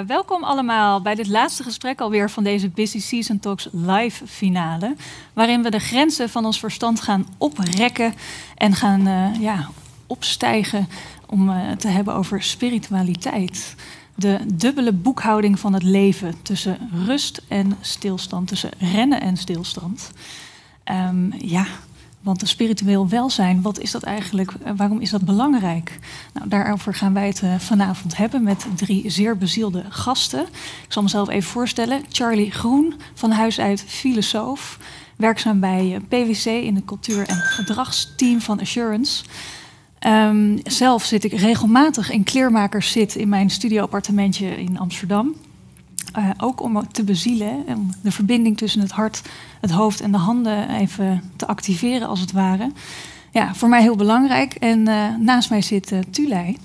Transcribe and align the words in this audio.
Ja, 0.00 0.06
welkom 0.06 0.44
allemaal 0.44 1.00
bij 1.00 1.14
dit 1.14 1.28
laatste 1.28 1.62
gesprek 1.62 2.00
alweer 2.00 2.30
van 2.30 2.44
deze 2.44 2.68
Busy 2.68 3.00
Season 3.00 3.38
Talks 3.38 3.68
live 3.72 4.26
finale. 4.26 4.96
Waarin 5.32 5.62
we 5.62 5.70
de 5.70 5.78
grenzen 5.78 6.28
van 6.28 6.44
ons 6.44 6.58
verstand 6.58 7.00
gaan 7.00 7.26
oprekken 7.38 8.14
en 8.56 8.74
gaan 8.74 9.08
uh, 9.08 9.40
ja, 9.40 9.68
opstijgen 10.06 10.88
om 11.26 11.48
uh, 11.48 11.70
te 11.70 11.88
hebben 11.88 12.14
over 12.14 12.42
spiritualiteit. 12.42 13.74
De 14.14 14.38
dubbele 14.54 14.92
boekhouding 14.92 15.58
van 15.58 15.72
het 15.72 15.82
leven 15.82 16.42
tussen 16.42 16.90
rust 17.06 17.42
en 17.48 17.76
stilstand, 17.80 18.48
tussen 18.48 18.70
rennen 18.78 19.20
en 19.20 19.36
stilstand. 19.36 20.10
Um, 20.84 21.32
ja, 21.38 21.66
want 22.20 22.42
een 22.42 22.48
spiritueel 22.48 23.08
welzijn, 23.08 23.62
wat 23.62 23.78
is 23.78 23.90
dat 23.90 24.02
eigenlijk? 24.02 24.52
Eh, 24.62 24.72
waarom 24.76 25.00
is 25.00 25.10
dat 25.10 25.24
belangrijk? 25.24 25.98
Nou, 26.32 26.48
daarover 26.48 26.94
gaan 26.94 27.14
wij 27.14 27.26
het 27.26 27.42
eh, 27.42 27.58
vanavond 27.58 28.16
hebben 28.16 28.42
met 28.42 28.66
drie 28.76 29.10
zeer 29.10 29.36
bezielde 29.38 29.84
gasten. 29.88 30.42
Ik 30.84 30.92
zal 30.92 31.02
mezelf 31.02 31.28
even 31.28 31.50
voorstellen. 31.50 32.02
Charlie 32.08 32.50
Groen, 32.50 32.94
van 33.14 33.30
huis 33.30 33.60
uit 33.60 33.84
filosoof. 33.86 34.78
Werkzaam 35.16 35.60
bij 35.60 35.94
eh, 35.94 36.00
PwC 36.08 36.44
in 36.44 36.74
het 36.74 36.84
cultuur- 36.84 37.28
en 37.28 37.36
gedragsteam 37.36 38.40
van 38.40 38.60
Assurance. 38.60 39.24
Um, 40.06 40.60
zelf 40.64 41.04
zit 41.04 41.24
ik 41.24 41.32
regelmatig 41.32 42.10
in 42.10 42.24
kleermakers 42.24 42.92
zit 42.92 43.14
in 43.14 43.28
mijn 43.28 43.50
studioappartementje 43.50 44.46
in 44.46 44.78
Amsterdam. 44.78 45.34
Uh, 46.18 46.30
ook 46.38 46.62
om 46.62 46.88
te 46.92 47.04
bezielen, 47.04 47.64
om 47.66 47.90
de 48.02 48.10
verbinding 48.10 48.56
tussen 48.56 48.80
het 48.80 48.90
hart, 48.90 49.22
het 49.60 49.70
hoofd 49.70 50.00
en 50.00 50.12
de 50.12 50.18
handen 50.18 50.70
even 50.70 51.32
te 51.36 51.46
activeren, 51.46 52.08
als 52.08 52.20
het 52.20 52.32
ware. 52.32 52.72
Ja, 53.30 53.54
voor 53.54 53.68
mij 53.68 53.82
heel 53.82 53.96
belangrijk. 53.96 54.54
En 54.54 54.88
uh, 54.88 55.16
naast 55.18 55.50
mij 55.50 55.62
zit 55.62 55.92
uh, 55.92 55.98
Tulei. 56.10 56.56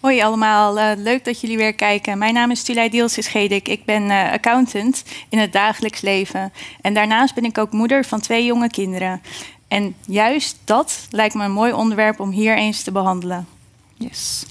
Hoi 0.00 0.22
allemaal, 0.22 0.96
leuk 0.96 1.24
dat 1.24 1.40
jullie 1.40 1.56
weer 1.56 1.74
kijken. 1.74 2.18
Mijn 2.18 2.34
naam 2.34 2.50
is 2.50 2.62
Tulei 2.62 2.88
Dielsis-Gedik. 2.88 3.68
Ik 3.68 3.84
ben 3.84 4.10
accountant 4.10 5.04
in 5.28 5.38
het 5.38 5.52
dagelijks 5.52 6.00
leven. 6.00 6.52
En 6.80 6.94
daarnaast 6.94 7.34
ben 7.34 7.44
ik 7.44 7.58
ook 7.58 7.72
moeder 7.72 8.04
van 8.04 8.20
twee 8.20 8.44
jonge 8.44 8.70
kinderen. 8.70 9.22
En 9.68 9.94
juist 10.06 10.58
dat 10.64 11.06
lijkt 11.10 11.34
me 11.34 11.44
een 11.44 11.52
mooi 11.52 11.72
onderwerp 11.72 12.20
om 12.20 12.30
hier 12.30 12.56
eens 12.56 12.82
te 12.82 12.92
behandelen. 12.92 13.46
Yes. 13.94 14.46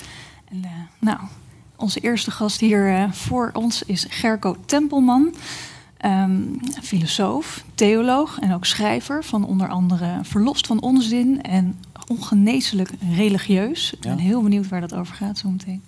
En, 0.49 0.65
nou, 0.99 1.17
onze 1.81 1.99
eerste 1.99 2.31
gast 2.31 2.59
hier 2.59 2.91
uh, 2.91 3.11
voor 3.11 3.49
ons 3.53 3.83
is 3.83 4.05
Gerco 4.09 4.55
Tempelman. 4.65 5.33
Um, 6.05 6.59
filosoof, 6.83 7.63
theoloog 7.75 8.39
en 8.39 8.53
ook 8.53 8.65
schrijver 8.65 9.23
van 9.23 9.45
onder 9.45 9.69
andere 9.69 10.19
Verlost 10.23 10.67
van 10.67 10.81
Onzin 10.81 11.41
en 11.41 11.79
Ongeneeslijk 12.07 12.89
Religieus. 13.15 13.93
Ik 13.93 13.99
ben 13.99 14.17
heel 14.17 14.41
benieuwd 14.41 14.67
waar 14.67 14.81
dat 14.81 14.93
over 14.93 15.15
gaat 15.15 15.37
zo 15.37 15.49
meteen. 15.49 15.83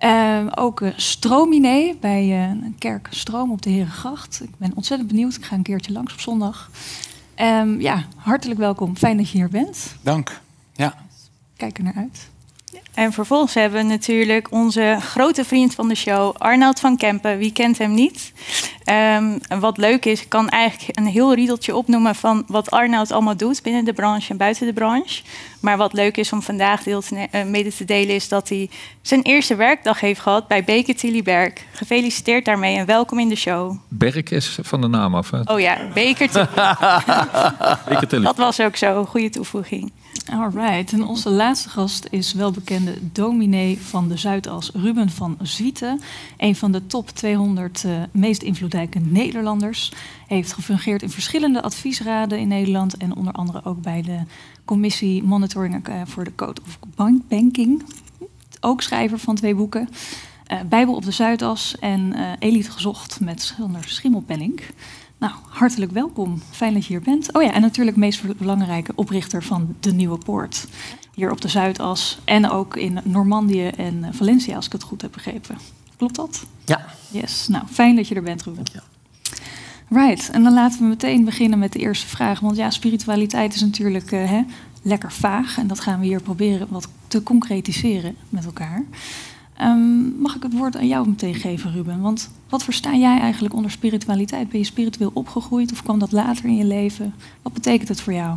Uh, 0.00 0.46
ook 0.54 0.80
uh, 0.80 0.92
strominee 0.96 1.96
bij 2.00 2.50
uh, 2.50 2.68
kerk 2.78 3.08
Stroom 3.10 3.50
op 3.50 3.62
de 3.62 3.70
Herengracht. 3.70 4.40
Ik 4.42 4.50
ben 4.56 4.72
ontzettend 4.74 5.10
benieuwd. 5.10 5.34
Ik 5.34 5.44
ga 5.44 5.56
een 5.56 5.62
keertje 5.62 5.92
langs 5.92 6.12
op 6.12 6.20
zondag. 6.20 6.70
Um, 7.40 7.80
ja, 7.80 8.04
hartelijk 8.16 8.60
welkom. 8.60 8.96
Fijn 8.96 9.16
dat 9.16 9.30
je 9.30 9.38
hier 9.38 9.48
bent. 9.48 9.94
Dank. 10.02 10.40
Ja. 10.72 10.94
Kijk 11.56 11.78
er 11.78 11.84
naar 11.84 11.94
uit. 11.96 12.28
En 12.94 13.12
vervolgens 13.12 13.54
hebben 13.54 13.82
we 13.82 13.86
natuurlijk 13.86 14.46
onze 14.50 14.96
grote 15.00 15.44
vriend 15.44 15.74
van 15.74 15.88
de 15.88 15.94
show, 15.94 16.34
Arnoud 16.38 16.80
van 16.80 16.96
Kempen. 16.96 17.38
Wie 17.38 17.52
kent 17.52 17.78
hem 17.78 17.94
niet? 17.94 18.32
Um, 18.90 19.60
wat 19.60 19.76
leuk 19.76 20.04
is, 20.04 20.22
ik 20.22 20.28
kan 20.28 20.48
eigenlijk 20.48 20.98
een 20.98 21.06
heel 21.06 21.34
riedeltje 21.34 21.76
opnoemen 21.76 22.14
van 22.14 22.44
wat 22.46 22.70
Arnoud 22.70 23.12
allemaal 23.12 23.36
doet 23.36 23.62
binnen 23.62 23.84
de 23.84 23.92
branche 23.92 24.30
en 24.30 24.36
buiten 24.36 24.66
de 24.66 24.72
branche. 24.72 25.22
Maar 25.60 25.76
wat 25.76 25.92
leuk 25.92 26.16
is 26.16 26.32
om 26.32 26.42
vandaag 26.42 26.82
deel 26.82 27.00
te 27.00 27.28
uh, 27.32 27.44
mede 27.44 27.74
te 27.74 27.84
delen, 27.84 28.14
is 28.14 28.28
dat 28.28 28.48
hij 28.48 28.70
zijn 29.02 29.22
eerste 29.22 29.54
werkdag 29.54 30.00
heeft 30.00 30.20
gehad 30.20 30.48
bij 30.48 30.64
Beker 30.64 30.96
Tilly 30.96 31.22
Berg. 31.22 31.52
Gefeliciteerd 31.72 32.44
daarmee 32.44 32.76
en 32.76 32.86
welkom 32.86 33.18
in 33.18 33.28
de 33.28 33.36
show. 33.36 33.76
Berk 33.88 34.30
is 34.30 34.58
van 34.62 34.80
de 34.80 34.88
naam 34.88 35.14
af. 35.14 35.30
Hè? 35.30 35.40
Oh 35.40 35.60
ja, 35.60 35.78
Beker 35.94 36.28
Tilly. 36.30 36.46
Dat 38.24 38.36
was 38.36 38.60
ook 38.60 38.76
zo, 38.76 39.04
goede 39.04 39.30
toevoeging. 39.30 39.92
Alright, 40.30 40.92
en 40.92 41.06
onze 41.06 41.30
laatste 41.30 41.68
gast 41.68 42.06
is 42.10 42.32
welbekende 42.32 42.94
dominee 43.12 43.80
van 43.80 44.08
de 44.08 44.16
Zuidas, 44.16 44.70
Ruben 44.74 45.10
van 45.10 45.36
Zwieten. 45.42 46.00
Een 46.36 46.56
van 46.56 46.72
de 46.72 46.86
top 46.86 47.08
200 47.10 47.82
uh, 47.86 48.02
meest 48.12 48.42
invloedrijke 48.42 48.98
Nederlanders. 48.98 49.92
Heeft 50.26 50.52
gefungeerd 50.52 51.02
in 51.02 51.10
verschillende 51.10 51.62
adviesraden 51.62 52.38
in 52.38 52.48
Nederland 52.48 52.96
en 52.96 53.16
onder 53.16 53.32
andere 53.32 53.64
ook 53.64 53.82
bij 53.82 54.02
de 54.02 54.18
commissie 54.64 55.22
Monitoring 55.22 55.88
uh, 55.88 56.02
voor 56.04 56.24
de 56.24 56.34
Code 56.34 56.60
of 56.66 56.78
Banking. 57.28 57.82
Ook 58.60 58.82
schrijver 58.82 59.18
van 59.18 59.34
twee 59.34 59.54
boeken. 59.54 59.88
Uh, 60.52 60.60
Bijbel 60.68 60.94
op 60.94 61.04
de 61.04 61.10
Zuidas 61.10 61.78
en 61.78 62.14
Elite 62.38 62.70
gezocht 62.70 63.20
met 63.20 63.42
Schilder 63.42 63.84
Schimmelpenning. 63.84 64.60
Nou, 65.24 65.36
hartelijk 65.48 65.92
welkom. 65.92 66.42
Fijn 66.50 66.74
dat 66.74 66.86
je 66.86 66.92
hier 66.92 67.02
bent. 67.02 67.32
Oh 67.32 67.42
ja, 67.42 67.52
en 67.52 67.60
natuurlijk 67.60 67.96
meest 67.96 68.38
belangrijke 68.38 68.92
oprichter 68.94 69.42
van 69.42 69.74
de 69.80 69.92
Nieuwe 69.92 70.18
Poort. 70.18 70.66
Hier 71.14 71.30
op 71.30 71.40
de 71.40 71.48
Zuidas 71.48 72.18
en 72.24 72.50
ook 72.50 72.76
in 72.76 72.98
Normandië 73.04 73.66
en 73.66 74.14
Valencia, 74.14 74.56
als 74.56 74.66
ik 74.66 74.72
het 74.72 74.82
goed 74.82 75.02
heb 75.02 75.12
begrepen. 75.12 75.58
Klopt 75.96 76.14
dat? 76.14 76.46
Ja. 76.64 76.84
Yes, 77.10 77.48
nou, 77.48 77.66
fijn 77.66 77.96
dat 77.96 78.08
je 78.08 78.14
er 78.14 78.22
bent, 78.22 78.42
Ruben. 78.42 78.64
Ja. 78.72 78.82
Right, 79.88 80.30
en 80.30 80.42
dan 80.42 80.52
laten 80.54 80.78
we 80.78 80.84
meteen 80.84 81.24
beginnen 81.24 81.58
met 81.58 81.72
de 81.72 81.78
eerste 81.78 82.06
vraag. 82.06 82.40
Want 82.40 82.56
ja, 82.56 82.70
spiritualiteit 82.70 83.54
is 83.54 83.60
natuurlijk 83.60 84.12
uh, 84.12 84.30
hè, 84.30 84.42
lekker 84.82 85.12
vaag. 85.12 85.58
En 85.58 85.66
dat 85.66 85.80
gaan 85.80 86.00
we 86.00 86.06
hier 86.06 86.22
proberen 86.22 86.66
wat 86.70 86.88
te 87.08 87.22
concretiseren 87.22 88.16
met 88.28 88.44
elkaar. 88.44 88.84
Um, 89.62 90.14
mag 90.18 90.36
ik 90.36 90.42
het 90.42 90.52
woord 90.52 90.76
aan 90.76 90.88
jou 90.88 91.08
meteen 91.08 91.34
geven, 91.34 91.72
Ruben? 91.72 92.00
Want 92.00 92.30
wat 92.48 92.62
versta 92.62 92.94
jij 92.94 93.20
eigenlijk 93.20 93.54
onder 93.54 93.70
spiritualiteit? 93.70 94.48
Ben 94.48 94.58
je 94.58 94.64
spiritueel 94.66 95.10
opgegroeid 95.14 95.72
of 95.72 95.82
kwam 95.82 95.98
dat 95.98 96.12
later 96.12 96.44
in 96.44 96.56
je 96.56 96.64
leven? 96.64 97.14
Wat 97.42 97.52
betekent 97.52 97.88
het 97.88 98.00
voor 98.00 98.12
jou? 98.12 98.36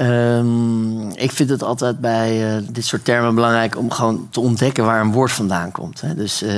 Um, 0.00 1.10
ik 1.10 1.32
vind 1.32 1.50
het 1.50 1.62
altijd 1.62 2.00
bij 2.00 2.56
uh, 2.56 2.62
dit 2.70 2.84
soort 2.84 3.04
termen 3.04 3.34
belangrijk 3.34 3.78
om 3.78 3.90
gewoon 3.90 4.26
te 4.30 4.40
ontdekken 4.40 4.84
waar 4.84 5.00
een 5.00 5.12
woord 5.12 5.32
vandaan 5.32 5.72
komt. 5.72 6.00
Hè. 6.00 6.14
Dus 6.14 6.42
uh, 6.42 6.50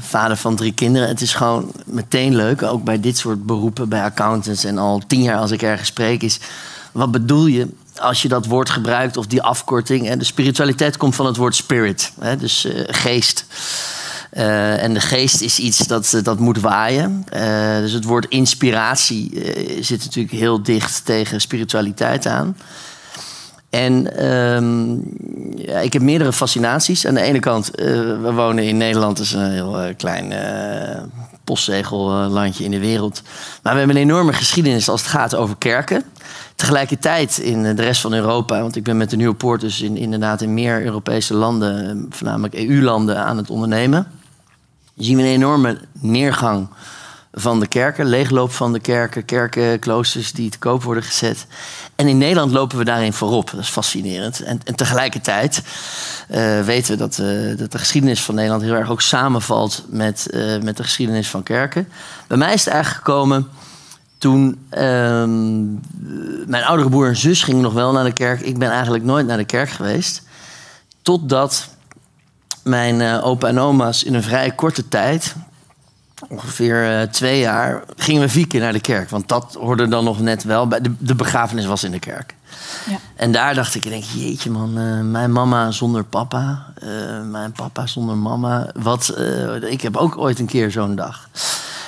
vader 0.00 0.36
van 0.36 0.56
drie 0.56 0.72
kinderen. 0.72 1.08
Het 1.08 1.20
is 1.20 1.34
gewoon 1.34 1.72
meteen 1.86 2.36
leuk, 2.36 2.62
ook 2.62 2.84
bij 2.84 3.00
dit 3.00 3.18
soort 3.18 3.46
beroepen, 3.46 3.88
bij 3.88 4.02
accountants 4.02 4.64
en 4.64 4.78
al 4.78 5.02
tien 5.06 5.22
jaar 5.22 5.38
als 5.38 5.50
ik 5.50 5.62
ergens 5.62 5.88
spreek, 5.88 6.22
is 6.22 6.40
wat 6.92 7.10
bedoel 7.10 7.46
je 7.46 7.68
als 8.00 8.22
je 8.22 8.28
dat 8.28 8.46
woord 8.46 8.70
gebruikt 8.70 9.16
of 9.16 9.26
die 9.26 9.42
afkorting. 9.42 10.08
En 10.08 10.18
de 10.18 10.24
spiritualiteit 10.24 10.96
komt 10.96 11.14
van 11.14 11.26
het 11.26 11.36
woord 11.36 11.54
spirit, 11.54 12.12
hè, 12.20 12.36
dus 12.36 12.64
uh, 12.64 12.82
geest. 12.86 13.44
Uh, 14.32 14.82
en 14.82 14.94
de 14.94 15.00
geest 15.00 15.40
is 15.40 15.58
iets 15.58 15.78
dat, 15.78 16.12
uh, 16.14 16.22
dat 16.22 16.38
moet 16.38 16.60
waaien. 16.60 17.26
Uh, 17.34 17.78
dus 17.78 17.92
het 17.92 18.04
woord 18.04 18.26
inspiratie 18.28 19.42
zit 19.80 20.04
natuurlijk 20.04 20.34
heel 20.34 20.62
dicht 20.62 21.04
tegen 21.04 21.40
spiritualiteit 21.40 22.26
aan. 22.26 22.56
En 23.70 24.24
um, 24.26 25.02
ja, 25.56 25.78
ik 25.78 25.92
heb 25.92 26.02
meerdere 26.02 26.32
fascinaties. 26.32 27.06
Aan 27.06 27.14
de 27.14 27.20
ene 27.20 27.40
kant, 27.40 27.70
we 27.74 28.30
wonen 28.34 28.64
in 28.64 28.76
Nederland, 28.76 29.16
dat 29.16 29.26
is 29.26 29.32
een 29.32 29.50
heel 29.50 29.94
klein 29.96 30.32
postzegellandje 31.44 32.64
in 32.64 32.70
de 32.70 32.78
wereld. 32.78 33.22
Maar 33.62 33.72
we 33.72 33.78
hebben 33.78 33.96
een 33.96 34.02
enorme 34.02 34.32
geschiedenis 34.32 34.88
als 34.88 35.00
het 35.00 35.10
gaat 35.10 35.34
over 35.34 35.56
kerken. 35.56 36.04
Tegelijkertijd 36.56 37.38
in 37.38 37.62
de 37.62 37.82
rest 37.82 38.00
van 38.00 38.12
Europa, 38.12 38.60
want 38.60 38.76
ik 38.76 38.84
ben 38.84 38.96
met 38.96 39.10
de 39.10 39.16
Nieuwe 39.16 39.34
Poort 39.34 39.60
dus 39.60 39.80
in, 39.80 39.96
inderdaad 39.96 40.40
in 40.40 40.54
meer 40.54 40.84
Europese 40.84 41.34
landen, 41.34 42.06
voornamelijk 42.10 42.54
EU-landen, 42.54 43.24
aan 43.24 43.36
het 43.36 43.50
ondernemen. 43.50 44.06
Zien 44.96 45.16
we 45.16 45.22
een 45.22 45.28
enorme 45.28 45.78
neergang 45.92 46.68
van 47.32 47.60
de 47.60 47.66
kerken, 47.66 48.06
leegloop 48.06 48.52
van 48.52 48.72
de 48.72 48.80
kerken, 48.80 49.24
kerken, 49.24 49.78
kloosters 49.78 50.32
die 50.32 50.50
te 50.50 50.58
koop 50.58 50.82
worden 50.82 51.02
gezet. 51.02 51.46
En 51.94 52.08
in 52.08 52.18
Nederland 52.18 52.52
lopen 52.52 52.78
we 52.78 52.84
daarin 52.84 53.12
voorop. 53.12 53.50
Dat 53.50 53.60
is 53.60 53.68
fascinerend. 53.68 54.40
En, 54.42 54.60
en 54.64 54.74
tegelijkertijd 54.74 55.62
uh, 56.30 56.60
weten 56.60 56.92
we 56.92 56.98
dat, 56.98 57.16
dat, 57.58 57.72
de 57.72 57.78
geschiedenis 57.78 58.22
van 58.22 58.34
Nederland 58.34 58.62
heel 58.62 58.74
erg 58.74 58.90
ook 58.90 59.02
samenvalt 59.02 59.84
met, 59.88 60.26
met 60.62 60.76
de 60.76 60.82
geschiedenis 60.82 61.28
van 61.28 61.42
kerken. 61.42 61.88
Bij 62.26 62.36
mij 62.36 62.54
is 62.54 62.64
het 62.64 62.74
eigenlijk 62.74 63.04
gekomen 63.04 63.48
toen 64.18 64.66
ehm, 64.68 65.64
mijn 66.46 66.64
oudere 66.64 66.88
broer 66.88 67.08
en 67.08 67.16
zus 67.16 67.42
gingen 67.42 67.62
nog 67.62 67.72
wel 67.72 67.92
naar 67.92 68.04
de 68.04 68.12
kerk. 68.12 68.40
Ik 68.40 68.58
ben 68.58 68.70
eigenlijk 68.70 69.04
nooit 69.04 69.26
naar 69.26 69.36
de 69.36 69.44
kerk 69.44 69.68
geweest. 69.68 70.22
Totdat 71.02 71.68
mijn 72.62 73.00
uh, 73.00 73.26
opa 73.26 73.48
en 73.48 73.58
oma's 73.58 74.02
in 74.02 74.14
een 74.14 74.22
vrij 74.22 74.50
korte 74.50 74.88
tijd, 74.88 75.34
ongeveer 76.28 77.00
uh, 77.00 77.02
twee 77.02 77.40
jaar, 77.40 77.82
gingen 77.96 78.22
we 78.22 78.28
vier 78.28 78.46
keer 78.46 78.60
naar 78.60 78.72
de 78.72 78.80
kerk. 78.80 79.10
Want 79.10 79.28
dat 79.28 79.56
hoorde 79.60 79.88
dan 79.88 80.04
nog 80.04 80.20
net 80.20 80.44
wel 80.44 80.68
bij. 80.68 80.80
De, 80.80 80.94
de 80.98 81.14
begrafenis 81.14 81.66
was 81.66 81.84
in 81.84 81.90
de 81.90 81.98
kerk. 81.98 82.34
Ja. 82.88 82.98
En 83.16 83.32
daar 83.32 83.54
dacht 83.54 83.74
ik, 83.74 83.84
ik 83.84 83.90
denk, 83.90 84.04
jeetje 84.04 84.50
man, 84.50 84.78
uh, 84.78 85.00
mijn 85.00 85.32
mama 85.32 85.70
zonder 85.70 86.04
papa, 86.04 86.72
mijn 87.30 87.52
papa 87.52 87.86
zonder 87.86 88.16
mama. 88.16 88.70
Wat, 88.74 89.18
ik 89.62 89.80
heb 89.80 89.96
ook 89.96 90.18
ooit 90.18 90.38
een 90.38 90.46
keer 90.46 90.70
zo'n 90.70 90.94
dag. 90.94 91.28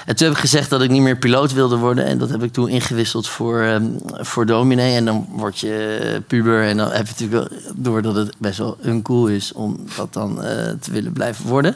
En 0.08 0.16
toen 0.16 0.26
heb 0.26 0.37
ik 0.37 0.43
gezegd 0.43 0.70
dat 0.70 0.82
ik 0.82 0.90
niet 0.90 1.02
meer 1.02 1.16
piloot 1.16 1.52
wilde 1.52 1.76
worden. 1.76 2.05
En 2.05 2.19
dat 2.19 2.31
heb 2.31 2.43
ik 2.43 2.52
toen 2.52 2.69
ingewisseld 2.69 3.28
voor, 3.28 3.62
um, 3.62 3.96
voor 4.05 4.46
dominee. 4.46 4.96
En 4.96 5.05
dan 5.05 5.26
word 5.31 5.58
je 5.58 6.22
puber. 6.26 6.62
En 6.62 6.76
dan 6.76 6.90
heb 6.90 7.06
je 7.06 7.12
natuurlijk 7.19 7.52
door 7.75 8.02
dat 8.02 8.14
het 8.14 8.34
best 8.38 8.58
wel 8.58 8.76
uncool 8.84 9.26
is 9.26 9.52
om 9.52 9.84
dat 9.96 10.12
dan 10.12 10.31
uh, 10.37 10.44
te 10.81 10.90
willen 10.90 11.12
blijven 11.12 11.46
worden. 11.46 11.75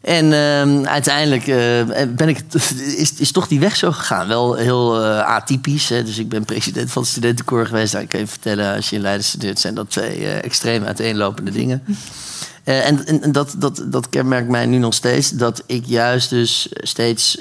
En 0.00 0.32
ehm, 0.32 0.84
uiteindelijk 0.84 1.46
eh, 1.46 2.08
ben 2.08 2.28
ik, 2.28 2.42
is, 2.96 3.14
is 3.14 3.32
toch 3.32 3.48
die 3.48 3.60
weg 3.60 3.76
zo 3.76 3.92
gegaan. 3.92 4.28
Wel 4.28 4.54
heel 4.54 5.04
eh, 5.04 5.20
atypisch. 5.20 5.88
Hè? 5.88 6.04
Dus 6.04 6.18
ik 6.18 6.28
ben 6.28 6.44
president 6.44 6.90
van 6.90 7.02
het 7.02 7.10
studentenkoor 7.10 7.66
geweest. 7.66 7.92
Nou, 7.92 8.04
ik 8.04 8.10
kan 8.10 8.20
je 8.20 8.26
vertellen, 8.26 8.74
als 8.74 8.90
je 8.90 8.96
in 8.96 9.02
Leiden 9.02 9.24
studeert... 9.24 9.58
zijn 9.58 9.74
dat 9.74 9.90
twee 9.90 10.18
uh, 10.18 10.44
extreem 10.44 10.84
uiteenlopende 10.84 11.50
dingen. 11.50 11.82
En, 12.64 13.06
en 13.22 13.32
dat, 13.32 13.54
dat, 13.58 13.82
dat 13.86 14.08
kenmerkt 14.08 14.48
mij 14.48 14.66
nu 14.66 14.78
nog 14.78 14.94
steeds. 14.94 15.30
Dat 15.30 15.62
ik 15.66 15.86
juist 15.86 16.30
dus 16.30 16.68
steeds 16.72 17.38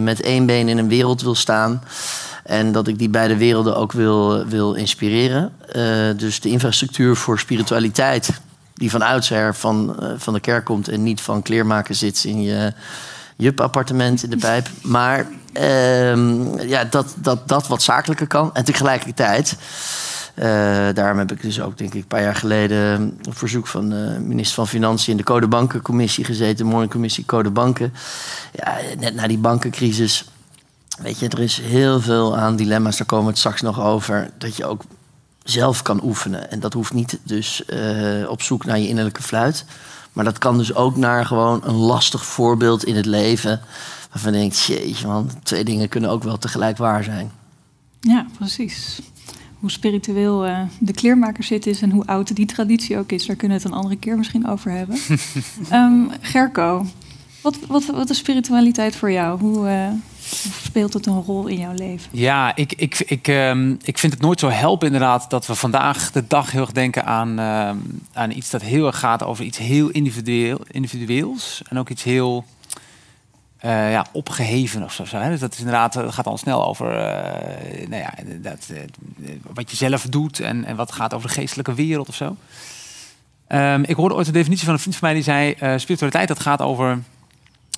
met 0.00 0.20
één 0.20 0.46
been 0.46 0.68
in 0.68 0.78
een 0.78 0.88
wereld 0.88 1.22
wil 1.22 1.34
staan... 1.34 1.82
En 2.44 2.72
dat 2.72 2.88
ik 2.88 2.98
die 2.98 3.08
beide 3.08 3.36
werelden 3.36 3.76
ook 3.76 3.92
wil, 3.92 4.46
wil 4.46 4.74
inspireren. 4.74 5.52
dus 6.16 6.40
de 6.40 6.48
infrastructuur 6.48 7.16
voor 7.16 7.38
spiritualiteit 7.38 8.30
die 8.74 8.90
van 8.90 9.02
oudsher 9.02 9.54
van, 9.54 9.96
van 10.16 10.32
de 10.32 10.40
kerk 10.40 10.64
komt 10.64 10.88
en 10.88 11.02
niet 11.02 11.20
van 11.20 11.42
kleermaken 11.42 11.94
zit 11.94 12.24
in 12.24 12.42
je 12.42 12.72
jup-appartement 13.36 14.22
in 14.22 14.30
de 14.30 14.36
pijp. 14.36 14.68
Maar 14.82 15.26
uh, 15.52 16.68
ja, 16.68 16.84
dat, 16.84 17.14
dat, 17.16 17.48
dat 17.48 17.66
wat 17.66 17.82
zakelijker 17.82 18.26
kan. 18.26 18.54
En 18.54 18.64
tegelijkertijd, 18.64 19.56
daarom 20.94 21.18
heb 21.18 21.32
ik 21.32 21.42
dus 21.42 21.60
ook, 21.60 21.78
denk 21.78 21.94
ik, 21.94 22.00
een 22.00 22.06
paar 22.06 22.22
jaar 22.22 22.36
geleden 22.36 23.18
op 23.28 23.38
verzoek 23.38 23.66
van 23.66 23.88
de 23.88 24.16
minister 24.20 24.54
van 24.54 24.68
Financiën 24.68 25.10
in 25.12 25.16
de 25.16 25.24
Code 25.24 25.48
Bankencommissie 25.48 26.24
gezeten, 26.24 26.66
mooie 26.66 26.88
commissie 26.88 27.24
Code 27.26 27.50
Banken. 27.50 27.92
Ja, 28.52 28.76
net 28.98 29.14
na 29.14 29.26
die 29.26 29.38
bankencrisis. 29.38 30.30
Weet 30.98 31.18
je, 31.18 31.28
er 31.28 31.40
is 31.40 31.60
heel 31.60 32.00
veel 32.00 32.36
aan 32.36 32.56
dilemma's, 32.56 32.96
daar 32.96 33.06
komen 33.06 33.24
we 33.24 33.30
het 33.30 33.38
straks 33.38 33.60
nog 33.60 33.80
over. 33.80 34.30
Dat 34.38 34.56
je 34.56 34.66
ook 34.66 34.82
zelf 35.44 35.82
kan 35.82 36.04
oefenen. 36.04 36.50
En 36.50 36.60
dat 36.60 36.72
hoeft 36.72 36.92
niet 36.92 37.18
dus 37.22 37.62
uh, 37.66 38.30
op 38.30 38.42
zoek 38.42 38.64
naar 38.64 38.78
je 38.78 38.88
innerlijke 38.88 39.22
fluit. 39.22 39.64
Maar 40.12 40.24
dat 40.24 40.38
kan 40.38 40.58
dus 40.58 40.74
ook 40.74 40.96
naar 40.96 41.26
gewoon 41.26 41.60
een 41.64 41.74
lastig 41.74 42.24
voorbeeld 42.24 42.84
in 42.84 42.96
het 42.96 43.06
leven. 43.06 43.60
Waarvan 44.12 44.32
je 44.32 44.38
denkt, 44.38 44.64
jeetje 44.64 45.06
man, 45.06 45.30
twee 45.42 45.64
dingen 45.64 45.88
kunnen 45.88 46.10
ook 46.10 46.22
wel 46.22 46.38
tegelijk 46.38 46.76
waar 46.76 47.04
zijn. 47.04 47.30
Ja, 48.00 48.26
precies. 48.38 49.00
Hoe 49.60 49.70
spiritueel 49.70 50.46
uh, 50.46 50.60
de 50.78 50.92
kleermaker 50.92 51.44
zit 51.44 51.66
is 51.66 51.82
en 51.82 51.90
hoe 51.90 52.06
oud 52.06 52.36
die 52.36 52.46
traditie 52.46 52.98
ook 52.98 53.12
is. 53.12 53.26
Daar 53.26 53.36
kunnen 53.36 53.56
we 53.56 53.62
het 53.62 53.72
een 53.72 53.78
andere 53.78 53.96
keer 53.96 54.16
misschien 54.16 54.48
over 54.48 54.70
hebben. 54.70 54.98
um, 55.72 56.10
Gerco, 56.20 56.86
wat, 57.40 57.58
wat, 57.66 57.86
wat 57.86 58.10
is 58.10 58.18
spiritualiteit 58.18 58.96
voor 58.96 59.10
jou? 59.10 59.40
Hoe, 59.40 59.68
uh, 59.68 59.88
speelt 60.62 60.92
het 60.92 61.06
een 61.06 61.22
rol 61.22 61.46
in 61.46 61.58
jouw 61.58 61.72
leven? 61.72 62.10
Ja, 62.12 62.56
ik, 62.56 62.72
ik, 62.72 62.98
ik, 62.98 63.28
um, 63.28 63.78
ik 63.82 63.98
vind 63.98 64.12
het 64.12 64.22
nooit 64.22 64.40
zo 64.40 64.48
helpen 64.48 64.86
inderdaad 64.86 65.30
dat 65.30 65.46
we 65.46 65.54
vandaag 65.54 66.12
de 66.12 66.24
dag 66.28 66.50
heel 66.50 66.60
erg 66.60 66.72
denken 66.72 67.04
aan, 67.04 67.38
um, 67.38 68.00
aan 68.12 68.30
iets 68.30 68.50
dat 68.50 68.62
heel 68.62 68.86
erg 68.86 68.98
gaat 68.98 69.22
over 69.22 69.44
iets 69.44 69.58
heel 69.58 69.88
individueel, 69.88 70.60
individueels. 70.70 71.62
En 71.68 71.78
ook 71.78 71.88
iets 71.88 72.02
heel 72.02 72.44
uh, 73.64 73.90
ja, 73.90 74.06
opgeheven 74.12 74.82
of 74.82 74.92
zo. 74.92 75.04
Hè? 75.10 75.30
Dus 75.30 75.40
dat 75.40 75.52
is 75.52 75.58
inderdaad, 75.58 75.92
dat 75.92 76.14
gaat 76.14 76.26
al 76.26 76.38
snel 76.38 76.66
over 76.66 76.86
uh, 76.86 77.88
nou 77.88 78.02
ja, 78.02 78.14
dat, 78.42 78.68
uh, 78.72 78.78
wat 79.52 79.70
je 79.70 79.76
zelf 79.76 80.02
doet 80.02 80.40
en, 80.40 80.64
en 80.64 80.76
wat 80.76 80.92
gaat 80.92 81.14
over 81.14 81.28
de 81.28 81.34
geestelijke 81.34 81.74
wereld 81.74 82.08
of 82.08 82.14
zo. 82.14 82.36
Um, 83.48 83.84
ik 83.84 83.96
hoorde 83.96 84.14
ooit 84.14 84.26
de 84.26 84.32
definitie 84.32 84.64
van 84.64 84.74
een 84.74 84.80
vriend 84.80 84.96
van 84.96 85.08
mij 85.08 85.16
die 85.16 85.24
zei: 85.24 85.54
spiritualiteit 85.78 86.28
dat 86.28 86.40
gaat 86.40 86.62
over 86.62 87.02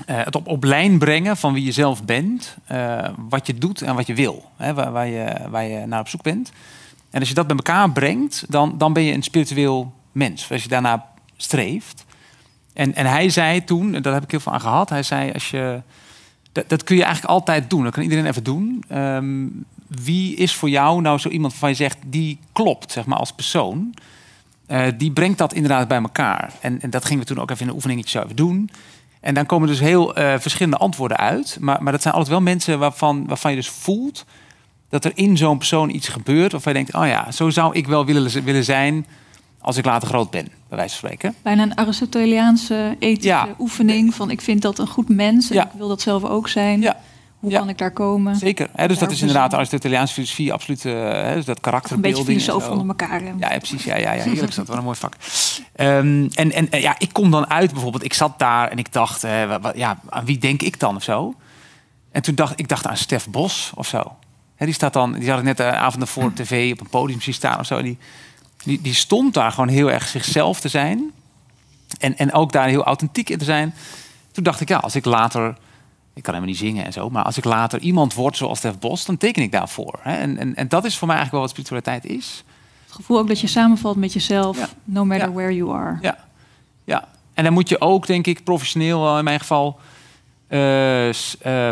het 0.05 0.43
op, 0.43 0.65
lijn 0.65 0.99
brengen 0.99 1.37
van 1.37 1.53
wie 1.53 1.65
je 1.65 1.73
zelf 1.73 2.05
bent, 2.05 2.57
wat 3.29 3.47
je 3.47 3.55
doet 3.55 3.83
en 3.83 3.95
wat 3.95 4.07
je 4.07 4.15
wil, 4.15 4.51
hè, 4.57 4.75
waar, 4.75 4.93
waar, 4.93 5.07
je, 5.07 5.37
waar 5.51 5.65
je 5.65 5.87
naar 5.87 6.01
op 6.01 6.09
zoek 6.09 6.23
bent. 6.23 6.53
En 7.11 7.21
als 7.21 7.29
je 7.29 7.35
dat 7.35 7.47
bij 7.47 7.57
elkaar 7.57 7.91
brengt, 7.93 8.45
dan, 8.49 8.79
dan 8.79 8.93
ben 8.93 9.03
je 9.03 9.13
een 9.13 9.23
spiritueel 9.23 9.93
mens, 10.13 10.51
als 10.51 10.63
je 10.63 10.69
daarna 10.69 11.07
streeft. 11.37 12.05
En, 12.73 12.95
en 12.95 13.07
hij 13.07 13.29
zei 13.29 13.65
toen, 13.65 13.93
daar 13.93 14.13
heb 14.13 14.23
ik 14.23 14.31
heel 14.31 14.41
veel 14.41 14.53
aan 14.53 14.61
gehad, 14.61 14.89
hij 14.89 15.03
zei 15.03 15.33
als 15.33 15.51
je, 15.51 15.83
dat, 16.53 16.69
dat 16.69 16.85
kun 16.85 16.97
je 16.97 17.05
eigenlijk 17.05 17.33
altijd 17.33 17.71
doen, 17.71 17.83
dat 17.83 17.93
kan 17.93 18.03
iedereen 18.03 18.27
even 18.27 18.45
doen. 18.45 18.85
Um, 18.93 19.65
wie 19.87 20.37
is 20.37 20.55
voor 20.55 20.69
jou 20.69 21.01
nou 21.01 21.19
zo 21.19 21.29
iemand 21.29 21.53
waarvan 21.53 21.71
je 21.71 21.77
zegt, 21.77 21.99
die 22.07 22.39
klopt, 22.53 22.93
zeg 22.93 23.07
maar, 23.07 23.19
als 23.19 23.33
persoon. 23.33 23.95
Uh, 24.69 24.87
die 24.97 25.11
brengt 25.11 25.39
dat 25.39 25.53
inderdaad 25.53 25.89
bij 25.89 26.01
elkaar. 26.01 26.53
En, 26.61 26.81
en 26.81 26.91
dat 26.91 27.05
gingen 27.05 27.23
we 27.23 27.29
toen 27.29 27.39
ook 27.39 27.51
even 27.51 27.63
in 27.63 27.69
een 27.69 27.75
oefeningetje 27.75 28.19
zo 28.19 28.25
even 28.25 28.37
doen. 28.37 28.71
En 29.21 29.35
dan 29.35 29.47
komen 29.47 29.69
dus 29.69 29.81
heel 29.81 30.19
uh, 30.19 30.35
verschillende 30.39 30.77
antwoorden 30.77 31.17
uit. 31.17 31.57
Maar, 31.61 31.83
maar 31.83 31.93
dat 31.93 32.03
zijn 32.03 32.15
altijd 32.15 32.33
wel 32.33 32.43
mensen 32.43 32.79
waarvan, 32.79 33.27
waarvan 33.27 33.51
je 33.51 33.57
dus 33.57 33.69
voelt 33.69 34.25
dat 34.89 35.05
er 35.05 35.13
in 35.15 35.37
zo'n 35.37 35.59
persoon 35.59 35.91
iets 35.91 36.09
gebeurt. 36.09 36.53
Waarvan 36.53 36.73
je 36.73 36.79
denkt, 36.79 36.95
oh 36.95 37.07
ja, 37.07 37.31
zo 37.31 37.51
zou 37.51 37.75
ik 37.75 37.87
wel 37.87 38.05
willen, 38.05 38.45
willen 38.45 38.65
zijn 38.65 39.07
als 39.61 39.77
ik 39.77 39.85
later 39.85 40.09
groot 40.09 40.31
ben, 40.31 40.49
bij 40.69 40.79
wijze 40.79 40.97
van 40.97 41.09
spreken. 41.09 41.35
Bijna 41.43 41.63
een 41.63 41.77
Aristoteliaanse 41.77 42.97
ethische 42.99 43.29
ja. 43.29 43.49
oefening 43.59 44.15
van 44.15 44.31
ik 44.31 44.41
vind 44.41 44.63
dat 44.63 44.79
een 44.79 44.89
goed 44.89 45.09
mens 45.09 45.51
en 45.51 45.57
ja. 45.57 45.65
ik 45.65 45.71
wil 45.77 45.89
dat 45.89 46.01
zelf 46.01 46.25
ook 46.25 46.49
zijn. 46.49 46.81
Ja. 46.81 47.01
Hoe 47.39 47.53
kan 47.53 47.69
ik 47.69 47.79
daar 47.79 47.91
komen? 47.91 48.37
Zeker. 48.37 48.69
Hè, 48.75 48.89
dus 48.89 48.99
dat 48.99 49.11
is 49.11 49.21
inderdaad 49.21 49.51
de 49.51 49.57
Aristoteliaanse 49.57 50.15
filosofie, 50.15 50.53
absoluut. 50.53 50.83
Hè, 50.83 51.35
dus 51.35 51.45
dat 51.45 51.61
karakterbeelding. 51.61 52.29
Een 52.29 52.35
beetje 52.35 52.51
filosoof 52.51 52.71
onder 52.71 52.89
elkaar. 52.89 53.25
Ja, 53.25 53.33
ja, 53.39 53.59
precies. 53.59 53.85
Ja, 53.85 53.97
ja, 53.97 54.13
ja, 54.13 54.23
heerlijk 54.23 54.49
is 54.49 54.55
dat. 54.55 54.69
Wel 54.69 54.77
een 54.77 54.85
mooi 54.85 54.97
vak. 54.97 55.15
Um, 55.77 56.29
en, 56.35 56.53
en 56.53 56.81
ja, 56.81 56.95
ik 56.99 57.13
kom 57.13 57.31
dan 57.31 57.51
uit 57.51 57.73
bijvoorbeeld. 57.73 58.05
Ik 58.05 58.15
zat 58.15 58.39
daar 58.39 58.69
en 58.69 58.79
ik 58.79 58.93
dacht, 58.93 59.25
uh, 59.25 59.57
wat, 59.61 59.77
ja, 59.77 60.01
aan 60.09 60.25
wie 60.25 60.39
denk 60.39 60.63
ik 60.63 60.81
dan 60.81 60.97
of 60.97 61.03
zo? 61.03 61.35
En 62.13 62.23
toen 62.23 62.35
dacht 62.35 62.59
ik 62.59 62.69
dacht 62.69 62.87
aan 62.87 62.97
Stef 62.97 63.29
Bos 63.29 63.73
of 63.75 63.87
zo. 63.87 64.17
Hè, 64.55 64.65
die 64.65 64.75
staat 64.75 64.93
dan, 64.93 65.13
die 65.13 65.31
had 65.31 65.39
ik 65.39 65.45
net 65.45 65.57
de 65.57 65.65
avond 65.65 66.09
voor 66.09 66.33
tv 66.33 66.73
op 66.73 66.81
een 66.81 66.89
podium 66.89 67.21
zien 67.21 67.35
staan 67.35 67.59
of 67.59 67.67
zo. 67.67 67.83
Die, 67.83 67.99
die, 68.65 68.81
die 68.81 68.95
stond 68.95 69.35
daar 69.35 69.53
gewoon 69.53 69.69
heel 69.69 69.91
erg 69.91 70.09
zichzelf 70.09 70.61
te 70.61 70.69
zijn. 70.69 71.13
En, 71.99 72.17
en 72.19 72.33
ook 72.33 72.53
daar 72.53 72.69
heel 72.69 72.85
authentiek 72.85 73.29
in 73.31 73.39
te 73.39 73.45
zijn. 73.45 73.75
Toen 74.33 74.45
dacht 74.45 74.61
ik, 74.61 74.69
ja, 74.69 74.77
als 74.77 74.95
ik 74.95 75.05
later 75.05 75.57
ik 76.15 76.23
kan 76.23 76.35
helemaal 76.35 76.55
niet 76.55 76.65
zingen 76.65 76.85
en 76.85 76.93
zo. 76.93 77.11
Maar 77.11 77.25
als 77.25 77.37
ik 77.37 77.45
later 77.45 77.81
iemand 77.81 78.15
word 78.15 78.37
zoals 78.37 78.59
Stef 78.59 78.79
Bos, 78.79 79.05
dan 79.05 79.17
teken 79.17 79.43
ik 79.43 79.53
daarvoor. 79.53 79.99
Hè? 80.03 80.17
En, 80.17 80.39
en, 80.39 80.55
en 80.55 80.69
dat 80.69 80.85
is 80.85 80.99
voor 80.99 81.07
mij 81.07 81.17
eigenlijk 81.17 81.31
wel 81.33 81.41
wat 81.41 81.51
spiritualiteit 81.51 82.05
is. 82.19 82.45
Het 82.85 82.95
gevoel 82.95 83.19
ook 83.19 83.29
dat 83.29 83.41
je 83.41 83.47
samenvalt 83.47 83.97
met 83.97 84.13
jezelf, 84.13 84.75
no 84.85 85.05
matter 85.05 85.33
where 85.33 85.55
you 85.55 85.75
are. 85.75 85.99
Ja. 86.01 86.17
ja, 86.85 87.09
en 87.35 87.45
dan 87.45 87.53
moet 87.53 87.69
je 87.69 87.81
ook, 87.81 88.07
denk 88.07 88.27
ik, 88.27 88.45
professioneel 88.45 89.19
in 89.19 89.25
mijn 89.25 89.41
geval 89.41 89.79
uh, 90.49 91.09
uh, 91.09 91.13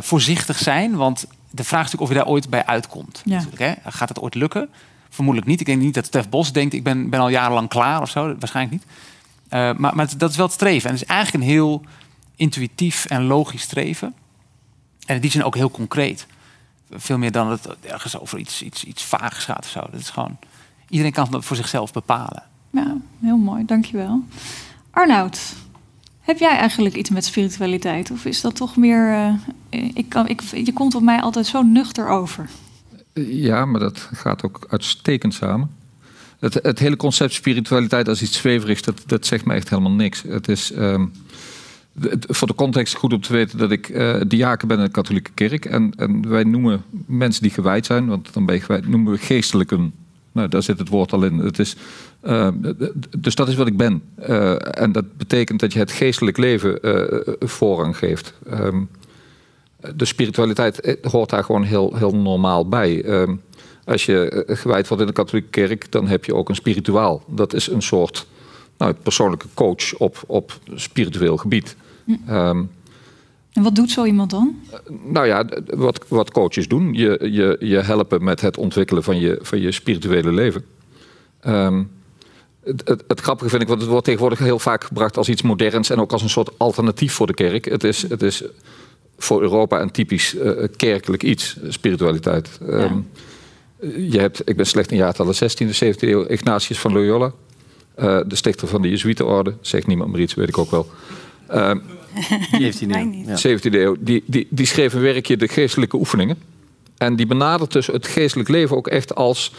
voorzichtig 0.00 0.58
zijn. 0.58 0.96
Want 0.96 1.27
de 1.51 1.65
vraag 1.65 1.84
is 1.84 1.93
natuurlijk 1.93 2.03
of 2.03 2.08
je 2.08 2.15
daar 2.15 2.27
ooit 2.27 2.51
bij 2.51 2.67
uitkomt. 2.67 3.22
Ja. 3.24 3.44
Hè? 3.55 3.72
Gaat 3.84 4.08
het 4.08 4.20
ooit 4.20 4.34
lukken? 4.34 4.69
Vermoedelijk 5.08 5.50
niet. 5.50 5.60
Ik 5.60 5.67
denk 5.67 5.81
niet 5.81 5.94
dat 5.94 6.06
Stef 6.06 6.29
Bos 6.29 6.53
denkt, 6.53 6.74
ik 6.74 6.82
ben, 6.82 7.10
ben 7.10 7.20
al 7.20 7.29
jarenlang 7.29 7.69
klaar 7.69 8.00
of 8.00 8.10
zo. 8.10 8.36
Waarschijnlijk 8.38 8.74
niet. 8.74 8.93
Uh, 9.50 9.74
maar, 9.77 9.94
maar 9.94 10.17
dat 10.17 10.31
is 10.31 10.36
wel 10.36 10.46
het 10.46 10.55
streven. 10.55 10.88
En 10.88 10.94
het 10.94 11.03
is 11.03 11.08
eigenlijk 11.08 11.44
een 11.44 11.50
heel 11.50 11.82
intuïtief 12.36 13.05
en 13.05 13.24
logisch 13.24 13.62
streven. 13.62 14.15
En 15.06 15.20
die 15.20 15.31
zin 15.31 15.44
ook 15.44 15.55
heel 15.55 15.70
concreet. 15.70 16.27
Veel 16.91 17.19
meer 17.19 17.32
dan 17.32 17.50
het 17.50 17.77
ergens 17.81 18.19
over 18.19 18.38
iets, 18.38 18.62
iets, 18.62 18.84
iets 18.84 19.03
vaags 19.05 19.44
gaat 19.44 19.65
of 19.65 19.70
zo. 19.70 19.81
Dat 19.91 20.00
is 20.00 20.10
gewoon, 20.10 20.36
iedereen 20.88 21.12
kan 21.12 21.34
het 21.34 21.44
voor 21.44 21.56
zichzelf 21.56 21.93
bepalen. 21.93 22.43
Ja, 22.70 22.96
heel 23.20 23.36
mooi, 23.36 23.65
dankjewel. 23.65 24.22
Arnoud, 24.91 25.55
heb 26.20 26.38
jij 26.38 26.56
eigenlijk 26.56 26.96
iets 26.96 27.10
met 27.10 27.24
spiritualiteit? 27.24 28.10
Of 28.10 28.24
is 28.24 28.41
dat 28.41 28.55
toch 28.55 28.77
meer. 28.77 29.12
Uh, 29.70 29.91
ik 29.94 30.08
kan, 30.08 30.29
ik, 30.29 30.43
je 30.43 30.72
komt 30.72 30.94
op 30.94 31.03
mij 31.03 31.20
altijd 31.20 31.46
zo 31.46 31.62
nuchter 31.62 32.08
over. 32.08 32.48
Ja, 33.27 33.65
maar 33.65 33.81
dat 33.81 34.08
gaat 34.13 34.44
ook 34.44 34.67
uitstekend 34.69 35.34
samen. 35.34 35.70
Het, 36.39 36.55
het 36.63 36.79
hele 36.79 36.96
concept 36.96 37.32
spiritualiteit 37.32 38.08
als 38.08 38.22
iets 38.22 38.39
zweverigs, 38.39 38.82
dat, 38.82 39.03
dat 39.06 39.27
zegt 39.27 39.44
me 39.44 39.55
echt 39.55 39.69
helemaal 39.69 39.93
niks. 39.93 40.22
Het 40.29 40.48
is. 40.48 40.72
Um, 40.77 41.13
voor 42.29 42.46
de 42.46 42.55
context 42.55 42.94
goed 42.94 43.13
om 43.13 43.20
te 43.20 43.32
weten 43.32 43.58
dat 43.58 43.70
ik 43.70 43.89
uh, 43.89 44.20
diaken 44.27 44.69
ben 44.69 44.79
in 44.79 44.84
de 44.84 44.91
katholieke 44.91 45.31
kerk. 45.34 45.65
En, 45.65 45.93
en 45.96 46.29
wij 46.29 46.44
noemen 46.44 46.82
mensen 47.06 47.43
die 47.43 47.51
gewijd 47.51 47.87
zijn, 47.87 48.06
want 48.06 48.32
dan 48.32 48.46
ben 48.46 48.55
je 48.55 48.60
gewijd, 48.60 48.89
noemen 48.89 49.13
we 49.13 49.19
geestelijken. 49.19 49.93
Nou, 50.32 50.48
daar 50.48 50.63
zit 50.63 50.79
het 50.79 50.89
woord 50.89 51.13
al 51.13 51.25
in. 51.25 51.39
Het 51.39 51.58
is, 51.58 51.77
uh, 52.25 52.48
dus 53.19 53.34
dat 53.34 53.48
is 53.48 53.55
wat 53.55 53.67
ik 53.67 53.77
ben. 53.77 54.03
Uh, 54.29 54.82
en 54.82 54.93
dat 54.93 55.17
betekent 55.17 55.60
dat 55.60 55.72
je 55.72 55.79
het 55.79 55.93
geestelijk 55.93 56.37
leven 56.37 56.79
voorrang 57.41 57.96
geeft. 57.96 58.34
Um, 58.53 58.89
de 59.94 60.05
spiritualiteit 60.05 60.99
hoort 61.03 61.31
daar 61.31 61.44
gewoon 61.44 61.63
heel, 61.63 61.97
heel 61.97 62.15
normaal 62.15 62.69
bij. 62.69 63.05
Um, 63.05 63.43
als 63.85 64.06
je 64.06 64.44
gewijd 64.47 64.89
wordt 64.89 65.03
in 65.03 65.08
de 65.08 65.15
katholieke 65.15 65.51
kerk, 65.51 65.93
dan 65.93 66.06
heb 66.06 66.25
je 66.25 66.35
ook 66.35 66.49
een 66.49 66.55
spirituaal. 66.55 67.23
Dat 67.27 67.55
is 67.55 67.67
een 67.67 67.82
soort 67.82 68.27
nou, 68.79 68.93
persoonlijke 68.93 69.47
coach 69.55 69.94
op, 69.94 70.23
op 70.27 70.58
spiritueel 70.75 71.37
gebied. 71.37 71.77
Um, 72.29 72.70
en 73.53 73.63
wat 73.63 73.75
doet 73.75 73.91
zo 73.91 74.05
iemand 74.05 74.31
dan? 74.31 74.56
Nou 75.05 75.27
ja, 75.27 75.44
wat, 75.67 76.05
wat 76.08 76.31
coaches 76.31 76.69
doen. 76.69 76.94
Je, 76.94 77.29
je, 77.32 77.56
je 77.61 77.77
helpen 77.77 78.25
met 78.25 78.41
het 78.41 78.56
ontwikkelen 78.56 79.03
van 79.03 79.19
je, 79.19 79.39
van 79.43 79.61
je 79.61 79.73
spirituele 79.73 80.32
leven. 80.32 80.65
Um, 81.47 81.91
het, 82.65 82.89
het, 82.89 83.05
het, 83.08 83.20
grappige 83.20 83.51
vind 83.51 83.63
ik, 83.63 83.69
want 83.69 83.81
het 83.81 83.91
wordt 83.91 84.05
tegenwoordig 84.05 84.39
heel 84.39 84.58
vaak 84.58 84.85
gebracht 84.85 85.17
als 85.17 85.29
iets 85.29 85.43
moderns 85.43 85.91
en 85.91 86.01
ook 86.01 86.13
als 86.13 86.23
een 86.23 86.29
soort 86.29 86.58
alternatief 86.58 87.13
voor 87.13 87.27
de 87.27 87.35
kerk. 87.35 87.65
Het 87.65 87.85
is, 87.85 88.08
het 88.08 88.23
is 88.23 88.44
voor 89.19 89.43
Europa 89.43 89.81
een 89.81 89.91
typisch 89.91 90.34
uh, 90.34 90.65
kerkelijk 90.77 91.22
iets, 91.22 91.56
spiritualiteit. 91.69 92.58
Ja. 92.60 92.67
Um, 92.67 93.06
je 94.10 94.19
hebt, 94.19 94.43
ik 94.44 94.56
ben 94.56 94.67
slecht 94.67 94.91
in 94.91 94.96
jaartallen 94.96 95.34
16e, 95.34 95.84
17e 95.84 95.98
eeuw, 95.98 96.25
Ignatius 96.27 96.79
van 96.79 96.93
Loyola. 96.93 97.32
Uh, 97.98 98.20
de 98.27 98.37
stichter 98.37 98.69
van 98.69 98.82
de 98.82 98.89
Jezuïetenorde. 98.89 99.55
Zegt 99.60 99.87
niemand 99.87 100.10
maar 100.10 100.20
iets, 100.20 100.34
weet 100.34 100.48
ik 100.48 100.58
ook 100.58 100.70
wel. 100.70 100.87
Uh, 101.55 101.70
17e 101.70 102.87
Mij 102.87 103.01
eeuw. 103.01 103.05
niet. 103.05 103.41
Ja. 103.43 103.58
17e 103.58 103.72
eeuw, 103.72 103.96
die, 104.01 104.22
die, 104.27 104.46
die 104.51 104.67
schreef 104.67 104.93
een 104.93 105.01
werkje 105.01 105.37
De 105.37 105.48
Geestelijke 105.48 105.96
Oefeningen. 105.96 106.37
En 106.98 107.17
die 107.17 107.27
benadert 107.27 107.72
dus 107.72 107.87
het 107.87 108.06
geestelijk 108.06 108.48
leven 108.48 108.77
ook 108.77 108.87
echt 108.87 109.15
als... 109.15 109.53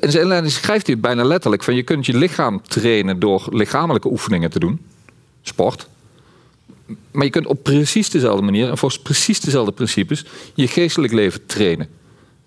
In 0.00 0.10
zijn 0.10 0.22
inleiding 0.22 0.52
schrijft 0.52 0.86
hij 0.86 0.94
het 0.94 1.04
bijna 1.04 1.24
letterlijk. 1.24 1.62
Van 1.62 1.74
je 1.74 1.82
kunt 1.82 2.06
je 2.06 2.16
lichaam 2.16 2.62
trainen 2.62 3.18
door 3.18 3.46
lichamelijke 3.50 4.08
oefeningen 4.08 4.50
te 4.50 4.58
doen. 4.58 4.80
Sport. 5.42 5.88
Maar 7.10 7.24
je 7.24 7.30
kunt 7.30 7.46
op 7.46 7.62
precies 7.62 8.10
dezelfde 8.10 8.44
manier... 8.44 8.68
en 8.68 8.78
volgens 8.78 9.02
precies 9.02 9.40
dezelfde 9.40 9.72
principes... 9.72 10.24
je 10.54 10.68
geestelijk 10.68 11.12
leven 11.12 11.46
trainen. 11.46 11.88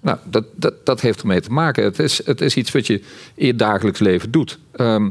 Nou, 0.01 0.17
dat, 0.23 0.45
dat, 0.55 0.85
dat 0.85 1.01
heeft 1.01 1.21
ermee 1.21 1.41
te 1.41 1.51
maken. 1.51 1.83
Het 1.83 1.99
is, 1.99 2.25
het 2.25 2.41
is 2.41 2.55
iets 2.55 2.71
wat 2.71 2.87
je 2.87 3.01
in 3.35 3.45
je 3.45 3.55
dagelijks 3.55 3.99
leven 3.99 4.31
doet. 4.31 4.59
Ehm, 4.71 5.09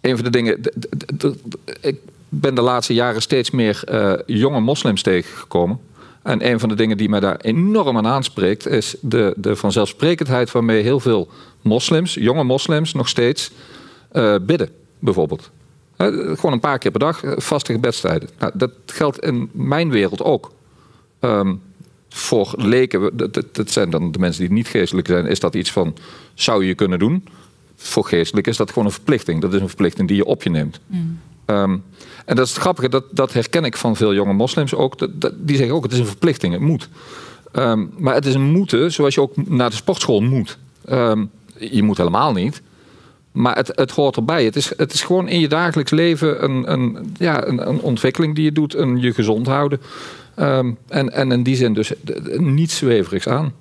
een 0.00 0.16
van 0.16 0.24
de 0.24 0.30
dingen. 0.30 0.60
Ik 1.80 1.98
ben 2.28 2.54
de 2.54 2.60
laatste 2.60 2.94
jaren 2.94 3.22
steeds 3.22 3.50
meer 3.50 3.82
eh, 3.84 4.12
jonge 4.26 4.60
moslims 4.60 5.02
tegengekomen. 5.02 5.80
En 6.22 6.46
een 6.46 6.60
van 6.60 6.68
de 6.68 6.74
dingen 6.74 6.96
die 6.96 7.08
mij 7.08 7.20
daar 7.20 7.36
enorm 7.36 7.96
aan 7.96 8.06
aanspreekt, 8.06 8.66
is 8.66 8.96
de, 9.00 9.34
de 9.36 9.56
vanzelfsprekendheid 9.56 10.50
waarmee 10.52 10.82
heel 10.82 11.00
veel 11.00 11.28
moslims, 11.62 12.14
jonge 12.14 12.44
moslims, 12.44 12.92
nog 12.92 13.08
steeds 13.08 13.50
eh, 14.12 14.34
bidden, 14.42 14.68
bijvoorbeeld. 14.98 15.50
Eh, 16.00 16.06
gewoon 16.08 16.52
een 16.52 16.60
paar 16.60 16.78
keer 16.78 16.90
per 16.90 17.00
dag, 17.00 17.22
eh, 17.24 17.32
vaste 17.36 17.72
gebedstijden. 17.72 18.28
Nou, 18.38 18.52
dat 18.54 18.70
geldt 18.86 19.18
in 19.18 19.48
mijn 19.52 19.90
wereld 19.90 20.22
ook. 20.22 20.52
Ehm, 21.18 21.54
voor 22.08 22.52
leken, 22.56 23.16
dat, 23.16 23.34
dat, 23.34 23.54
dat 23.54 23.70
zijn 23.70 23.90
dan 23.90 24.12
de 24.12 24.18
mensen 24.18 24.42
die 24.42 24.52
niet 24.52 24.68
geestelijk 24.68 25.06
zijn, 25.06 25.26
is 25.26 25.40
dat 25.40 25.54
iets 25.54 25.72
van 25.72 25.96
zou 26.34 26.64
je 26.64 26.74
kunnen 26.74 26.98
doen. 26.98 27.24
Voor 27.76 28.04
geestelijk 28.04 28.46
is 28.46 28.56
dat 28.56 28.68
gewoon 28.68 28.84
een 28.84 28.92
verplichting. 28.92 29.40
Dat 29.40 29.54
is 29.54 29.60
een 29.60 29.66
verplichting 29.68 30.08
die 30.08 30.16
je 30.16 30.24
op 30.24 30.42
je 30.42 30.50
neemt. 30.50 30.80
Ehm, 31.44 31.76
en 32.24 32.36
dat 32.36 32.46
is 32.46 32.52
het 32.52 32.60
grappige, 32.60 32.88
dat, 32.88 33.04
dat 33.10 33.32
herken 33.32 33.64
ik 33.64 33.76
van 33.76 33.96
veel 33.96 34.14
jonge 34.14 34.32
moslims 34.32 34.74
ook. 34.74 34.98
Dat, 34.98 35.20
dat- 35.20 35.34
die 35.38 35.56
zeggen 35.56 35.74
ook, 35.76 35.82
het 35.82 35.92
is 35.92 35.98
een 35.98 36.06
verplichting, 36.06 36.52
het 36.52 36.62
moet. 36.62 36.88
Ehm, 37.52 37.84
maar 37.98 38.14
het 38.14 38.26
is 38.26 38.34
een 38.34 38.50
moeten 38.52 38.92
zoals 38.92 39.14
je 39.14 39.20
ook 39.20 39.48
naar 39.48 39.70
de 39.70 39.76
sportschool 39.76 40.20
moet. 40.20 40.58
Je 41.58 41.82
moet 41.82 41.96
helemaal 41.96 42.32
niet. 42.32 42.62
Maar 43.32 43.56
het, 43.56 43.72
het 43.74 43.90
hoort 43.90 44.16
erbij. 44.16 44.44
Het 44.44 44.56
is, 44.56 44.72
het 44.76 44.92
is 44.92 45.02
gewoon 45.02 45.28
in 45.28 45.40
je 45.40 45.48
dagelijks 45.48 45.90
leven 45.90 46.44
een, 46.44 46.72
een, 46.72 47.14
ja, 47.18 47.46
een, 47.46 47.68
een 47.68 47.80
ontwikkeling 47.80 48.34
die 48.34 48.44
je 48.44 48.52
doet. 48.52 48.74
Een 48.74 49.00
je 49.00 49.12
gezond 49.12 49.46
houden. 49.46 49.80
Ehm, 50.34 50.72
en, 50.88 51.12
en 51.12 51.32
in 51.32 51.42
die 51.42 51.56
zin 51.56 51.74
dus 51.74 51.92
eh, 52.04 52.38
niets 52.38 52.76
zweverigs 52.76 53.28
aan. 53.28 53.52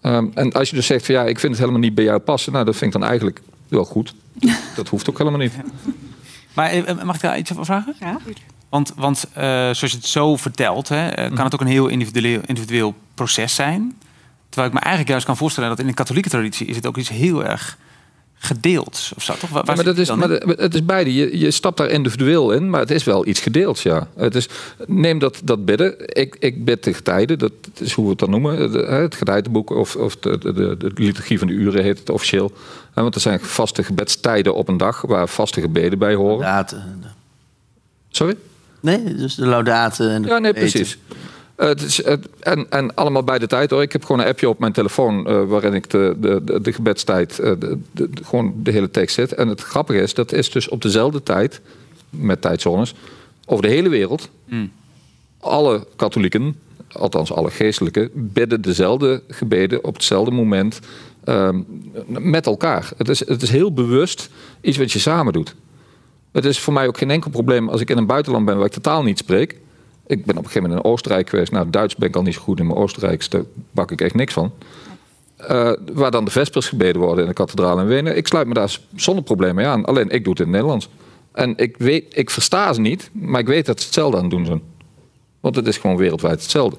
Ehm, 0.00 0.26
en 0.34 0.52
als 0.52 0.70
je 0.70 0.76
dus 0.76 0.86
zegt 0.86 1.06
van 1.06 1.14
ja, 1.14 1.24
ik 1.24 1.38
vind 1.38 1.52
het 1.52 1.60
helemaal 1.60 1.80
niet 1.80 1.94
bij 1.94 2.04
jou 2.04 2.18
passen. 2.18 2.52
Nou, 2.52 2.64
dat 2.64 2.76
vind 2.76 2.94
ik 2.94 3.00
dan 3.00 3.08
eigenlijk 3.08 3.40
wel 3.68 3.84
goed. 3.84 4.14
Dat 4.76 4.88
hoeft 4.88 5.10
ook 5.10 5.18
helemaal 5.18 5.40
niet. 5.40 5.52
Maar 6.54 6.70
eh, 6.70 7.02
mag 7.02 7.14
ik 7.14 7.20
daar 7.20 7.38
iets 7.38 7.52
over 7.52 7.64
vragen? 7.64 7.94
Ja. 8.00 8.18
Want, 8.68 8.92
want 8.96 9.26
eh, 9.32 9.42
zoals 9.44 9.80
je 9.80 9.86
het 9.86 10.06
zo 10.06 10.36
vertelt, 10.36 10.88
hè, 10.88 11.08
eh, 11.08 11.34
kan 11.34 11.44
het 11.44 11.54
ook 11.54 11.60
een 11.60 11.66
heel 11.66 11.86
individueel, 11.86 12.40
individueel 12.46 12.94
proces 13.14 13.54
zijn. 13.54 13.98
Terwijl 14.48 14.68
ik 14.68 14.74
me 14.74 14.80
eigenlijk 14.80 15.08
juist 15.10 15.26
kan 15.26 15.36
voorstellen 15.36 15.68
dat 15.68 15.78
in 15.78 15.86
de 15.86 15.94
katholieke 15.94 16.28
traditie 16.28 16.66
is 16.66 16.76
het 16.76 16.86
ook 16.86 16.96
iets 16.96 17.08
heel 17.08 17.44
erg 17.44 17.78
gedeeld. 18.44 19.12
Of 19.16 19.22
zo, 19.22 19.34
toch? 19.34 19.50
Waar, 19.50 19.64
waar 19.64 19.76
Ja, 19.76 19.82
maar 19.82 19.84
dat 19.84 19.98
is, 19.98 20.08
het 20.08 20.16
maar 20.18 20.56
het 20.56 20.74
is 20.74 20.84
beide. 20.84 21.14
Je, 21.14 21.38
je 21.38 21.50
stapt 21.50 21.76
daar 21.76 21.90
individueel 21.90 22.52
in, 22.52 22.70
maar 22.70 22.80
het 22.80 22.90
is 22.90 23.04
wel 23.04 23.26
iets 23.26 23.40
gedeelds, 23.40 23.82
ja. 23.82 24.08
Het 24.16 24.34
is, 24.34 24.48
neem 24.86 25.18
dat, 25.18 25.40
dat 25.44 25.64
bidden. 25.64 25.94
Ik, 25.98 26.36
ik 26.38 26.64
bid 26.64 26.84
de 26.84 26.94
getijden, 26.94 27.38
dat 27.38 27.52
is 27.78 27.92
hoe 27.92 28.04
we 28.04 28.10
het 28.10 28.18
dan 28.18 28.30
noemen. 28.30 28.72
De- 28.72 28.86
het 28.86 29.14
getijdenboek 29.14 29.70
of, 29.70 29.96
of 29.96 30.16
de, 30.16 30.38
de, 30.38 30.52
de, 30.52 30.90
liturgie 30.94 31.38
van 31.38 31.46
de 31.46 31.52
uren 31.52 31.82
heet 31.82 31.98
het 31.98 32.10
officieel. 32.10 32.52
Want 32.94 33.14
er 33.14 33.20
zijn 33.20 33.40
vaste 33.40 33.82
gebedstijden 33.84 34.54
op 34.54 34.68
een 34.68 34.76
dag 34.76 35.00
waar 35.00 35.28
vaste 35.28 35.60
gebeden 35.60 35.98
bij 35.98 36.14
horen. 36.14 36.38
Laudaten. 36.38 37.02
Sorry? 38.08 38.36
Nee, 38.80 39.14
dus 39.14 39.34
de 39.34 39.46
laudaten 39.46 40.10
en 40.10 40.22
de 40.22 40.28
Ja, 40.28 40.38
nee, 40.38 40.52
precies. 40.52 40.98
Het 41.56 41.82
is, 41.82 42.04
het- 42.04 42.28
en, 42.40 42.66
en 42.70 42.94
allemaal 42.94 43.22
bij 43.24 43.38
de 43.38 43.46
tijd 43.46 43.70
hoor. 43.70 43.82
Ik 43.82 43.92
heb 43.92 44.04
gewoon 44.04 44.20
een 44.20 44.26
appje 44.28 44.48
op 44.48 44.58
mijn 44.58 44.72
telefoon 44.72 45.26
eh, 45.26 45.44
waarin 45.44 45.74
ik 45.74 45.90
de, 45.90 46.14
de, 46.18 46.40
de, 46.44 46.60
de 46.60 46.72
gebedstijd, 46.72 47.38
eh, 47.38 47.52
de, 47.58 47.78
de- 47.92 48.10
de- 48.10 48.24
gewoon 48.24 48.54
de 48.56 48.70
hele 48.70 48.90
tekst 48.90 49.14
zet. 49.14 49.32
En 49.34 49.48
het 49.48 49.60
grappige 49.60 50.00
is, 50.00 50.14
dat 50.14 50.32
is 50.32 50.50
dus 50.50 50.68
op 50.68 50.82
dezelfde 50.82 51.22
tijd, 51.22 51.60
met 52.10 52.40
tijdzones, 52.40 52.94
over 53.46 53.62
de 53.62 53.70
hele 53.70 53.88
wereld. 53.88 54.28
Hmm. 54.48 54.72
Alle 55.40 55.86
katholieken, 55.96 56.58
althans 56.92 57.32
alle 57.32 57.50
geestelijken, 57.50 58.10
bidden 58.14 58.60
dezelfde 58.60 59.22
gebeden 59.28 59.84
op 59.84 59.94
hetzelfde 59.94 60.30
moment 60.30 60.78
ehm, 61.24 61.60
met 62.06 62.46
elkaar. 62.46 62.90
Het 62.96 63.08
is, 63.08 63.26
het 63.28 63.42
is 63.42 63.50
heel 63.50 63.72
bewust 63.72 64.28
iets 64.60 64.76
wat 64.78 64.92
je 64.92 64.98
samen 64.98 65.32
doet. 65.32 65.54
Het 66.32 66.44
is 66.44 66.58
voor 66.60 66.72
mij 66.72 66.86
ook 66.86 66.98
geen 66.98 67.10
enkel 67.10 67.30
probleem 67.30 67.68
als 67.68 67.80
ik 67.80 67.90
in 67.90 67.96
een 67.98 68.06
buitenland 68.06 68.44
ben 68.44 68.56
waar 68.56 68.66
ik 68.66 68.72
totaal 68.72 69.02
niet 69.02 69.18
spreek. 69.18 69.56
Ik 70.06 70.24
ben 70.24 70.36
op 70.36 70.44
een 70.44 70.50
gegeven 70.50 70.62
moment 70.62 70.84
in 70.84 70.90
Oostenrijk 70.90 71.28
geweest. 71.28 71.52
Nou, 71.52 71.70
Duits 71.70 71.96
ben 71.96 72.08
ik 72.08 72.16
al 72.16 72.22
niet 72.22 72.34
zo 72.34 72.40
goed 72.40 72.58
in, 72.58 72.66
maar 72.66 72.76
Oostenrijks, 72.76 73.28
daar 73.28 73.44
bak 73.70 73.90
ik 73.90 74.00
echt 74.00 74.14
niks 74.14 74.32
van. 74.32 74.52
Eh, 75.36 75.72
waar 75.92 76.10
dan 76.10 76.24
de 76.24 76.30
vespers 76.30 76.68
gebeden 76.68 77.00
worden 77.00 77.22
in 77.22 77.28
de 77.28 77.34
kathedraal 77.34 77.80
in 77.80 77.86
Wenen. 77.86 78.16
Ik 78.16 78.26
sluit 78.26 78.46
me 78.46 78.54
daar 78.54 78.78
zonder 78.94 79.24
probleem 79.24 79.54
mee 79.54 79.66
aan. 79.66 79.84
Alleen, 79.84 80.10
ik 80.10 80.24
doe 80.24 80.32
het 80.32 80.42
in 80.42 80.46
het 80.46 80.54
Nederlands. 80.54 80.88
En 81.32 81.56
ik, 81.56 81.76
weet, 81.78 82.16
ik 82.16 82.30
versta 82.30 82.72
ze 82.72 82.80
niet, 82.80 83.10
maar 83.12 83.40
ik 83.40 83.46
weet 83.46 83.66
dat 83.66 83.80
ze 83.80 83.84
hetzelfde 83.84 84.16
aan 84.16 84.22
het 84.22 84.32
doen 84.32 84.46
zijn. 84.46 84.62
Want 85.40 85.56
het 85.56 85.66
is 85.66 85.76
gewoon 85.76 85.96
wereldwijd 85.96 86.42
hetzelfde. 86.42 86.76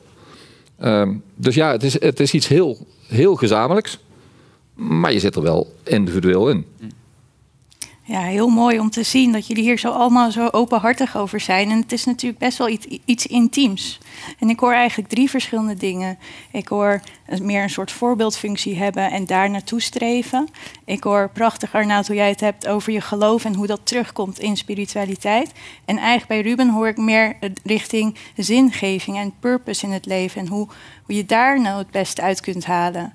Ehm, 0.77 1.13
dus 1.36 1.55
ja, 1.55 1.72
het 1.72 1.84
is, 1.84 2.00
het 2.00 2.20
is 2.20 2.34
iets 2.34 2.48
heel, 2.48 2.88
heel 3.08 3.36
gezamenlijks. 3.36 4.00
Maar 4.74 5.13
je 5.13 5.20
zit 5.20 5.36
er 5.36 5.41
wel 5.41 5.74
individueel 5.84 6.50
in. 6.50 6.65
Ja, 8.07 8.21
heel 8.21 8.47
mooi 8.47 8.79
om 8.79 8.89
te 8.89 9.03
zien 9.03 9.31
dat 9.31 9.47
jullie 9.47 9.63
hier 9.63 9.77
zo 9.77 9.89
allemaal 9.89 10.31
zo 10.31 10.47
openhartig 10.51 11.17
over 11.17 11.39
zijn. 11.39 11.69
En 11.69 11.77
het 11.77 11.91
is 11.91 12.05
natuurlijk 12.05 12.39
best 12.39 12.57
wel 12.57 12.69
iets, 12.69 12.88
iets 13.05 13.27
intiems. 13.27 14.00
En 14.39 14.50
ik 14.50 14.59
hoor 14.59 14.74
eigenlijk 14.74 15.09
drie 15.09 15.29
verschillende 15.29 15.75
dingen. 15.75 16.17
Ik 16.51 16.67
hoor 16.67 17.01
meer 17.41 17.63
een 17.63 17.69
soort 17.69 17.91
voorbeeldfunctie 17.91 18.77
hebben 18.77 19.12
en 19.12 19.25
daar 19.25 19.50
naartoe 19.50 19.81
streven. 19.81 20.47
Ik 20.83 21.03
hoor 21.03 21.29
prachtig, 21.29 21.74
Arnoud, 21.74 22.07
hoe 22.07 22.15
jij 22.15 22.29
het 22.29 22.39
hebt 22.39 22.67
over 22.67 22.93
je 22.93 23.01
geloof 23.01 23.45
en 23.45 23.55
hoe 23.55 23.67
dat 23.67 23.81
terugkomt 23.83 24.39
in 24.39 24.57
spiritualiteit. 24.57 25.51
En 25.85 25.97
eigenlijk 25.97 26.27
bij 26.27 26.51
Ruben 26.51 26.69
hoor 26.69 26.88
ik 26.88 26.97
meer 26.97 27.38
richting 27.63 28.15
zingeving 28.35 29.17
en 29.17 29.33
purpose 29.39 29.85
in 29.85 29.91
het 29.91 30.05
leven. 30.05 30.41
En 30.41 30.47
hoe, 30.47 30.67
hoe 31.03 31.15
je 31.15 31.25
daar 31.25 31.62
nou 31.62 31.77
het 31.77 31.91
beste 31.91 32.21
uit 32.21 32.41
kunt 32.41 32.65
halen. 32.65 33.13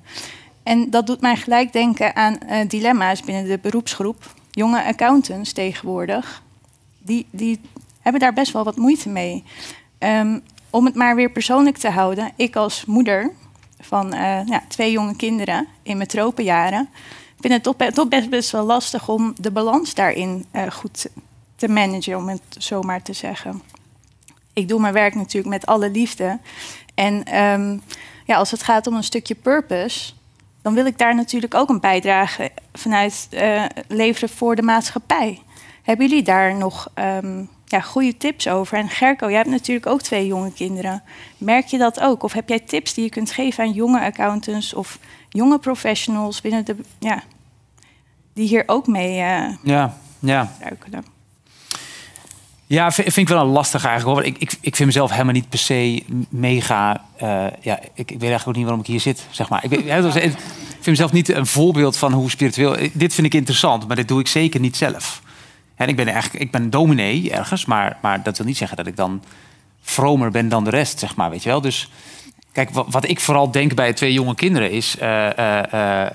En 0.62 0.90
dat 0.90 1.06
doet 1.06 1.20
mij 1.20 1.36
gelijk 1.36 1.72
denken 1.72 2.16
aan 2.16 2.38
eh, 2.38 2.68
dilemma's 2.68 3.22
binnen 3.22 3.48
de 3.48 3.58
beroepsgroep. 3.58 4.38
Jonge 4.50 4.84
accountants 4.84 5.52
tegenwoordig, 5.52 6.42
die, 6.98 7.26
die 7.30 7.60
hebben 8.00 8.20
daar 8.20 8.32
best 8.32 8.52
wel 8.52 8.64
wat 8.64 8.76
moeite 8.76 9.08
mee. 9.08 9.44
Ehm, 9.98 10.38
om 10.70 10.84
het 10.84 10.94
maar 10.94 11.14
weer 11.16 11.30
persoonlijk 11.30 11.76
te 11.76 11.90
houden, 11.90 12.32
ik 12.36 12.56
als 12.56 12.84
moeder 12.84 13.30
van 13.80 14.12
eh, 14.12 14.46
ja, 14.46 14.62
twee 14.68 14.90
jonge 14.90 15.16
kinderen 15.16 15.66
in 15.82 15.96
mijn 15.96 16.08
tropenjaren, 16.08 16.88
vind 17.40 17.52
het 17.52 17.62
toch, 17.62 17.76
be- 17.76 17.92
toch 17.92 18.08
best, 18.08 18.30
best 18.30 18.50
wel 18.50 18.64
lastig 18.64 19.08
om 19.08 19.34
de 19.40 19.50
balans 19.50 19.94
daarin 19.94 20.46
eh, 20.50 20.70
goed 20.70 21.00
te- 21.00 21.10
te 21.56 21.68
managen, 21.68 22.16
om 22.16 22.28
het 22.28 22.42
zo 22.58 22.82
maar 22.82 23.02
te 23.02 23.12
zeggen. 23.12 23.62
Ik 24.52 24.68
doe 24.68 24.80
mijn 24.80 24.92
werk 24.94 25.14
natuurlijk 25.14 25.54
met 25.54 25.66
alle 25.66 25.90
liefde. 25.90 26.38
En 26.94 27.24
ehm, 27.24 27.78
ja, 28.26 28.36
als 28.36 28.50
het 28.50 28.62
gaat 28.62 28.86
om 28.86 28.94
een 28.94 29.04
stukje 29.04 29.34
purpose, 29.34 30.12
dan 30.62 30.74
wil 30.74 30.86
ik 30.86 30.98
daar 30.98 31.14
natuurlijk 31.14 31.54
ook 31.54 31.68
een 31.68 31.80
bijdrage 31.80 32.50
vanuit 32.72 33.28
eh, 33.30 33.64
leveren 33.88 34.28
voor 34.28 34.56
de 34.56 34.62
maatschappij. 34.62 35.42
Hebben 35.82 36.08
jullie 36.08 36.22
daar 36.22 36.54
nog 36.54 36.90
ehm, 36.94 37.44
ja, 37.64 37.80
goede 37.80 38.16
tips 38.16 38.48
over? 38.48 38.78
En 38.78 38.88
Gerco, 38.88 39.26
jij 39.26 39.36
hebt 39.36 39.50
natuurlijk 39.50 39.86
ook 39.86 40.02
twee 40.02 40.26
jonge 40.26 40.52
kinderen. 40.52 41.02
Merk 41.38 41.66
je 41.66 41.78
dat 41.78 42.00
ook? 42.00 42.22
Of 42.22 42.32
heb 42.32 42.48
jij 42.48 42.60
tips 42.60 42.94
die 42.94 43.04
je 43.04 43.10
kunt 43.10 43.30
geven 43.30 43.64
aan 43.64 43.72
jonge 43.72 44.00
accountants 44.00 44.74
of 44.74 44.98
jonge 45.28 45.58
professionals 45.58 46.40
binnen 46.40 46.64
de, 46.64 46.76
ja, 46.98 47.22
die 48.32 48.48
hier 48.48 48.62
ook 48.66 48.86
mee 48.86 49.20
eh 49.20 49.54
Ja, 49.62 49.96
ja. 50.18 50.52
ruikelen? 50.60 51.04
Ja, 52.70 52.90
vind, 52.92 53.12
vind 53.12 53.28
ik 53.28 53.34
wel 53.34 53.44
een 53.44 53.50
lastig 53.52 53.84
eigenlijk 53.84 54.16
hoor. 54.16 54.26
Ik, 54.26 54.38
ik, 54.38 54.52
ik 54.60 54.76
vind 54.76 54.88
mezelf 54.88 55.10
helemaal 55.10 55.32
niet 55.32 55.48
per 55.48 55.58
se 55.58 56.02
mega. 56.28 57.04
eh, 57.16 57.46
ja, 57.60 57.78
ik, 57.78 57.90
ik 57.94 58.06
weet 58.08 58.20
eigenlijk 58.20 58.46
ook 58.46 58.54
niet 58.54 58.64
waarom 58.64 58.80
ik 58.80 58.86
hier 58.86 59.00
zit, 59.00 59.26
zeg 59.30 59.48
maar. 59.48 59.64
Ik, 59.64 59.70
ik 59.72 60.36
vind 60.70 60.86
mezelf 60.86 61.12
niet 61.12 61.28
een 61.28 61.46
voorbeeld 61.46 61.96
van 61.96 62.12
hoe 62.12 62.30
spiritueel. 62.30 62.76
Dit 62.92 63.14
vind 63.14 63.26
ik 63.26 63.34
interessant, 63.34 63.86
maar 63.86 63.96
dit 63.96 64.08
doe 64.08 64.20
ik 64.20 64.26
zeker 64.26 64.60
niet 64.60 64.76
zelf. 64.76 65.22
En 65.74 65.88
ik 65.88 65.96
ben 65.96 66.08
eigenlijk, 66.08 66.44
ik 66.44 66.50
ben 66.50 66.70
dominee 66.70 67.30
ergens, 67.30 67.64
maar, 67.64 67.98
maar 68.02 68.22
dat 68.22 68.36
wil 68.36 68.46
niet 68.46 68.56
zeggen 68.56 68.76
dat 68.76 68.86
ik 68.86 68.96
dan 68.96 69.22
vromer 69.82 70.30
ben 70.30 70.48
dan 70.48 70.64
de 70.64 70.70
rest, 70.70 70.98
zeg 70.98 71.16
maar, 71.16 71.30
weet 71.30 71.42
je 71.42 71.48
wel. 71.48 71.60
Dus 71.60 71.90
kijk, 72.52 72.70
wat, 72.70 72.86
wat 72.90 73.08
ik 73.08 73.20
vooral 73.20 73.50
denk 73.50 73.74
bij 73.74 73.92
twee 73.92 74.12
jonge 74.12 74.34
kinderen 74.34 74.70
is. 74.70 74.98
eh, 74.98 75.38
eh, 75.38 76.02
eh, 76.04 76.10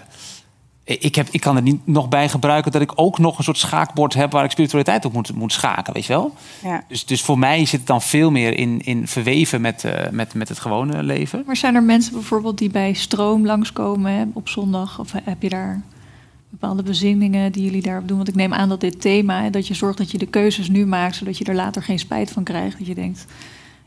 ik, 0.85 1.15
heb, 1.15 1.27
ik 1.31 1.41
kan 1.41 1.55
er 1.55 1.61
niet 1.61 1.87
nog 1.87 2.09
bij 2.09 2.29
gebruiken 2.29 2.71
dat 2.71 2.81
ik 2.81 2.91
ook 2.95 3.17
nog 3.19 3.37
een 3.37 3.43
soort 3.43 3.57
schaakbord 3.57 4.13
heb 4.13 4.31
waar 4.31 4.43
ik 4.43 4.51
spiritualiteit 4.51 5.05
op 5.05 5.13
moet, 5.13 5.33
moet 5.35 5.51
schaken, 5.53 5.93
weet 5.93 6.05
je 6.05 6.13
wel? 6.13 6.33
Ja. 6.63 6.83
Dus, 6.87 7.05
dus 7.05 7.21
voor 7.21 7.39
mij 7.39 7.65
zit 7.65 7.79
het 7.79 7.87
dan 7.87 8.01
veel 8.01 8.31
meer 8.31 8.57
in, 8.57 8.81
in 8.81 9.07
verweven 9.07 9.61
met, 9.61 9.83
eh, 9.83 10.09
met, 10.11 10.33
met 10.33 10.49
het 10.49 10.59
gewone 10.59 11.03
leven. 11.03 11.43
Maar 11.45 11.55
zijn 11.55 11.75
er 11.75 11.83
mensen 11.83 12.13
bijvoorbeeld 12.13 12.57
die 12.57 12.69
bij 12.69 12.93
stroom 12.93 13.45
langskomen 13.45 14.11
hè, 14.11 14.23
op 14.33 14.49
zondag? 14.49 14.99
Of 14.99 15.11
heb 15.23 15.41
je 15.41 15.49
daar 15.49 15.81
bepaalde 16.49 16.83
bezinningen 16.83 17.51
die 17.51 17.63
jullie 17.63 17.81
daarop 17.81 18.07
doen? 18.07 18.17
Want 18.17 18.29
ik 18.29 18.35
neem 18.35 18.53
aan 18.53 18.69
dat 18.69 18.81
dit 18.81 19.01
thema, 19.01 19.41
hè, 19.41 19.49
dat 19.49 19.67
je 19.67 19.73
zorgt 19.73 19.97
dat 19.97 20.11
je 20.11 20.17
de 20.17 20.25
keuzes 20.25 20.69
nu 20.69 20.85
maakt, 20.85 21.15
zodat 21.15 21.37
je 21.37 21.45
er 21.45 21.55
later 21.55 21.83
geen 21.83 21.99
spijt 21.99 22.31
van 22.31 22.43
krijgt. 22.43 22.77
Dat 22.77 22.87
je 22.87 22.95
denkt, 22.95 23.25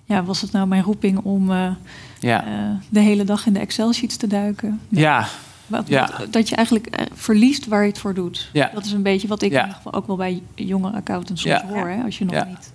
ja, 0.05 0.25
was 0.25 0.41
het 0.41 0.53
nou 0.53 0.67
mijn 0.67 0.83
roeping 0.83 1.19
om 1.19 1.51
eh, 1.51 1.71
Ja. 2.19 2.45
eh, 2.47 2.53
de 2.89 3.01
hele 3.01 3.25
dag 3.25 3.47
in 3.47 3.53
de 3.53 3.59
Excel-sheets 3.59 4.17
te 4.17 4.27
duiken? 4.27 4.81
ja, 4.89 5.29
Wat- 5.69 5.89
Ja. 5.89 6.11
wat- 6.19 6.33
dat 6.33 6.49
je 6.49 6.57
eigenlijk 6.57 6.87
eh, 6.87 7.07
verliest 7.15 7.67
waar 7.67 7.83
je 7.83 7.89
het 7.89 7.99
voor 7.99 8.15
doet. 8.15 8.51
Ja. 8.53 8.71
Dat 8.75 8.85
is 8.85 8.93
een 8.93 9.03
beetje 9.03 9.29
wat 9.29 9.43
ik 9.43 9.51
Ja. 9.51 9.57
in 9.59 9.63
ieder 9.67 9.77
geval 9.83 9.93
ook 10.01 10.07
wel 10.07 10.17
bij 10.17 10.43
jonge 10.55 10.91
accountants 10.93 11.43
soms 11.43 11.55
Ja. 11.61 11.67
hoor. 11.67 11.89
Hè, 11.89 12.03
als 12.03 12.19
je 12.19 12.25
nog 12.25 12.35
Ja. 12.35 12.45
niet... 12.45 12.73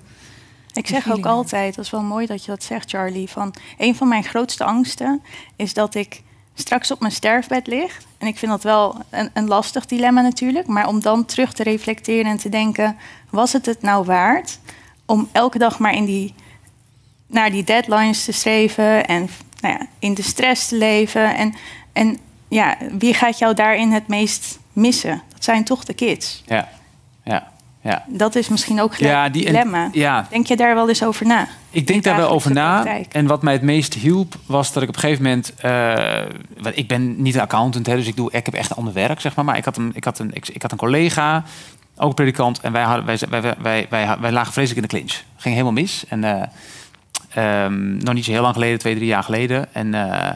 Ik 0.73 0.87
zeg 0.87 1.11
ook 1.11 1.25
altijd, 1.25 1.75
dat 1.75 1.85
is 1.85 1.91
wel 1.91 2.01
mooi 2.01 2.25
dat 2.25 2.45
je 2.45 2.51
dat 2.51 2.63
zegt, 2.63 2.89
Charlie. 2.89 3.29
Van 3.29 3.53
een 3.77 3.95
van 3.95 4.07
mijn 4.07 4.23
grootste 4.23 4.63
angsten 4.63 5.21
is 5.55 5.73
dat 5.73 5.95
ik 5.95 6.21
straks 6.53 6.91
op 6.91 6.99
mijn 6.99 7.11
sterfbed 7.11 7.67
lig. 7.67 8.01
En 8.17 8.27
ik 8.27 8.37
vind 8.37 8.51
dat 8.51 8.63
wel 8.63 8.97
een, 9.09 9.29
een 9.33 9.47
lastig 9.47 9.85
dilemma 9.85 10.21
natuurlijk. 10.21 10.67
Maar 10.67 10.87
om 10.87 10.99
dan 11.01 11.25
terug 11.25 11.53
te 11.53 11.63
reflecteren 11.63 12.31
en 12.31 12.37
te 12.37 12.49
denken: 12.49 12.95
was 13.29 13.53
het 13.53 13.65
het 13.65 13.81
nou 13.81 14.05
waard 14.05 14.59
om 15.05 15.29
elke 15.31 15.57
dag 15.57 15.79
maar 15.79 15.93
in 15.93 16.05
die, 16.05 16.33
naar 17.27 17.51
die 17.51 17.63
deadlines 17.63 18.23
te 18.25 18.31
streven 18.31 19.05
en 19.07 19.29
nou 19.61 19.73
ja, 19.79 19.85
in 19.99 20.13
de 20.13 20.21
stress 20.23 20.67
te 20.67 20.77
leven? 20.77 21.35
En, 21.35 21.53
en 21.93 22.17
ja, 22.53 22.77
wie 22.97 23.13
gaat 23.13 23.37
jou 23.39 23.53
daarin 23.53 23.91
het 23.91 24.07
meest 24.07 24.59
missen? 24.73 25.21
Dat 25.33 25.43
zijn 25.43 25.63
toch 25.63 25.83
de 25.83 25.93
kids. 25.93 26.43
ja, 26.45 26.69
ja, 27.23 27.51
ja. 27.81 28.03
Dat 28.07 28.35
is 28.35 28.49
misschien 28.49 28.81
ook 28.81 28.95
gelijk 28.95 29.13
Ja, 29.13 29.25
een 29.25 29.31
die- 29.31 29.45
dilemma. 29.45 29.89
ja. 29.91 30.27
Denk 30.29 30.47
je 30.47 30.55
daar 30.55 30.75
wel 30.75 30.87
eens 30.89 31.03
over 31.03 31.25
na? 31.25 31.47
Ik 31.69 31.87
denk 31.87 32.03
daar 32.03 32.17
wel 32.17 32.29
over 32.29 32.51
na. 32.51 32.81
praktijk. 32.81 33.13
En 33.13 33.27
wat 33.27 33.41
mij 33.43 33.53
het 33.53 33.61
meest 33.61 33.93
hielp, 33.93 34.35
was 34.45 34.73
dat 34.73 34.83
ik 34.83 34.89
op 34.89 34.95
een 34.95 35.01
gegeven 35.01 35.23
moment. 35.23 35.53
want 36.61 36.77
ik 36.77 36.87
ben 36.87 37.21
niet 37.21 37.35
een 37.35 37.41
accountant, 37.41 37.85
hè, 37.87 37.95
dus 37.95 38.07
ik, 38.07 38.15
doe, 38.15 38.31
ik 38.31 38.45
heb 38.45 38.53
echt 38.53 38.75
ander 38.75 38.93
werk, 38.93 39.19
zeg 39.21 39.35
maar. 39.35 39.45
Maar 39.45 39.57
ik 39.57 39.65
had 39.65 39.77
een, 39.77 39.91
ik 39.93 40.03
had 40.03 40.19
een, 40.19 40.29
ik, 40.33 40.47
ik 40.47 40.61
had 40.61 40.71
een 40.71 40.77
collega, 40.77 41.43
ook 41.97 42.15
predikant. 42.15 42.59
En 42.59 42.71
wij, 42.71 42.83
hadden, 42.83 43.05
wij, 43.05 43.17
wij, 43.29 43.41
wij, 43.41 43.55
wij, 43.61 43.87
wij, 43.89 44.17
wij 44.19 44.31
lagen 44.31 44.53
vreselijk 44.53 44.81
in 44.81 44.87
de 44.99 45.03
clinch. 45.03 45.23
Ging 45.35 45.53
helemaal 45.53 45.73
mis. 45.73 46.05
En 46.07 46.23
eh, 46.23 46.43
ehm, 47.65 47.97
nog 47.97 48.13
niet 48.13 48.25
zo 48.25 48.31
heel 48.31 48.41
lang 48.41 48.53
geleden, 48.53 48.79
twee, 48.79 48.95
drie 48.95 49.07
jaar 49.07 49.23
geleden. 49.23 49.73
En 49.73 49.93
eh, 49.93 50.29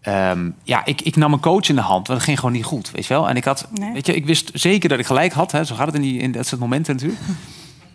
ehm, 0.00 0.50
ja, 0.62 0.84
ik, 0.84 1.00
ik 1.00 1.16
nam 1.16 1.32
een 1.32 1.40
coach 1.40 1.68
in 1.68 1.74
de 1.74 1.80
hand, 1.80 2.06
want 2.06 2.18
het 2.18 2.22
ging 2.22 2.38
gewoon 2.38 2.54
niet 2.54 2.64
goed, 2.64 2.90
weet 2.90 3.06
je 3.06 3.14
wel. 3.14 3.28
En 3.28 3.36
ik 3.36 3.44
had, 3.44 3.68
Nee. 3.70 3.92
weet 3.92 4.06
je, 4.06 4.14
ik 4.14 4.26
wist 4.26 4.50
zeker 4.52 4.88
dat 4.88 4.98
ik 4.98 5.06
gelijk 5.06 5.32
had. 5.32 5.52
Hè, 5.52 5.64
zo 5.64 5.74
gaat 5.74 5.86
het 5.86 5.94
in, 5.94 6.00
die, 6.00 6.20
in 6.20 6.32
dat 6.32 6.46
soort 6.46 6.60
momenten 6.60 6.94
natuurlijk. 6.94 7.20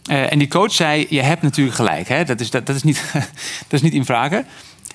Eh, 0.04 0.32
en 0.32 0.40
die 0.40 0.48
coach 0.48 0.72
zei: 0.72 1.06
Je 1.10 1.22
hebt 1.22 1.42
natuurlijk 1.42 1.76
gelijk. 1.76 2.08
Hè? 2.08 2.24
Dat, 2.24 2.40
is, 2.40 2.50
dat, 2.50 2.66
dat, 2.66 2.76
is 2.76 2.84
niet, 2.84 3.12
dat 3.68 3.74
is 3.74 3.82
niet 3.82 3.94
in 3.94 4.06
vragen. 4.06 4.46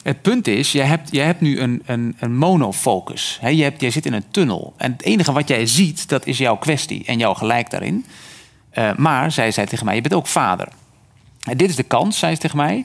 Het 0.03 0.23
punt 0.23 0.47
is: 0.47 0.73
je 0.73 0.83
hebt, 0.83 1.09
je 1.13 1.21
hebt 1.21 1.41
nu 1.41 1.61
een, 1.61 1.83
een, 1.87 2.17
een 2.19 2.37
monofocus. 2.37 3.39
Hè? 3.41 3.49
Je 3.49 3.63
hebt, 3.63 3.81
jij 3.81 3.91
zit 3.91 4.07
in 4.07 4.13
een 4.13 4.25
tunnel. 4.31 4.75
En 4.77 4.93
het 4.93 5.03
enige 5.03 5.33
wat 5.33 5.49
jij 5.49 5.67
ziet, 5.67 6.09
dat 6.09 6.27
is 6.27 6.39
jouw 6.39 6.57
kwestie 6.57 7.05
en 7.07 7.19
jouw 7.19 7.35
gelijk 7.35 7.71
daarin. 7.71 8.05
Eh, 8.71 8.95
maar, 8.97 9.33
zij 9.33 9.51
zei 9.51 9.67
tegen 9.67 9.85
mij: 9.85 9.95
Je 9.95 10.01
bent 10.01 10.15
ook 10.15 10.27
vader. 10.27 10.69
En 11.43 11.57
dit 11.57 11.71
is 11.71 11.77
de 11.77 11.83
kans, 11.83 12.19
zei 12.19 12.35
ze 12.35 12.41
tegen 12.41 12.57
mij. 12.57 12.85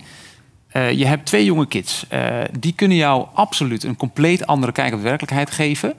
Eh, 0.74 0.92
je 0.92 1.06
hebt 1.06 1.26
twee 1.26 1.46
jonge 1.46 1.68
kids. 1.68 2.06
Eh, 2.08 2.42
die 2.60 2.74
kunnen 2.74 2.98
jou 2.98 3.28
absoluut 3.34 3.84
een 3.84 3.96
compleet 3.96 4.48
andere 4.48 4.72
kijk 4.72 4.94
op 4.94 4.98
de 4.98 5.04
werkelijkheid 5.04 5.52
geven. 5.52 5.94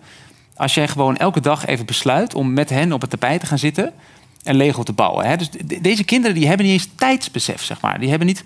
Als 0.57 0.75
jij 0.75 0.89
gewoon 0.89 1.17
elke 1.17 1.41
dag 1.41 1.67
even 1.67 1.87
besluit 1.87 2.35
om 2.35 2.53
met 2.53 2.71
hen 2.71 2.93
op 2.93 3.01
het 3.01 3.11
tapijt 3.11 3.41
te 3.41 3.47
gaan 3.47 3.59
zitten 3.59 3.93
en 4.43 4.57
Lego 4.57 4.83
te 4.83 4.93
bouwen. 4.93 5.27
Hè? 5.27 5.37
Dus 5.37 5.51
de- 5.51 5.81
deze 5.81 6.05
kinderen 6.05 6.37
die 6.37 6.47
hebben 6.47 6.67
niet 6.67 6.75
eens 6.75 6.89
tijdsbesef, 6.95 7.63
zeg 7.63 7.81
maar. 7.81 8.01
Die 8.01 8.09
hebben 8.09 8.27
niet. 8.27 8.45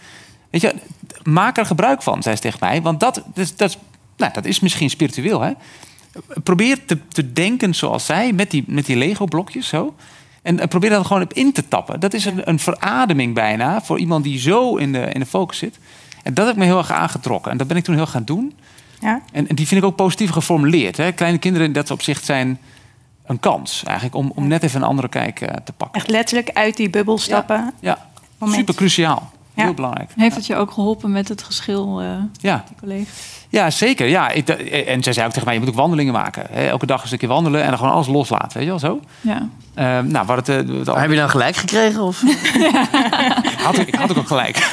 Weet 0.50 0.60
je, 0.60 0.74
maak 1.22 1.58
er 1.58 1.66
gebruik 1.66 2.02
van, 2.02 2.22
zei 2.22 2.36
ze 2.36 2.52
mij. 2.60 2.82
Want 2.82 3.00
dat, 3.00 3.22
dat, 3.56 3.78
nou, 4.16 4.32
dat 4.32 4.44
is 4.44 4.60
misschien 4.60 4.90
spiritueel. 4.90 5.40
Hè? 5.40 5.52
Probeer 6.42 6.84
te, 6.84 6.98
te 7.08 7.32
denken 7.32 7.74
zoals 7.74 8.06
zij, 8.06 8.32
met 8.32 8.50
die, 8.50 8.64
met 8.66 8.86
die 8.86 8.96
Lego-blokjes 8.96 9.68
zo. 9.68 9.94
En, 10.42 10.60
en 10.60 10.68
probeer 10.68 10.90
dat 10.90 11.06
gewoon 11.06 11.22
op 11.22 11.32
in 11.32 11.52
te 11.52 11.68
tappen. 11.68 12.00
Dat 12.00 12.14
is 12.14 12.24
een, 12.24 12.48
een 12.48 12.58
verademing 12.58 13.34
bijna 13.34 13.82
voor 13.82 13.98
iemand 13.98 14.24
die 14.24 14.38
zo 14.38 14.76
in 14.76 14.92
de, 14.92 15.00
in 15.12 15.20
de 15.20 15.26
focus 15.26 15.58
zit. 15.58 15.78
En 16.28 16.34
dat 16.34 16.46
heb 16.46 16.54
ik 16.54 16.60
me 16.60 16.66
heel 16.66 16.78
erg 16.78 16.90
aangetrokken. 16.90 17.50
En 17.50 17.58
dat 17.58 17.66
ben 17.66 17.76
ik 17.76 17.84
toen 17.84 17.94
heel 17.94 18.06
gaan 18.06 18.24
doen. 18.24 18.54
Ja? 19.00 19.20
En, 19.32 19.48
en 19.48 19.54
die 19.54 19.66
vind 19.66 19.80
ik 19.80 19.86
ook 19.86 19.96
positief 19.96 20.30
geformuleerd. 20.30 20.96
Hè? 20.96 21.12
Kleine 21.12 21.38
kinderen 21.38 21.66
in 21.66 21.72
dat 21.72 21.90
opzicht 21.90 22.24
zijn 22.24 22.58
een 23.26 23.40
kans 23.40 23.82
eigenlijk 23.84 24.16
om, 24.16 24.32
om 24.34 24.46
net 24.46 24.62
even 24.62 24.80
een 24.80 24.88
andere 24.88 25.08
kijk 25.08 25.40
eh, 25.40 25.56
te 25.64 25.72
pakken. 25.72 26.00
Echt 26.00 26.10
letterlijk 26.10 26.50
uit 26.52 26.76
die 26.76 26.90
bubbel 26.90 27.18
stappen. 27.18 27.72
Ja, 27.80 28.06
Moment. 28.38 28.58
super 28.58 28.74
cruciaal. 28.74 29.30
Ja. 29.58 29.64
Heel 29.64 29.74
belangrijk. 29.74 30.10
Heeft 30.16 30.36
het 30.36 30.46
je 30.46 30.56
ook 30.56 30.70
geholpen 30.70 31.12
met 31.12 31.28
het 31.28 31.42
geschil, 31.42 32.00
eh 32.00 32.06
Ja, 32.40 32.64
die 32.68 32.76
collega? 32.80 33.10
ja 33.48 33.70
zeker. 33.70 34.06
Ja, 34.08 34.28
ik, 34.30 34.48
eh, 34.48 34.88
en 34.92 35.02
zij 35.02 35.12
zei 35.12 35.26
ook 35.26 35.32
tegen 35.32 35.46
mij, 35.46 35.54
je 35.54 35.60
moet 35.60 35.68
ook 35.68 35.74
wandelingen 35.74 36.12
maken. 36.12 36.46
Hè? 36.50 36.66
Elke 36.68 36.86
dag 36.86 37.00
een 37.00 37.06
stukje 37.06 37.26
wandelen 37.26 37.62
en 37.62 37.68
dan 37.68 37.78
gewoon 37.78 37.92
alles 37.92 38.06
loslaten. 38.06 38.52
Weet 38.52 38.62
je 38.62 38.68
wel 38.68 38.78
zo? 38.78 39.00
Ja. 39.20 39.48
Eh, 39.74 39.98
nou, 40.00 40.26
wat 40.26 40.46
het, 40.46 40.48
eh, 40.88 40.94
heb 40.96 41.10
je 41.10 41.16
nou 41.16 41.28
gelijk 41.30 41.56
gekregen? 41.56 42.02
Of? 42.02 42.22
had, 43.64 43.78
ik 43.78 43.88
ik 43.88 43.94
had 43.94 44.10
ook, 44.10 44.18
ook 44.18 44.26
gelijk. 44.26 44.70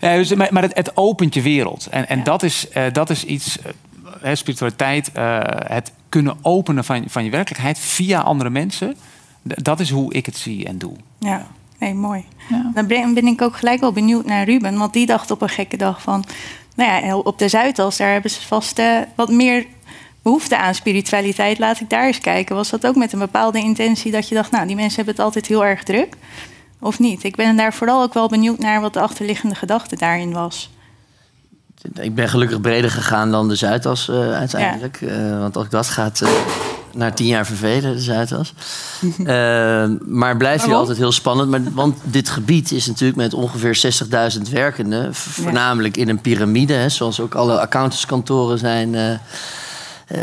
ja, 0.00 0.14
dus, 0.16 0.34
maar 0.34 0.48
maar 0.50 0.62
het, 0.62 0.74
het 0.76 0.96
opent 0.96 1.34
je 1.34 1.42
wereld. 1.42 1.86
En, 1.86 2.08
en 2.08 2.22
dat, 2.22 2.42
is, 2.42 2.68
eh, 2.68 2.82
dat 2.92 3.10
is 3.10 3.24
iets, 3.24 3.58
eh, 3.58 3.70
hè, 4.20 4.34
spiritualiteit, 4.34 5.12
eh, 5.12 5.38
het 5.66 5.92
kunnen 6.08 6.36
openen 6.42 6.84
van, 6.84 7.04
van 7.06 7.24
je 7.24 7.30
werkelijkheid 7.30 7.78
via 7.78 8.20
andere 8.20 8.50
mensen. 8.50 8.96
D- 9.48 9.64
Dat 9.64 9.80
is 9.80 9.90
hoe 9.90 10.12
ik 10.12 10.26
het 10.26 10.36
zie 10.36 10.66
en 10.66 10.78
doe. 10.78 10.92
Ja, 11.18 11.46
nee, 11.82 11.94
mooi. 11.94 12.24
Ja. 12.48 12.70
Dan 12.74 12.86
ben, 12.86 13.14
ben 13.14 13.26
ik 13.26 13.42
ook 13.42 13.56
gelijk 13.56 13.80
wel 13.80 13.92
benieuwd 13.92 14.24
naar 14.24 14.44
Ruben. 14.44 14.78
Want 14.78 14.92
die 14.92 15.06
dacht 15.06 15.30
op 15.30 15.42
een 15.42 15.48
gekke 15.48 15.76
dag 15.76 16.02
van... 16.02 16.24
Nou 16.74 17.04
ja, 17.04 17.16
op 17.16 17.38
de 17.38 17.48
Zuidas, 17.48 17.96
daar 17.96 18.12
hebben 18.12 18.30
ze 18.30 18.40
vast 18.40 18.78
eh, 18.78 18.98
wat 19.14 19.30
meer 19.30 19.66
behoefte 20.22 20.56
aan 20.56 20.74
spiritualiteit. 20.74 21.58
Laat 21.58 21.80
ik 21.80 21.90
daar 21.90 22.06
eens 22.06 22.18
kijken. 22.18 22.56
Was 22.56 22.70
dat 22.70 22.86
ook 22.86 22.96
met 22.96 23.12
een 23.12 23.18
bepaalde 23.18 23.58
intentie 23.58 24.12
dat 24.12 24.28
je 24.28 24.34
dacht... 24.34 24.50
nou, 24.50 24.66
die 24.66 24.76
mensen 24.76 24.96
hebben 24.96 25.14
het 25.14 25.24
altijd 25.24 25.46
heel 25.46 25.64
erg 25.64 25.82
druk? 25.82 26.16
Of 26.80 26.98
niet? 26.98 27.24
Ik 27.24 27.36
ben 27.36 27.56
daar 27.56 27.74
vooral 27.74 28.02
ook 28.02 28.14
wel 28.14 28.28
benieuwd 28.28 28.58
naar 28.58 28.80
wat 28.80 28.92
de 28.92 29.00
achterliggende 29.00 29.54
gedachte 29.54 29.96
daarin 29.96 30.32
was. 30.32 30.70
Ik 31.94 32.14
ben 32.14 32.28
gelukkig 32.28 32.60
breder 32.60 32.90
gegaan 32.90 33.30
dan 33.30 33.48
de 33.48 33.54
Zuidas 33.54 34.08
eh, 34.08 34.32
uiteindelijk. 34.32 35.00
Eh, 35.00 35.38
want 35.38 35.56
ook 35.56 35.70
dat 35.70 35.88
gaat 35.88 36.22
naar 36.94 37.14
tien 37.14 37.26
jaar 37.26 37.46
vervelen, 37.46 37.92
de 37.92 38.00
Zuidas. 38.00 38.52
Eh, 39.18 39.90
maar 40.06 40.36
blijft 40.36 40.64
hier 40.64 40.74
altijd 40.74 40.98
heel 40.98 41.12
spannend. 41.12 41.50
Maar, 41.50 41.60
want 41.72 41.98
dit 42.02 42.28
gebied 42.28 42.72
is 42.72 42.86
natuurlijk 42.86 43.16
met 43.16 43.34
ongeveer 43.34 44.02
60.000 44.36 44.50
werkenden... 44.50 45.14
voornamelijk 45.14 45.96
in 45.96 46.08
een 46.08 46.20
piramide, 46.20 46.88
zoals 46.88 47.20
ook 47.20 47.34
alle 47.34 47.60
accountantskantoren 47.60 48.58
zijn... 48.58 48.94
eh, 48.94 49.14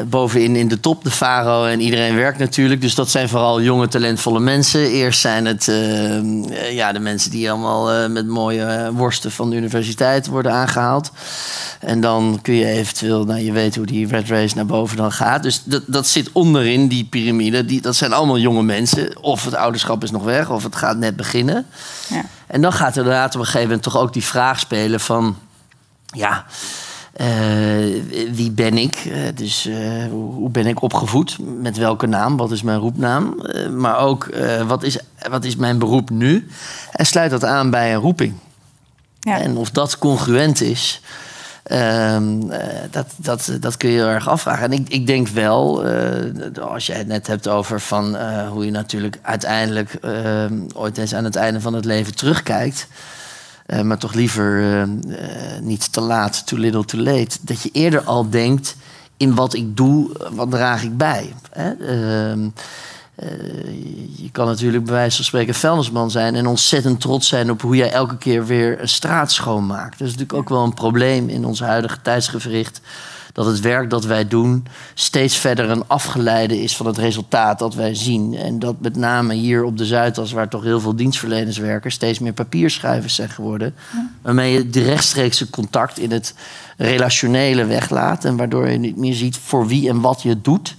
bovenin 0.08 0.56
in 0.56 0.68
de 0.68 0.80
top, 0.80 1.04
de 1.04 1.12
Faro 1.12 1.66
en 1.66 1.80
iedereen 1.80 2.16
werkt 2.16 2.40
natuurlijk. 2.40 2.82
Dus 2.82 2.96
dat 2.96 3.10
zijn 3.10 3.30
vooral 3.30 3.62
jonge, 3.62 3.88
talentvolle 3.88 4.40
mensen. 4.40 4.92
Eerst 4.92 5.20
zijn 5.20 5.46
het 5.46 5.68
eh, 5.68 6.18
eh, 6.18 6.74
ja, 6.74 6.92
de 6.92 7.00
mensen 7.00 7.32
die 7.32 7.52
allemaal 7.52 7.92
eh, 7.92 8.10
met 8.10 8.28
mooie 8.28 8.64
eh, 8.64 8.90
worsten 8.90 9.32
van 9.32 9.50
de 9.50 9.56
universiteit 9.56 10.28
worden 10.28 10.52
aangehaald. 10.52 11.12
En 11.80 12.02
dan 12.02 12.40
kun 12.42 12.54
je 12.54 12.66
eventueel, 12.66 13.26
nou, 13.26 13.40
je 13.40 13.52
weet 13.52 13.76
hoe 13.76 13.86
die 13.86 14.08
red 14.08 14.28
race 14.28 14.56
naar 14.56 14.66
boven 14.66 14.98
dan 14.98 15.12
gaat. 15.12 15.44
Dus 15.44 15.64
dat, 15.64 15.84
dat 15.86 16.08
zit 16.08 16.32
onderin, 16.32 16.88
die 16.88 17.06
piramide. 17.06 17.66
Die, 17.66 17.82
dat 17.82 17.96
zijn 17.96 18.14
allemaal 18.14 18.38
jonge 18.38 18.64
mensen. 18.64 19.24
Of 19.24 19.46
het 19.46 19.56
ouderschap 19.56 20.04
is 20.04 20.12
nog 20.12 20.24
weg, 20.24 20.50
of 20.50 20.64
het 20.64 20.76
gaat 20.76 20.98
net 20.98 21.16
beginnen. 21.16 21.66
Ja. 22.10 22.26
En 22.48 22.62
dan 22.62 22.74
gaat 22.74 22.92
er 22.92 22.98
inderdaad 22.98 23.36
op 23.36 23.40
een 23.40 23.46
gegeven 23.46 23.68
moment 23.68 23.84
toch 23.84 23.98
ook 23.98 24.14
die 24.14 24.24
vraag 24.24 24.60
spelen 24.60 25.00
van... 25.00 25.38
Ja, 26.06 26.46
eh, 26.46 26.89
wie 28.32 28.52
ben 28.52 28.78
ik? 28.78 28.96
Eh, 28.96 29.22
dus 29.36 29.66
eh, 29.66 30.06
hoe, 30.12 30.50
ben 30.50 30.68
ik 30.68 30.82
opgevoed? 30.82 31.38
Met 31.62 31.78
welke 31.78 32.08
naam? 32.08 32.38
Wat 32.38 32.52
is 32.52 32.62
mijn 32.62 32.80
roepnaam? 32.80 33.40
Eh, 33.40 33.70
maar 33.70 33.98
ook, 33.98 34.26
eh, 34.26 34.68
wat, 34.68 34.84
is, 34.84 35.00
wat 35.30 35.46
is 35.46 35.56
mijn 35.56 35.80
beroep 35.80 36.10
nu? 36.10 36.48
En 36.92 37.06
sluit 37.06 37.32
dat 37.32 37.44
aan 37.44 37.70
bij 37.70 37.94
een 37.94 38.02
roeping. 38.02 38.34
Ja. 39.20 39.40
En 39.40 39.58
of 39.58 39.70
dat 39.70 39.98
congruent 39.98 40.62
is, 40.62 41.02
ehm, 41.64 42.50
eh, 42.50 42.68
dat, 42.92 43.14
dat, 43.16 43.58
dat 43.60 43.78
kun 43.78 43.90
je 43.90 43.96
heel 43.96 44.08
erg 44.08 44.28
afvragen. 44.28 44.64
En 44.64 44.72
ik, 44.72 44.90
ik 44.90 45.08
denk 45.08 45.28
wel, 45.28 45.86
eh, 45.86 46.64
als 46.64 46.86
je 46.86 46.94
het 46.94 47.08
net 47.08 47.28
hebt 47.28 47.48
over 47.48 47.82
van, 47.82 48.18
eh, 48.18 48.50
hoe 48.50 48.66
je 48.66 48.72
natuurlijk 48.72 49.20
uiteindelijk 49.22 49.94
ehm, 49.94 50.60
ooit 50.74 50.98
eens 50.98 51.14
aan 51.14 51.24
het 51.24 51.36
einde 51.36 51.62
van 51.62 51.74
het 51.74 51.86
leven 51.86 52.16
terugkijkt. 52.16 52.88
Eh, 53.70 53.82
maar 53.82 53.98
toch 53.98 54.14
liever 54.14 54.60
eh, 54.60 54.82
eh, 54.82 54.90
niet 55.62 55.94
te 55.94 56.02
laat, 56.02 56.48
too 56.48 56.60
little, 56.60 56.86
too 56.86 57.02
late. 57.02 57.38
Dat 57.42 57.62
je 57.62 57.70
eerder 57.72 58.02
al 58.02 58.30
denkt 58.30 58.76
in 59.18 59.36
wat 59.36 59.54
ik 59.54 59.78
doe, 59.78 60.30
wat 60.32 60.52
draag 60.52 60.84
ik 60.84 60.98
bij. 60.98 61.34
Hè? 61.52 61.72
Ehm, 61.72 62.50
eh, 63.16 63.28
je 64.16 64.30
kan 64.32 64.46
natuurlijk 64.46 64.84
bij 64.84 64.94
wijze 64.94 65.16
van 65.16 65.26
spreken 65.26 65.54
vuilnisman 65.54 66.12
zijn 66.12 66.36
en 66.36 66.48
ontzettend 66.48 67.02
trots 67.02 67.28
zijn 67.28 67.52
op 67.52 67.62
hoe 67.62 67.76
jij 67.76 67.92
elke 67.92 68.18
keer 68.18 68.46
weer 68.46 68.82
een 68.82 68.90
straat 68.90 69.32
schoonmaakt. 69.32 70.00
Dat 70.00 70.08
is 70.08 70.14
natuurlijk 70.14 70.40
ook 70.40 70.50
wel 70.50 70.64
een 70.64 70.74
probleem 70.74 71.30
in 71.30 71.46
ons 71.46 71.60
huidige 71.60 72.02
tijdsgevricht. 72.02 72.82
Dat 73.40 73.48
het 73.48 73.60
werk 73.60 73.90
dat 73.90 74.06
wij 74.06 74.28
doen 74.28 74.66
steeds 74.94 75.38
verder 75.38 75.70
een 75.70 75.88
afgeleide 75.88 76.62
is 76.62 76.76
van 76.76 76.86
het 76.86 76.98
resultaat 76.98 77.60
dat 77.60 77.76
wij 77.76 77.96
zien. 77.96 78.36
En 78.36 78.60
dat 78.60 78.76
met 78.80 78.96
name 78.96 79.34
hier 79.34 79.64
op 79.64 79.78
de 79.78 79.86
Zuidas, 79.86 80.32
waar 80.32 80.50
toch 80.50 80.64
heel 80.64 80.80
veel 80.80 80.96
dienstverleners 80.96 81.58
werken, 81.58 81.92
steeds 81.92 82.20
meer 82.20 82.34
papierschrijvers 82.34 83.16
zijn 83.16 83.30
geworden. 83.30 83.76
Waarmee 84.22 84.54
je 84.54 84.70
de 84.70 84.84
rechtstreekse 84.84 85.50
contact 85.50 86.00
in 86.00 86.12
het 86.12 86.34
relationele 86.78 87.66
weglaat. 87.66 88.26
En 88.26 88.38
waardoor 88.38 88.70
je 88.70 88.78
niet 88.78 88.98
meer 88.98 89.14
ziet 89.14 89.38
voor 89.38 89.68
wie 89.68 89.90
en 89.90 90.02
wat 90.02 90.22
je 90.22 90.42
doet. 90.42 90.76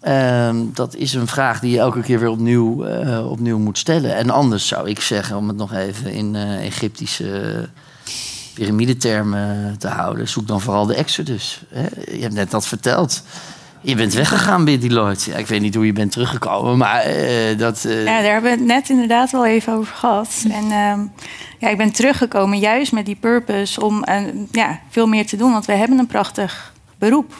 Ehm, 0.00 0.56
dat 0.74 0.94
is 0.94 1.14
een 1.14 1.26
vraag 1.26 1.60
die 1.60 1.70
je 1.70 1.78
elke 1.78 2.00
keer 2.00 2.18
weer 2.18 2.30
opnieuw, 2.30 2.84
eh, 2.84 3.30
opnieuw 3.30 3.58
moet 3.58 3.78
stellen. 3.78 4.16
En 4.16 4.30
anders 4.30 4.66
zou 4.66 4.88
ik 4.88 5.00
zeggen, 5.00 5.36
om 5.36 5.48
het 5.48 5.56
nog 5.56 5.72
even 5.72 6.12
in 6.12 6.34
uh, 6.34 6.66
Egyptische 6.66 7.68
piramidetermen 8.58 9.78
te 9.78 9.88
houden, 9.88 10.28
zoek 10.28 10.46
dan 10.46 10.60
vooral 10.60 10.86
de 10.86 10.94
Exodus. 10.94 11.62
Hè? 11.68 11.86
Je 12.12 12.22
hebt 12.22 12.34
net 12.34 12.50
dat 12.50 12.66
verteld. 12.66 13.22
Je 13.80 13.94
bent 13.94 14.14
weggegaan 14.14 14.64
bij 14.64 14.78
Deloitte. 14.78 15.30
Ja, 15.30 15.36
ik 15.36 15.46
weet 15.46 15.60
niet 15.60 15.74
hoe 15.74 15.86
je 15.86 15.92
bent 15.92 16.12
teruggekomen, 16.12 16.78
maar 16.78 17.16
uh, 17.16 17.58
dat... 17.58 17.82
Ja, 17.88 18.04
daar 18.04 18.32
hebben 18.32 18.50
we 18.50 18.56
het 18.56 18.66
net 18.66 18.88
inderdaad 18.88 19.30
wel 19.30 19.46
even 19.46 19.72
over 19.72 19.94
gehad. 19.94 20.44
En 20.50 20.64
uh, 20.64 20.94
ja, 21.58 21.68
ik 21.68 21.76
ben 21.76 21.92
teruggekomen 21.92 22.58
juist 22.58 22.92
met 22.92 23.06
die 23.06 23.16
purpose 23.16 23.84
om 23.84 24.04
ja, 24.50 24.80
veel 24.88 25.06
meer 25.06 25.26
te 25.26 25.36
doen. 25.36 25.52
Want 25.52 25.66
we 25.66 25.72
hebben 25.72 25.98
een 25.98 26.06
prachtig 26.06 26.72
beroep. 26.98 27.32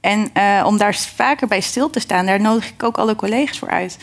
En 0.00 0.30
om 0.64 0.78
daar 0.78 0.94
vaker 0.94 1.46
bij 1.46 1.60
stil 1.60 1.90
te 1.90 2.00
staan, 2.00 2.26
daar 2.26 2.40
nodig 2.40 2.68
ik 2.68 2.82
ook 2.82 2.98
alle 2.98 3.16
collega's 3.16 3.58
voor 3.58 3.70
uit. 3.70 3.98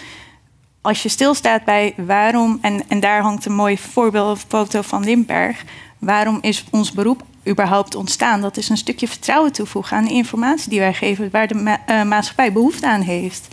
Als 0.82 1.04
je 1.04 1.10
stilstaat 1.10 1.63
bij 1.66 1.94
waarom, 1.98 2.58
en, 2.62 2.84
en 2.88 3.00
daar 3.00 3.22
hangt 3.22 3.46
een 3.46 3.56
mooi 3.56 3.78
voorbeeld 3.78 4.46
foto 4.48 4.82
van 4.82 5.04
Limberg. 5.04 5.63
Waarom 6.06 6.38
is 6.42 6.63
ons 6.72 6.92
beroep 6.92 7.24
überhaupt 7.48 7.96
ontstaan? 7.96 8.42
Dat 8.42 8.58
is 8.58 8.70
een 8.70 8.78
stukje 8.78 9.08
vertrouwen 9.08 9.52
toevoegen 9.52 9.98
aan 9.98 10.06
de 10.06 10.13
informatie 10.13 10.70
die 10.70 10.80
wij 10.80 10.94
geven, 10.94 11.30
waar 11.32 11.48
de 11.48 11.54
ma 11.54 11.80
uh, 11.89 12.04
maatschappij 12.04 12.54
behoefte 12.54 12.88
aan 12.88 13.02
heeft. 13.02 13.48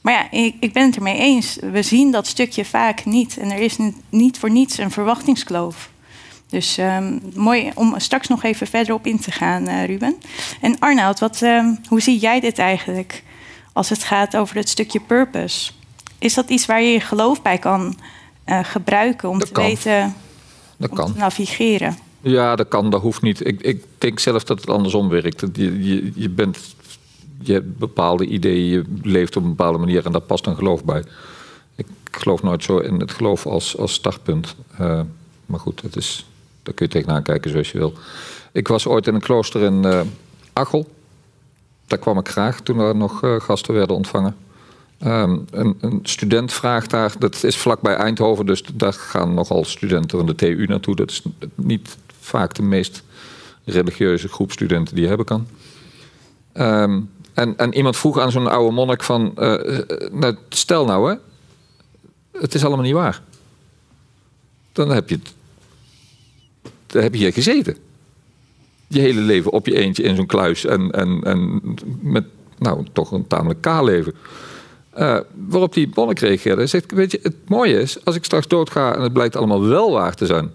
Maar 0.00 0.12
ja, 0.12 0.30
ik, 0.30 0.54
ik, 0.60 0.72
ben 0.72 0.86
het 0.86 0.96
ermee 0.96 1.18
eens. 1.18 1.58
We 1.60 1.82
zien 1.82 2.10
dat 2.10 2.26
stukje 2.26 2.64
vaak 2.64 3.04
niet. 3.04 3.36
En 3.38 3.50
er 3.50 3.58
is 3.58 3.76
niet 4.08 4.38
voor 4.38 4.50
niets 4.50 4.78
een 4.78 4.90
verwachtingskloof. 4.90 5.90
Dus 6.48 6.78
um, 6.78 7.20
mooi 7.34 7.70
om 7.74 7.94
straks 7.96 8.28
nog 8.28 8.42
even 8.42 8.66
verder 8.66 8.94
op 8.94 9.06
in 9.06 9.18
te 9.20 9.30
gaan, 9.30 9.68
uh, 9.68 9.84
Ruben. 9.84 10.16
En 10.60 10.78
Arnoud, 10.78 11.20
wat, 11.20 11.40
um, 11.40 11.78
hoe 11.88 12.00
zie 12.00 12.18
jij 12.18 12.40
dit 12.40 12.58
eigenlijk 12.58 13.22
als 13.72 13.88
het 13.88 14.04
gaat 14.04 14.36
over 14.36 14.56
het 14.56 14.68
stukje 14.68 15.00
purpose? 15.00 15.70
Is 16.18 16.34
dat 16.34 16.50
iets 16.50 16.66
waar 16.66 16.82
je 16.82 16.92
je 16.92 17.00
geloof 17.00 17.42
bij 17.42 17.58
kan 17.58 17.98
uh, 18.46 18.58
gebruiken 18.62 19.28
om 19.28 19.38
dat 19.38 19.48
te 19.48 19.54
kan. 19.54 19.64
weten, 19.64 20.14
Dat 20.78 20.90
om 20.90 20.96
kan. 20.96 21.12
te 21.12 21.18
navigeren? 21.18 21.96
Ja, 22.20 22.56
dat 22.56 22.68
kan, 22.68 22.90
dat 22.90 23.00
hoeft 23.00 23.22
niet. 23.22 23.46
Ik, 23.46 23.60
ik 23.60 23.84
denk 23.98 24.18
zelf 24.18 24.44
dat 24.44 24.60
het 24.60 24.70
andersom 24.70 25.08
werkt. 25.08 25.40
Dat 25.40 25.50
Je, 25.56 25.84
je, 25.84 26.12
je, 26.14 26.28
bent, 26.28 26.58
je 27.40 27.52
hebt 27.52 27.78
bepaalde 27.78 28.26
ideeën, 28.26 28.70
je 28.70 28.84
leeft 29.02 29.36
op 29.36 29.42
een 29.42 29.48
bepaalde 29.48 29.78
manier 29.78 30.06
en 30.06 30.12
daar 30.12 30.20
past 30.20 30.46
een 30.46 30.56
geloof 30.56 30.84
bij. 30.84 31.04
Ik 31.76 31.86
geloof 32.10 32.42
nooit 32.42 32.62
zo 32.62 32.78
in 32.78 33.00
het 33.00 33.12
geloof 33.12 33.46
als, 33.46 33.76
als 33.76 33.92
startpunt. 33.92 34.54
Uh, 34.80 35.00
maar 35.46 35.60
goed, 35.60 35.82
het 35.82 35.96
is, 35.96 36.26
daar 36.62 36.74
kun 36.74 36.86
je 36.86 36.92
tegenaan 36.92 37.22
kijken 37.22 37.50
zoals 37.50 37.70
je 37.70 37.78
wil. 37.78 37.92
Ik 38.52 38.68
was 38.68 38.86
ooit 38.86 39.06
in 39.06 39.14
een 39.14 39.20
klooster 39.20 39.62
in 39.62 39.86
uh, 39.86 40.00
Achel. 40.52 40.88
Daar 41.86 41.98
kwam 41.98 42.18
ik 42.18 42.28
graag 42.28 42.60
toen 42.60 42.78
er 42.78 42.96
nog 42.96 43.22
uh, 43.22 43.40
gasten 43.40 43.74
werden 43.74 43.96
ontvangen. 43.96 44.36
Um, 45.06 45.44
een, 45.50 46.00
student 46.02 46.52
vraagt 46.52 46.90
daar, 46.90 47.14
dat 47.18 47.44
is 47.44 47.56
vlakbij 47.56 47.94
Eindhoven, 47.94 48.46
dus 48.46 48.62
daar 48.74 48.92
gaan 48.92 49.34
nogal 49.34 49.64
studenten 49.64 50.18
van 50.18 50.26
de 50.26 50.34
TU 50.34 50.66
naartoe. 50.66 50.96
Dat 50.96 51.10
is 51.10 51.22
niet 51.54 51.96
vaak 52.20 52.54
de 52.54 52.62
meest 52.62 53.02
religieuze 53.64 54.28
groep 54.28 54.52
studenten 54.52 54.94
die 54.94 55.02
je 55.02 55.08
hebben 55.08 55.26
kan. 55.26 55.46
Um, 56.54 57.10
en, 57.34 57.56
en, 57.56 57.74
iemand 57.74 57.96
vroeg 57.96 58.18
aan 58.18 58.30
zo'n 58.30 58.50
oude 58.50 58.74
monnik 58.74 59.02
van, 59.02 59.32
uh, 59.38 59.78
nou, 60.12 60.36
stel 60.48 60.84
nou 60.84 61.10
hè, 61.10 61.16
het 62.40 62.54
is 62.54 62.64
allemaal 62.64 62.84
niet 62.84 62.94
waar. 62.94 63.22
Dan 64.72 64.90
heb 64.90 65.08
je 65.08 65.20
dan 66.86 67.02
heb 67.02 67.14
je 67.14 67.20
hier 67.20 67.32
gezeten. 67.32 67.76
Je 68.86 69.00
hele 69.00 69.20
leven 69.20 69.52
op 69.52 69.66
je 69.66 69.76
eentje 69.76 70.02
in 70.02 70.16
zo'n 70.16 70.26
kluis 70.26 70.64
en, 70.64 70.90
en, 70.90 71.20
en 71.22 71.60
met 72.00 72.24
nou, 72.58 72.86
toch 72.92 73.12
een 73.12 73.26
tamelijk 73.26 73.60
kaal 73.60 73.84
leven. 73.84 74.14
Uh, 74.98 75.18
waarop 75.34 75.74
die 75.74 75.90
monnik 75.94 76.18
reageerde. 76.18 76.58
Hij 76.58 76.66
zegt, 76.66 76.92
weet 76.92 77.12
je, 77.12 77.20
het 77.22 77.48
mooie 77.48 77.80
is, 77.80 78.04
als 78.04 78.16
ik 78.16 78.24
straks 78.24 78.48
doodga 78.48 78.94
en 78.94 79.02
het 79.02 79.12
blijkt 79.12 79.36
allemaal 79.36 79.64
wel 79.64 79.92
waar 79.92 80.14
te 80.14 80.26
zijn. 80.26 80.50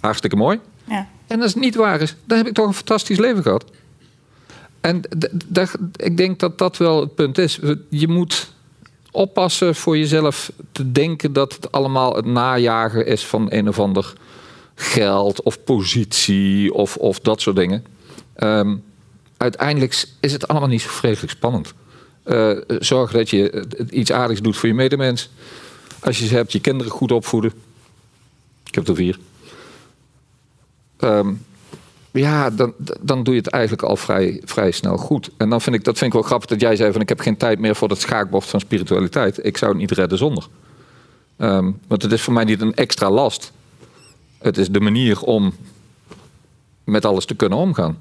Hartstikke 0.00 0.36
mooi. 0.36 0.60
Ja. 0.84 1.08
En 1.26 1.42
als 1.42 1.52
het 1.52 1.62
niet 1.62 1.74
waar 1.74 2.00
is, 2.00 2.16
dan 2.24 2.38
heb 2.38 2.46
ik 2.46 2.54
toch 2.54 2.66
een 2.66 2.74
fantastisch 2.74 3.18
leven 3.18 3.42
gehad. 3.42 3.64
En 4.80 5.00
ik 5.96 6.16
denk 6.16 6.38
dat 6.38 6.58
dat 6.58 6.76
wel 6.76 7.00
het 7.00 7.14
punt 7.14 7.38
is. 7.38 7.58
Je 7.88 8.08
moet 8.08 8.52
oppassen 9.10 9.74
voor 9.74 9.98
jezelf 9.98 10.52
te 10.72 10.92
denken 10.92 11.32
dat 11.32 11.54
het 11.54 11.72
allemaal 11.72 12.16
het 12.16 12.24
najagen 12.24 13.06
is 13.06 13.26
van 13.26 13.46
een 13.48 13.68
of 13.68 13.78
ander 13.78 14.12
geld 14.74 15.42
of 15.42 15.64
positie 15.64 16.74
of, 16.74 16.96
of 16.96 17.20
dat 17.20 17.40
soort 17.40 17.56
dingen. 17.56 17.84
Um, 18.36 18.82
uiteindelijk 19.36 20.06
is 20.20 20.32
het 20.32 20.48
allemaal 20.48 20.68
niet 20.68 20.80
zo 20.80 20.88
vreselijk 20.88 21.32
spannend. 21.32 21.74
Uh, 22.24 22.58
zorg 22.78 23.12
dat 23.12 23.30
je 23.30 23.66
iets 23.90 24.12
aardigs 24.12 24.40
doet 24.40 24.56
voor 24.56 24.68
je 24.68 24.74
medemens. 24.74 25.30
Als 26.00 26.18
je 26.18 26.26
ze 26.26 26.34
hebt, 26.34 26.52
je 26.52 26.60
kinderen 26.60 26.92
goed 26.92 27.12
opvoeden. 27.12 27.52
Ik 28.66 28.74
heb 28.74 28.88
er 28.88 28.94
vier. 28.94 29.18
Um, 30.98 31.44
ja, 32.10 32.50
dan, 32.50 32.74
dan 33.00 33.22
doe 33.22 33.34
je 33.34 33.40
het 33.40 33.50
eigenlijk 33.50 33.82
al 33.82 33.96
vrij, 33.96 34.40
vrij 34.44 34.70
snel 34.70 34.96
goed. 34.96 35.30
En 35.36 35.48
dan 35.48 35.60
vind 35.60 35.76
ik, 35.76 35.84
dat 35.84 35.98
vind 35.98 36.06
ik 36.06 36.18
wel 36.18 36.28
grappig 36.28 36.48
dat 36.48 36.60
jij 36.60 36.76
zei 36.76 36.92
van... 36.92 37.00
ik 37.00 37.08
heb 37.08 37.20
geen 37.20 37.36
tijd 37.36 37.58
meer 37.58 37.74
voor 37.74 37.88
dat 37.88 38.00
schaakbord 38.00 38.44
van 38.44 38.60
spiritualiteit. 38.60 39.44
Ik 39.44 39.56
zou 39.56 39.70
het 39.70 39.80
niet 39.80 39.90
redden 39.90 40.18
zonder. 40.18 40.46
Um, 41.38 41.80
want 41.86 42.02
het 42.02 42.12
is 42.12 42.22
voor 42.22 42.32
mij 42.32 42.44
niet 42.44 42.60
een 42.60 42.74
extra 42.74 43.10
last. 43.10 43.52
Het 44.38 44.58
is 44.58 44.68
de 44.68 44.80
manier 44.80 45.20
om 45.20 45.54
met 46.84 47.04
alles 47.04 47.24
te 47.24 47.34
kunnen 47.34 47.58
omgaan. 47.58 47.98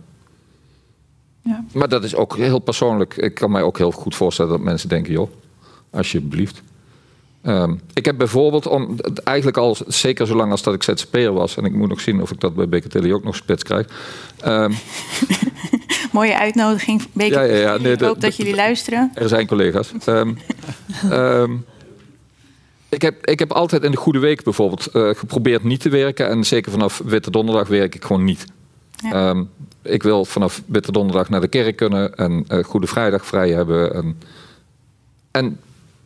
Ja. 1.43 1.63
Maar 1.73 1.89
dat 1.89 2.03
is 2.03 2.15
ook 2.15 2.38
heel 2.38 2.60
persoonlijk. 2.60 3.17
Ik 3.17 3.34
kan 3.34 3.51
mij 3.51 3.62
ook 3.62 3.77
heel 3.77 3.91
goed 3.91 4.15
voorstellen 4.15 4.51
dat 4.51 4.62
mensen 4.62 4.89
denken: 4.89 5.13
joh, 5.13 5.29
alsjeblieft. 5.89 6.62
Um, 7.45 7.82
ik 7.93 8.06
heb 8.06 8.17
bijvoorbeeld, 8.17 8.67
om, 8.67 8.95
eigenlijk 9.23 9.58
al 9.58 9.77
zeker 9.88 10.27
zolang 10.27 10.51
als 10.51 10.62
dat 10.62 10.73
ik 10.73 10.84
ZZP'er 10.84 11.34
was... 11.34 11.58
en 11.58 11.65
ik 11.65 11.73
moet 11.73 11.89
nog 11.89 12.01
zien 12.01 12.21
of 12.21 12.32
ik 12.32 12.39
dat 12.39 12.56
bij 12.56 12.69
Becatelli 12.69 13.13
ook 13.13 13.23
nog 13.23 13.36
spits 13.36 13.63
krijg... 13.63 13.88
Um, 14.45 14.73
Mooie 16.12 16.38
uitnodiging, 16.38 17.08
Beker. 17.12 17.45
Ja, 17.45 17.56
ja, 17.56 17.62
ja. 17.62 17.77
Nee, 17.77 17.93
ik 17.93 17.99
hoop 17.99 18.21
dat 18.21 18.36
jullie 18.36 18.56
luisteren. 18.56 19.12
Er 19.13 19.27
zijn 19.27 19.47
collega's. 19.47 19.91
Um, 20.08 20.38
ik, 22.89 23.01
heb, 23.01 23.25
ik 23.25 23.39
heb 23.39 23.51
altijd 23.51 23.84
in 23.84 23.91
de 23.91 23.97
Goede 23.97 24.19
Week 24.19 24.43
bijvoorbeeld 24.43 24.89
uh, 24.93 25.10
geprobeerd 25.15 25.63
niet 25.63 25.79
te 25.79 25.89
werken... 25.89 26.29
en 26.29 26.43
zeker 26.43 26.71
vanaf 26.71 27.01
Witte 27.06 27.32
Donderdag 27.32 27.67
werk 27.67 27.95
ik 27.95 28.06
gewoon 28.06 28.23
niet. 28.23 28.45
Ja. 28.95 29.29
Um, 29.29 29.49
ik 29.83 30.03
wil 30.03 30.25
vanaf 30.25 30.61
Witte 30.65 30.91
Donderdag 30.91 31.29
naar 31.29 31.41
de 31.41 31.47
kerk 31.47 31.75
kunnen 31.75 32.15
en 32.15 32.45
uh, 32.47 32.63
Goede 32.63 32.87
Vrijdag 32.87 33.25
vrij 33.25 33.49
hebben. 33.49 33.93
En, 33.93 34.17
en 35.31 35.59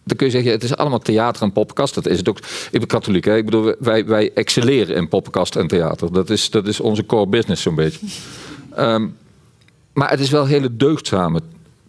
dan 0.03 0.17
kun 0.17 0.25
je 0.25 0.31
zeggen, 0.31 0.51
het 0.51 0.63
is 0.63 0.75
allemaal 0.75 0.99
theater 0.99 1.41
en 1.41 1.51
poppenkast. 1.51 1.95
Dat 1.95 2.05
is 2.05 2.17
het 2.17 2.29
ook. 2.29 2.37
Ik 2.71 2.79
ben 2.79 2.87
katholiek, 2.87 3.25
hè? 3.25 3.35
Ik 3.35 3.45
bedoel, 3.45 3.75
wij, 3.79 4.05
wij 4.05 4.31
excelleren 4.33 4.95
in 4.95 5.07
poppenkast 5.07 5.55
en 5.55 5.67
theater. 5.67 6.13
Dat 6.13 6.29
is, 6.29 6.49
dat 6.49 6.67
is 6.67 6.79
onze 6.79 7.05
core 7.05 7.27
business 7.27 7.61
zo'n 7.61 7.75
beetje. 7.75 8.05
Um, 8.79 9.17
maar 9.93 10.09
het 10.09 10.19
is 10.19 10.29
wel 10.29 10.45
hele 10.45 10.77
deugdzame 10.77 11.41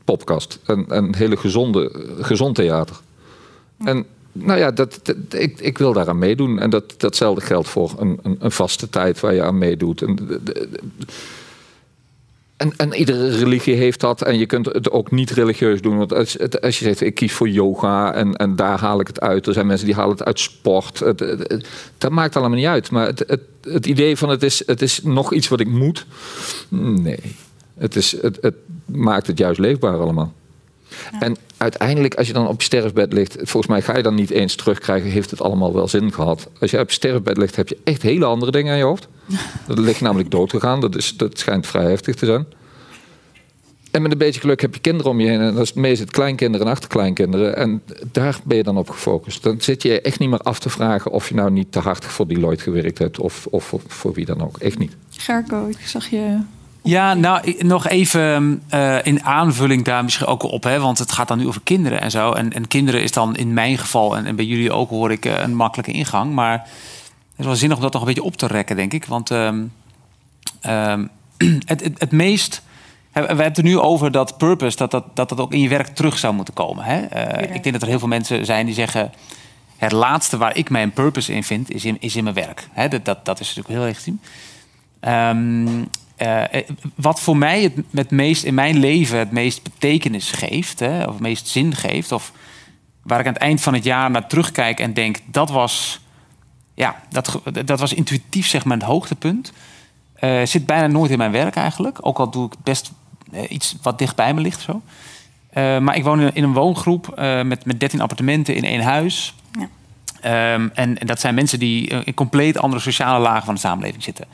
poppenkast. 0.05 0.59
En, 0.65 0.85
en 0.89 1.15
hele 1.15 1.37
gezonde, 1.37 2.07
gezond 2.21 2.55
theater. 2.55 2.97
En 3.85 4.07
nou 4.33 4.59
ja, 4.59 4.71
dat, 4.71 5.01
dat, 5.03 5.17
ik, 5.29 5.61
ik 5.61 5.79
wil 5.79 5.93
daaraan 5.93 6.19
meedoen. 6.19 6.59
En 6.59 6.71
dat, 6.71 6.95
datzelfde 6.97 7.41
geldt 7.41 7.69
voor 7.69 7.95
een, 7.99 8.19
een, 8.23 8.37
een 8.39 8.53
vaste 8.53 8.91
tijd 8.91 9.21
waar 9.21 9.35
je 9.35 9.43
aan 9.43 9.59
meedoet. 9.59 10.03
En, 10.03 10.17
de, 10.17 10.41
de, 10.43 10.69
en, 12.59 12.73
en, 12.77 12.95
iedere 12.95 13.29
religie 13.29 13.75
heeft 13.75 14.01
dat. 14.01 14.23
En 14.23 14.39
je 14.39 14.47
kunt 14.47 14.67
het 14.67 14.91
ook 14.91 15.11
niet 15.11 15.31
religieus 15.31 15.81
doen. 15.81 15.99
Want 15.99 16.13
als, 16.13 16.39
als 16.61 16.79
je 16.79 16.85
zegt, 16.85 17.01
ik 17.01 17.15
kies 17.15 17.33
voor 17.33 17.49
yoga 17.49 18.15
en, 18.15 18.35
en 18.35 18.57
daar 18.57 18.81
haal 18.81 19.01
ik 19.01 19.07
het 19.07 19.21
uit. 19.21 19.47
Er 19.47 19.53
zijn 19.53 19.67
mensen 19.67 19.87
die 19.87 19.95
halen 19.95 20.17
het 20.17 20.25
uit 20.25 20.41
sport. 20.41 20.99
Het, 20.99 21.21
het, 21.21 21.39
het, 21.39 21.69
dat 21.99 22.11
maakt 22.11 22.37
allemaal 22.37 22.57
niet 22.57 22.67
uit. 22.67 22.91
Maar 22.91 23.07
het, 23.07 23.39
het, 23.63 23.87
idee 23.87 24.17
van 24.17 24.29
het 24.29 24.43
is, 24.43 24.63
het 24.67 24.83
is 24.83 25.03
nog 25.03 25.33
iets 25.33 25.49
wat 25.49 25.61
ik 25.61 25.69
moet. 25.69 26.07
Nee. 26.69 27.37
Het, 27.79 27.97
is, 27.97 28.23
het, 28.23 28.39
het 28.41 28.55
maakt 28.85 29.27
het 29.27 29.39
juist 29.39 29.59
leefbaar 29.59 29.99
allemaal. 29.99 30.33
Ja. 31.13 31.21
En 31.21 31.37
uiteindelijk, 31.57 32.15
als 32.15 32.27
je 32.27 32.33
dan 32.33 32.49
op 32.49 32.61
je 32.61 32.67
sterfbed 32.67 33.13
ligt, 33.13 33.37
volgens 33.37 33.67
mij 33.67 33.83
ga 33.83 33.97
je 33.97 34.03
dan 34.03 34.15
niet 34.15 34.31
eens 34.31 34.55
terugkrijgen, 34.55 35.11
heeft 35.11 35.31
het 35.31 35.43
allemaal 35.43 35.75
wel 35.75 35.89
zin 35.89 36.13
gehad. 36.13 36.49
Als 36.61 36.71
je 36.71 36.79
op 36.79 36.89
je 36.89 36.95
sterfbed 36.95 37.37
ligt, 37.37 37.57
heb 37.57 37.69
je 37.69 37.79
echt 37.85 38.03
hele 38.03 38.25
andere 38.25 38.51
dingen 38.51 38.73
aan 38.73 38.79
je 38.79 38.85
hoofd. 38.85 39.09
Dat 39.67 39.79
ligt 39.79 40.01
namelijk 40.01 40.31
dood 40.31 40.51
gegaan, 40.51 40.81
dat, 40.81 40.97
is, 40.97 41.17
dat 41.17 41.39
schijnt 41.39 41.67
vrij 41.67 41.85
heftig 41.85 42.15
te 42.15 42.27
zijn. 42.27 42.47
En 43.91 44.03
met 44.03 44.13
een 44.13 44.19
beetje 44.19 44.41
geluk 44.41 44.61
heb 44.61 44.75
je 44.75 44.81
kinderen 44.81 45.11
om 45.11 45.21
je 45.21 45.29
heen. 45.29 45.41
En 45.41 45.55
dat 45.55 45.63
is 45.63 45.73
meestal 45.73 46.07
kleinkinderen 46.07 46.67
en 46.67 46.73
achterkleinkinderen. 46.73 47.57
En 47.57 47.83
daar 48.13 48.39
ben 48.45 48.57
je 48.57 48.63
dan 48.63 48.77
op 48.77 48.91
gefocust. 48.91 49.43
Dan 49.43 49.61
zit 49.61 49.83
je 49.83 50.01
echt 50.01 50.19
niet 50.19 50.29
meer 50.29 50.39
af 50.39 50.59
te 50.59 50.71
vragen 50.71 51.11
of 51.11 51.29
je 51.29 51.35
nou 51.35 51.51
niet 51.51 51.73
te 51.73 51.79
hard 51.79 52.05
voor 52.05 52.29
Deloitte 52.29 52.63
gewerkt 52.63 52.99
hebt. 52.99 53.19
Of, 53.19 53.47
of 53.51 53.65
voor, 53.65 53.81
voor 53.87 54.13
wie 54.13 54.25
dan 54.25 54.43
ook. 54.43 54.59
Echt 54.59 54.79
niet. 54.79 54.97
Gerco, 55.11 55.67
ik 55.69 55.87
zag 55.87 56.09
je 56.09 56.39
ja, 56.83 57.15
nou, 57.15 57.55
nog 57.59 57.89
even 57.89 58.63
uh, 58.75 58.97
in 59.03 59.25
aanvulling 59.25 59.85
daar 59.85 60.05
misschien 60.05 60.27
ook 60.27 60.43
op. 60.43 60.63
Hè, 60.63 60.81
want 60.81 60.99
het 60.99 61.13
gaat 61.13 61.29
dan 61.29 61.39
nu 61.39 61.47
over 61.47 61.61
kinderen 61.65 62.01
en 62.01 62.11
zo. 62.11 62.33
En, 62.33 62.53
en 62.53 62.69
kinderen 62.69 63.03
is 63.03 63.13
dan 63.13 63.37
in 63.37 63.53
mijn 63.53 63.79
geval, 63.79 64.17
en, 64.17 64.27
en 64.27 64.37
bij 64.37 64.45
jullie 64.45 64.73
ook 64.73 64.91
hoor 64.91 65.11
ik, 65.11 65.27
uh, 65.27 65.39
een 65.39 65.55
makkelijke 65.55 65.93
ingang. 65.93 66.33
Maar 66.33 66.69
is 67.39 67.47
wel 67.47 67.57
zinnig 67.57 67.77
om 67.77 67.83
dat 67.83 67.93
nog 67.93 68.03
een 68.03 68.09
beetje 68.09 68.23
op 68.23 68.37
te 68.37 68.47
rekken, 68.47 68.77
denk 68.77 68.93
ik. 68.93 69.05
Want 69.05 69.31
um, 69.31 69.73
um, 70.67 71.11
het, 71.65 71.85
het, 71.85 72.01
het, 72.01 72.13
meest... 72.13 72.63
We 73.13 73.21
hebben 73.25 73.45
het 73.45 73.57
er 73.59 73.65
nu 73.65 73.79
over 73.79 74.11
dat 74.11 74.39
purpose, 74.39 74.77
dat 74.77 74.91
dat, 74.91 75.05
dat, 75.15 75.29
dat 75.29 75.41
ook 75.41 75.53
in 75.53 75.61
je 75.61 75.69
werk 75.69 75.87
terug 75.87 76.19
zou 76.19 76.35
moeten 76.35 76.55
komen. 76.55 76.85
Hè? 76.85 76.99
Uh, 76.99 77.55
ik 77.55 77.63
denk 77.63 77.73
dat 77.73 77.83
er 77.83 77.89
heel 77.89 77.99
veel 77.99 78.09
mensen 78.09 78.45
zijn 78.45 78.67
die 78.67 78.75
zeggen... 78.75 79.13
het 79.77 79.93
laatste 79.93 80.37
waar 80.37 80.57
ik 80.57 80.71
mijn 80.71 80.93
purpose 80.93 81.33
in 81.33 81.45
vind, 81.45 81.71
is 81.71 81.85
in, 81.85 81.97
is 82.01 82.17
in 82.17 82.23
mijn 82.23 82.35
werk. 82.35 82.69
Hè? 82.73 82.89
Dat, 82.89 83.05
dat, 83.05 83.25
dat 83.25 83.41
is 83.41 83.47
natuurlijk 83.47 83.75
heel 83.75 83.85
legitiem. 83.85 84.21
Um, 85.01 85.89
uh, 86.19 86.45
wat 86.95 87.21
voor 87.21 87.37
mij 87.37 87.63
het, 87.63 87.73
het 87.93 88.11
meest 88.11 88.45
in 88.45 88.55
mijn 88.55 88.79
leven 88.79 89.19
het 89.19 89.31
meest 89.31 89.63
betekenis 89.63 90.31
geeft, 90.31 90.81
hè, 90.81 91.05
of 91.05 91.13
het 91.13 91.21
meest 91.21 91.49
zin 91.49 91.75
geeft, 91.75 92.13
of 92.13 92.33
waar 93.03 93.21
ik 93.21 93.27
aan 93.27 93.33
het 93.33 93.43
eind 93.43 93.61
van 93.61 93.75
het 93.75 93.85
jaar 93.85 94.11
naar 94.11 94.29
terugkijk 94.29 94.81
en 94.81 94.93
denk 94.93 95.19
dat 95.25 95.51
was, 95.51 96.01
ja, 96.79 96.97
dat, 97.11 97.41
dat 97.65 97.81
was 97.81 97.93
intuïtief 97.93 98.47
zeg 98.47 98.65
maar 98.65 98.77
het 98.77 98.87
hoogtepunt. 98.87 99.53
Uh, 100.21 100.45
zit 100.45 100.67
bijna 100.67 100.87
nooit 100.87 101.11
in 101.11 101.19
mijn 101.19 101.33
werk 101.33 101.57
eigenlijk, 101.57 101.99
ook 102.01 102.19
al 102.19 102.31
doe 102.31 102.47
ik 102.47 102.53
best 102.63 102.93
uh, 103.33 103.41
iets 103.49 103.77
wat 103.83 103.99
dicht 103.99 104.17
bij 104.17 104.35
me 104.35 104.41
ligt 104.41 104.61
zo. 104.61 104.83
maar 105.55 105.97
ik 105.97 106.05
woon 106.05 106.21
in 106.33 106.43
een 106.43 106.53
woongroep 106.53 107.15
met, 107.45 107.65
met 107.65 107.81
13 107.81 108.01
appartementen 108.01 108.55
in 108.55 108.65
één 108.65 108.81
huis. 108.81 109.35
Ja. 109.59 110.55
Um, 110.55 110.71
en, 110.75 110.99
en, 110.99 111.07
dat 111.07 111.21
zijn 111.21 111.35
mensen 111.35 111.59
die 111.59 111.87
in 111.87 112.15
compleet 112.15 112.59
andere 112.59 112.83
sociale 112.83 113.19
lagen 113.19 113.45
van 113.45 113.55
de 113.55 113.61
samenleving 113.61 114.03
zitten. 114.03 114.27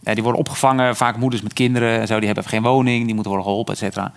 Die 0.00 0.22
worden 0.22 0.40
opgevangen, 0.40 0.96
vaak 0.96 1.16
moeders 1.16 1.42
met 1.42 1.52
kinderen. 1.52 2.06
Zo, 2.06 2.16
die 2.16 2.26
hebben 2.26 2.44
geen 2.44 2.62
woning, 2.62 3.04
die 3.04 3.14
moeten 3.14 3.32
worden 3.32 3.48
geholpen, 3.48 3.74
et 3.74 3.80
cetera. 3.80 4.12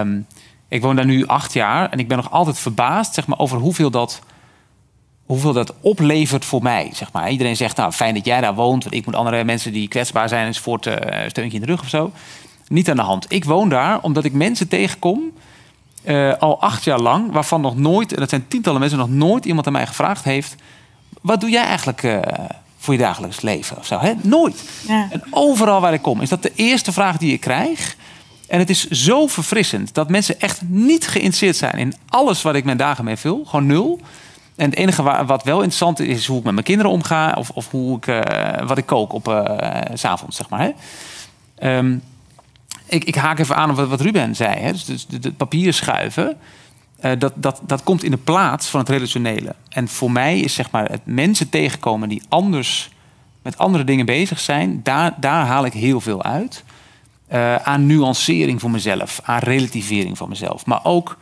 Um, 0.00 0.26
ik 0.68 0.82
woon 0.82 0.96
daar 0.96 1.06
nu 1.06 1.26
acht 1.26 1.52
jaar 1.52 1.90
en 1.90 1.98
ik 1.98 2.08
ben 2.08 2.16
nog 2.16 2.30
altijd 2.30 2.58
verbaasd 2.58 3.14
zeg 3.14 3.26
maar, 3.26 3.38
over 3.38 3.58
hoeveel 3.58 3.90
dat, 3.90 4.20
hoeveel 5.26 5.52
dat 5.52 5.74
oplevert 5.80 6.44
voor 6.44 6.62
mij. 6.62 6.90
Zeg 6.92 7.12
maar. 7.12 7.30
Iedereen 7.30 7.56
zegt, 7.56 7.76
nou 7.76 7.92
fijn 7.92 8.14
dat 8.14 8.24
jij 8.24 8.40
daar 8.40 8.54
woont, 8.54 8.82
want 8.82 8.94
ik 8.94 9.06
moet 9.06 9.14
andere 9.14 9.44
mensen 9.44 9.72
die 9.72 9.88
kwetsbaar 9.88 10.28
zijn 10.28 10.46
enzovoort 10.46 10.86
uh, 10.86 10.94
een 10.98 11.30
steuntje 11.30 11.58
in 11.58 11.64
de 11.64 11.72
rug 11.72 11.80
of 11.80 11.88
zo. 11.88 12.12
Niet 12.68 12.90
aan 12.90 12.96
de 12.96 13.02
hand. 13.02 13.26
Ik 13.28 13.44
woon 13.44 13.68
daar 13.68 14.02
omdat 14.02 14.24
ik 14.24 14.32
mensen 14.32 14.68
tegenkom, 14.68 15.32
uh, 16.04 16.32
al 16.38 16.60
acht 16.60 16.84
jaar 16.84 17.00
lang, 17.00 17.32
waarvan 17.32 17.60
nog 17.60 17.76
nooit, 17.76 18.12
en 18.12 18.20
dat 18.20 18.28
zijn 18.28 18.48
tientallen 18.48 18.80
mensen, 18.80 18.98
nog 18.98 19.10
nooit 19.10 19.44
iemand 19.44 19.66
aan 19.66 19.72
mij 19.72 19.86
gevraagd 19.86 20.24
heeft: 20.24 20.54
wat 21.20 21.40
doe 21.40 21.50
jij 21.50 21.64
eigenlijk? 21.64 22.02
Uh, 22.02 22.20
voor 22.78 22.94
je 22.94 23.00
dagelijks 23.00 23.40
leven 23.40 23.76
of 23.76 23.86
zo. 23.86 23.98
Hè? 23.98 24.12
Nooit. 24.22 24.62
Ja. 24.88 25.08
En 25.10 25.22
overal 25.30 25.80
waar 25.80 25.92
ik 25.92 26.02
kom 26.02 26.20
is 26.20 26.28
dat 26.28 26.42
de 26.42 26.52
eerste 26.54 26.92
vraag 26.92 27.16
die 27.16 27.32
ik 27.32 27.40
krijg. 27.40 27.96
En 28.48 28.58
het 28.58 28.70
is 28.70 28.88
zo 28.88 29.26
verfrissend 29.26 29.94
dat 29.94 30.08
mensen 30.08 30.40
echt 30.40 30.62
niet 30.62 31.08
geïnteresseerd 31.08 31.56
zijn 31.56 31.78
in 31.78 31.94
alles 32.08 32.42
wat 32.42 32.54
ik 32.54 32.64
mijn 32.64 32.76
dagen 32.76 33.04
mee 33.04 33.16
vul. 33.16 33.44
Gewoon 33.46 33.66
nul. 33.66 34.00
En 34.56 34.70
het 34.70 34.78
enige 34.78 35.24
wat 35.26 35.42
wel 35.42 35.56
interessant 35.56 36.00
is, 36.00 36.06
is 36.06 36.26
hoe 36.26 36.38
ik 36.38 36.44
met 36.44 36.52
mijn 36.52 36.64
kinderen 36.64 36.92
omga. 36.92 37.32
Of, 37.32 37.50
of 37.50 37.70
hoe 37.70 37.96
ik, 37.96 38.06
uh, 38.06 38.20
wat 38.66 38.78
ik 38.78 38.86
kook 38.86 39.12
op 39.12 39.28
uh, 39.28 39.80
zeg 40.28 40.48
maar. 40.48 40.60
Hè? 40.60 41.76
Um, 41.78 42.02
ik, 42.86 43.04
ik, 43.04 43.14
haak 43.14 43.38
even 43.38 43.56
aan 43.56 43.70
op 43.70 43.76
wat, 43.76 44.00
Ruben 44.00 44.34
zei. 44.34 44.60
Hè? 44.60 44.72
Dus, 44.72 45.06
dus 45.06 45.32
papieren 45.36 45.74
schuiven. 45.74 46.36
Uh, 47.00 47.12
dat, 47.18 47.32
dat, 47.34 47.60
dat 47.62 47.82
komt 47.82 48.02
in 48.02 48.10
de 48.10 48.16
plaats 48.16 48.68
van 48.68 48.80
het 48.80 48.88
relationele. 48.88 49.54
En 49.68 49.88
voor 49.88 50.10
mij 50.10 50.40
is 50.40 50.54
zeg 50.54 50.70
maar 50.70 50.90
het 50.90 51.00
mensen 51.04 51.48
tegenkomen 51.48 52.08
die 52.08 52.22
anders 52.28 52.90
met 53.42 53.58
andere 53.58 53.84
dingen 53.84 54.06
bezig 54.06 54.40
zijn, 54.40 54.80
daar, 54.82 55.14
daar 55.20 55.46
haal 55.46 55.64
ik 55.64 55.72
heel 55.72 56.00
veel 56.00 56.22
uit. 56.22 56.64
Aan 57.62 57.86
nuancering 57.86 58.60
voor 58.60 58.70
mezelf, 58.70 59.20
aan 59.22 59.38
relativering 59.38 60.16
van 60.16 60.28
mezelf. 60.28 60.66
Maar 60.66 60.80
ook 60.84 61.18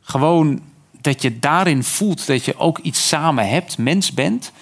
gewoon 0.00 0.60
dat 1.06 1.22
je 1.22 1.38
daarin 1.38 1.84
voelt 1.84 2.26
dat 2.26 2.44
je 2.44 2.58
ook 2.58 2.78
iets 2.78 3.08
samen 3.08 3.48
hebt, 3.48 3.78
mens 3.78 4.12
bent, 4.12 4.52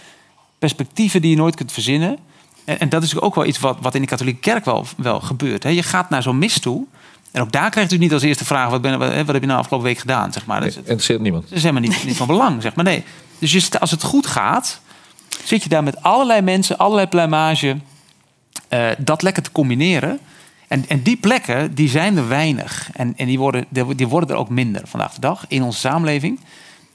perspectieven 0.58 1.20
die 1.20 1.30
je 1.30 1.36
nooit 1.36 1.54
kunt 1.54 1.72
verzinnen. 1.72 2.18
En, 2.64 2.80
en 2.80 2.88
dat 2.88 3.02
is 3.02 3.20
ook 3.20 3.34
wel 3.34 3.44
iets 3.44 3.58
wat, 3.58 3.78
wat 3.80 3.94
in 3.94 4.00
de 4.00 4.06
katholieke 4.06 4.40
kerk 4.40 4.64
wel, 4.64 4.86
wel 4.96 5.20
gebeurt. 5.20 5.62
Hè. 5.62 5.68
Je 5.68 5.82
gaat 5.82 6.10
naar 6.10 6.22
zo'n 6.22 6.38
mis 6.38 6.58
toe 6.58 6.86
en 7.34 7.40
ook 7.40 7.52
daar 7.52 7.70
krijgt 7.70 7.92
u 7.92 7.96
niet 7.96 8.12
als 8.12 8.22
eerste 8.22 8.44
vraag: 8.44 8.70
wat, 8.70 8.80
ben, 8.80 8.98
wat, 8.98 9.14
wat 9.14 9.26
heb 9.26 9.40
je 9.40 9.46
nou 9.46 9.58
afgelopen 9.58 9.86
week 9.88 9.98
gedaan? 9.98 10.32
Zeg 10.32 10.46
maar. 10.46 10.60
Nee, 10.60 10.68
dat 10.68 10.78
interesseert 10.78 11.20
niemand. 11.20 11.42
Dat 11.42 11.52
is 11.52 11.62
helemaal 11.62 11.88
niet, 11.88 12.04
niet 12.04 12.16
van 12.16 12.26
belang. 12.26 12.62
Zeg 12.62 12.74
maar. 12.74 12.84
nee. 12.84 13.04
Dus 13.38 13.52
je, 13.52 13.80
als 13.80 13.90
het 13.90 14.02
goed 14.02 14.26
gaat, 14.26 14.80
zit 15.44 15.62
je 15.62 15.68
daar 15.68 15.82
met 15.82 16.02
allerlei 16.02 16.40
mensen, 16.40 16.78
allerlei 16.78 17.06
pluimage, 17.06 17.76
uh, 18.70 18.86
dat 18.98 19.22
lekker 19.22 19.42
te 19.42 19.52
combineren. 19.52 20.18
En, 20.74 20.84
en 20.88 21.02
die 21.02 21.16
plekken, 21.16 21.74
die 21.74 21.88
zijn 21.88 22.16
er 22.16 22.28
weinig. 22.28 22.90
En, 22.92 23.14
en 23.16 23.26
die, 23.26 23.38
worden, 23.38 23.64
die 23.96 24.08
worden 24.08 24.28
er 24.28 24.36
ook 24.36 24.48
minder 24.48 24.82
vandaag 24.84 25.14
de 25.14 25.20
dag 25.20 25.44
in 25.48 25.62
onze 25.62 25.78
samenleving. 25.78 26.40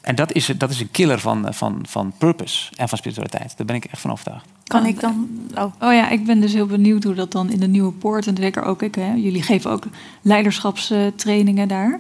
En 0.02 0.16
dat 0.16 0.32
is, 0.32 0.46
dat 0.58 0.70
is 0.70 0.80
een 0.80 0.92
killer 0.92 1.20
van, 1.20 1.48
van, 1.50 1.80
van 1.88 2.14
purpose 2.18 2.72
en 2.76 2.90
van 2.90 2.98
spiritualiteit. 2.98 3.54
Daar 3.58 3.66
ben 3.66 3.76
ik 3.76 3.86
echt 3.86 4.02
van 4.02 4.12
overtuigd. 4.12 4.46
Kan 4.64 4.86
ik 4.86 5.00
dan? 5.00 5.30
Oh. 5.56 5.64
oh 5.80 5.94
ja, 5.94 6.10
ik 6.10 6.26
ben 6.26 6.40
dus 6.40 6.54
heel 6.54 6.66
benieuwd 6.66 7.04
hoe 7.04 7.14
dat 7.14 7.32
dan 7.32 7.50
in 7.50 7.60
de 7.60 7.68
nieuwe 7.68 7.92
poort 7.92 8.28
en 8.28 8.38
zeker 8.38 8.64
ook 8.64 8.82
ik. 8.82 8.96
Hè, 8.96 9.14
jullie 9.14 9.44
geven 9.44 9.72
ook 9.72 9.84
leiderschapstrainingen 10.22 11.68
daar. 11.68 12.00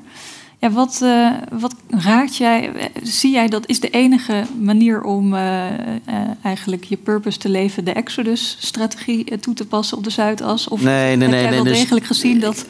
Ja, 0.60 0.72
wat, 0.72 1.00
uh, 1.04 1.32
wat 1.52 1.76
raakt 1.88 2.36
jij? 2.36 2.91
Zie 3.04 3.32
jij 3.32 3.48
dat 3.48 3.67
is 3.67 3.80
de 3.80 3.89
enige 3.89 4.43
manier 4.60 5.02
om 5.02 5.34
uh, 5.34 5.39
uh, 5.39 6.15
eigenlijk 6.43 6.84
je 6.84 6.98
purpose 6.98 7.38
te 7.38 7.50
leven, 7.50 7.86
de 7.86 7.91
Exodus-strategie 7.91 9.39
toe 9.39 9.54
te 9.54 9.65
passen 9.65 9.98
op 9.98 10.04
de 10.04 10.10
Zuidas? 10.10 10.67
Of 10.67 10.82
nee, 10.82 10.93
nee, 10.93 11.10
heb 11.10 11.19
nee, 11.19 11.30
jij 11.30 11.50
nee, 11.50 11.63
wel 11.63 11.63
dus 11.63 11.78
degelijk 11.80 12.06
gezien 12.06 12.39
dat. 12.39 12.65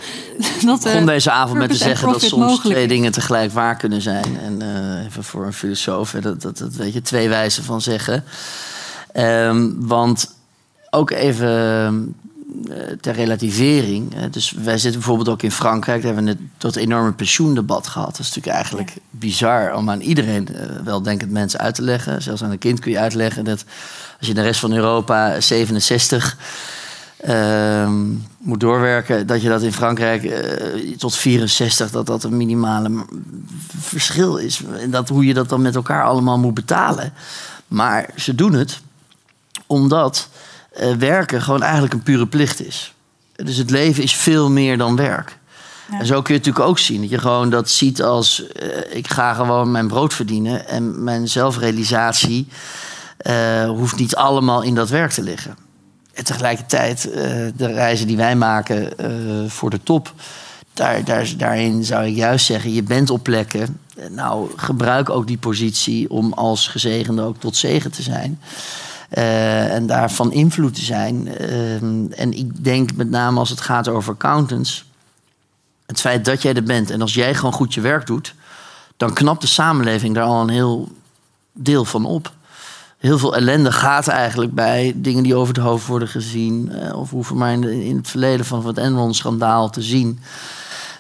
dat 0.66 0.84
begon 0.84 1.06
deze 1.06 1.32
avond 1.32 1.58
met 1.60 1.70
te 1.70 1.76
zeggen 1.76 2.12
dat 2.12 2.22
soms 2.22 2.60
twee 2.60 2.84
is? 2.84 2.90
dingen 2.90 3.12
tegelijk 3.12 3.52
waar 3.52 3.78
kunnen 3.78 4.02
zijn. 4.02 4.38
En 4.40 4.62
eh, 4.62 5.06
even 5.06 5.24
voor 5.24 5.46
een 5.46 5.54
filosoof, 5.54 6.12
dat, 6.12 6.42
dat, 6.42 6.58
dat 6.58 6.74
weet 6.74 6.94
je, 6.94 7.02
twee 7.02 7.30
wijzen 7.30 7.64
van 7.64 7.82
zeggen. 7.82 8.24
Ehm, 9.12 9.70
want 9.76 10.36
ook 10.90 11.12
even 11.12 11.50
eh, 11.86 11.94
ter 13.02 13.14
relativering. 13.14 14.14
Hè, 14.14 14.30
dus 14.30 14.52
wij 14.52 14.78
zitten 14.78 15.00
bijvoorbeeld 15.00 15.30
ook 15.30 15.44
in 15.44 15.52
Frankrijk. 15.52 16.02
Daar 16.02 16.14
hebben 16.14 16.34
we 16.34 16.40
net 16.40 16.50
dat 16.58 16.76
enorme 16.76 17.12
pensioendebat 17.12 17.88
gehad. 17.88 18.12
Dat 18.12 18.20
is 18.20 18.28
natuurlijk 18.28 18.56
eigenlijk 18.56 18.94
bizar 19.10 19.74
om 19.76 19.90
aan 19.90 20.02
iedereen, 20.02 20.56
eh, 20.56 20.66
weldenkend 20.84 21.32
mensen, 21.32 21.60
uit 21.60 21.76
te 21.76 21.82
leggen. 21.82 22.22
Zelfs 22.22 22.44
aan 22.44 22.52
een 22.52 22.58
kind 22.58 22.80
kun 22.80 22.92
je 22.92 23.00
uitleggen 23.00 23.44
dat 23.44 23.66
als 24.18 24.28
je 24.28 24.34
in 24.34 24.36
de 24.36 24.42
rest 24.42 24.60
van 24.60 24.74
Europa 24.74 25.40
67 25.40 26.38
ehm, 27.18 28.06
moet 28.38 28.60
doorwerken, 28.60 29.28
dat 29.28 29.42
je 29.42 29.50
dat 29.50 29.62
in 29.62 29.74
Frankrijk 29.74 30.24
eh, 30.24 30.98
tot 30.98 31.16
64 31.16 31.92
dat 31.92 32.06
dat 32.06 32.24
een 32.24 32.38
minimale 32.38 33.06
verschil 33.78 34.38
is. 34.38 34.62
En 34.80 34.92
dat 34.92 35.10
hoe 35.10 35.26
je 35.26 35.34
dat 35.34 35.50
dan 35.50 35.62
met 35.62 35.76
elkaar 35.76 36.04
allemaal 36.04 36.40
moet 36.40 36.54
betalen. 36.54 37.14
Maar 37.68 38.10
ze 38.16 38.36
doen 38.36 38.54
het 38.54 38.82
omdat 39.68 40.30
eh, 40.70 40.94
werken 40.94 41.42
gewoon 41.42 41.62
eigenlijk 41.62 41.94
een 41.94 42.04
pure 42.04 42.28
plicht 42.28 42.66
is. 42.66 42.94
Dus 43.36 43.58
het 43.58 43.70
leven 43.70 44.04
is 44.04 44.16
veel 44.16 44.50
meer 44.50 44.78
dan 44.78 44.96
werk. 44.96 45.38
Ja. 45.92 46.00
En 46.00 46.06
zo 46.06 46.22
kun 46.22 46.34
je 46.34 46.40
het 46.40 46.48
natuurlijk 46.48 46.66
ook 46.66 46.80
zien. 46.80 47.02
Dat 47.02 47.10
je 47.10 47.18
gewoon 47.18 47.50
dat 47.50 47.70
ziet 47.70 48.04
als... 48.04 48.48
eh, 48.48 48.68
ik 48.90 49.08
ga 49.08 49.34
gewoon 49.34 49.72
mijn 49.72 49.88
brood 49.88 50.14
verdienen... 50.14 50.68
en 50.68 51.04
mijn 51.04 51.28
zelfrealisatie 51.28 52.48
eh, 53.18 53.70
hoeft 53.70 53.96
niet 53.96 54.16
allemaal 54.16 54.62
in 54.62 54.76
dat 54.76 54.90
werk 54.90 55.12
te 55.12 55.24
liggen. 55.24 55.58
En 56.14 56.24
tegelijkertijd, 56.24 57.02
de 57.56 57.68
reizen 57.74 58.08
die 58.08 58.18
wij 58.18 58.36
maken 58.36 58.94
voor 59.50 59.70
de 59.70 59.84
top... 59.84 60.14
Daar, 60.74 61.04
daar, 61.04 61.28
daarin 61.38 61.84
zou 61.84 62.06
ik 62.06 62.16
juist 62.16 62.46
zeggen, 62.46 62.74
je 62.74 62.84
bent 62.84 63.10
op 63.10 63.24
plekken... 63.24 63.80
nou, 64.10 64.52
gebruik 64.56 65.10
ook 65.10 65.28
die 65.28 65.38
positie 65.38 66.10
om 66.10 66.34
als 66.34 66.68
gezegende 66.68 67.22
ook 67.22 67.40
tot 67.40 67.56
zegen 67.56 67.92
te 67.92 68.02
zijn... 68.02 68.40
Eh, 69.10 69.74
en 69.74 69.88
daarvan 69.88 70.32
invloed 70.32 70.74
te 70.76 70.82
zijn. 70.82 71.38
Ehm, 71.38 72.12
en 72.12 72.34
ik 72.34 72.64
denk 72.64 72.96
met 72.96 73.10
name 73.10 73.40
als 73.40 73.50
het 73.50 73.62
gaat 73.62 73.88
over 73.88 74.14
accountants. 74.14 74.86
Het 75.86 76.00
feit 76.00 76.26
dat 76.26 76.42
jij 76.42 76.54
er 76.54 76.64
bent 76.64 76.90
en 76.90 77.02
als 77.02 77.14
jij 77.14 77.36
gewoon 77.36 77.54
goed 77.54 77.74
je 77.74 77.82
werk 77.82 78.06
doet, 78.08 78.36
dan 78.98 79.14
knapt 79.14 79.42
de 79.42 79.48
samenleving 79.48 80.16
daar 80.16 80.24
al 80.24 80.42
een 80.42 80.50
heel 80.50 80.92
deel 81.54 81.86
van 81.86 82.06
op. 82.06 82.32
Heel 82.98 83.18
veel 83.18 83.36
ellende 83.36 83.72
gaat 83.72 84.08
eigenlijk 84.08 84.54
bij 84.54 84.94
dingen 84.96 85.24
die 85.24 85.36
over 85.36 85.54
het 85.54 85.64
hoofd 85.64 85.88
worden 85.88 86.08
gezien. 86.08 86.72
eh, 86.72 87.00
of 87.00 87.10
hoeven 87.10 87.38
maar 87.38 87.52
in, 87.52 87.64
in 87.64 87.98
het 87.98 88.08
verleden 88.08 88.46
van 88.46 88.66
het 88.68 88.78
Enron-schandaal 88.78 89.70
te 89.70 89.82
zien. 89.82 90.20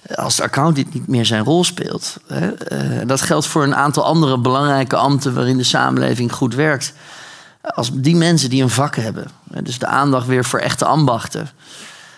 Eh, 0.02 0.17
Als 0.17 0.36
de 0.36 0.43
accountant 0.43 0.93
niet 0.93 1.08
meer 1.08 1.26
zijn 1.26 1.43
rol 1.43 1.63
speelt. 1.63 2.17
Hè. 2.28 2.54
Eh, 2.54 3.08
dat 3.08 3.22
geldt 3.22 3.45
voor 3.45 3.63
een 3.63 3.76
aantal 3.76 4.04
andere 4.04 4.38
belangrijke 4.38 4.95
ambten 4.95 5.34
waarin 5.34 5.58
de 5.58 5.63
samenleving 5.63 6.34
goed 6.34 6.56
werkt 6.56 6.93
als 7.62 7.91
die 7.93 8.15
mensen 8.15 8.50
die 8.50 8.63
een 8.63 8.69
vak 8.69 8.95
hebben, 8.95 9.28
dus 9.63 9.80
de 9.80 9.88
aandacht 9.88 10.28
weer 10.28 10.45
voor 10.45 10.60
echte 10.60 10.86
ambachten, 10.86 11.50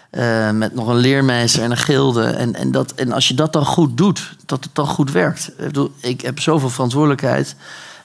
eh, 0.10 0.52
met 0.52 0.76
nog 0.76 0.88
een 0.88 0.98
leermeester 0.98 1.64
en 1.64 1.72
een 1.72 1.78
gilde, 1.78 2.24
en, 2.24 2.56
en, 2.56 2.72
dat, 2.72 2.92
en 2.92 3.12
als 3.12 3.28
je 3.28 3.34
dat 3.34 3.54
dan 3.54 3.66
goed 3.66 3.98
doet, 3.98 4.36
dat 4.46 4.64
het 4.64 4.76
dan 4.76 4.88
goed 4.88 5.12
werkt. 5.12 5.48
Ik, 5.48 5.66
bedoel, 5.66 5.92
ik 6.00 6.22
heb 6.22 6.40
zoveel 6.40 6.70
verantwoordelijkheid 6.70 7.56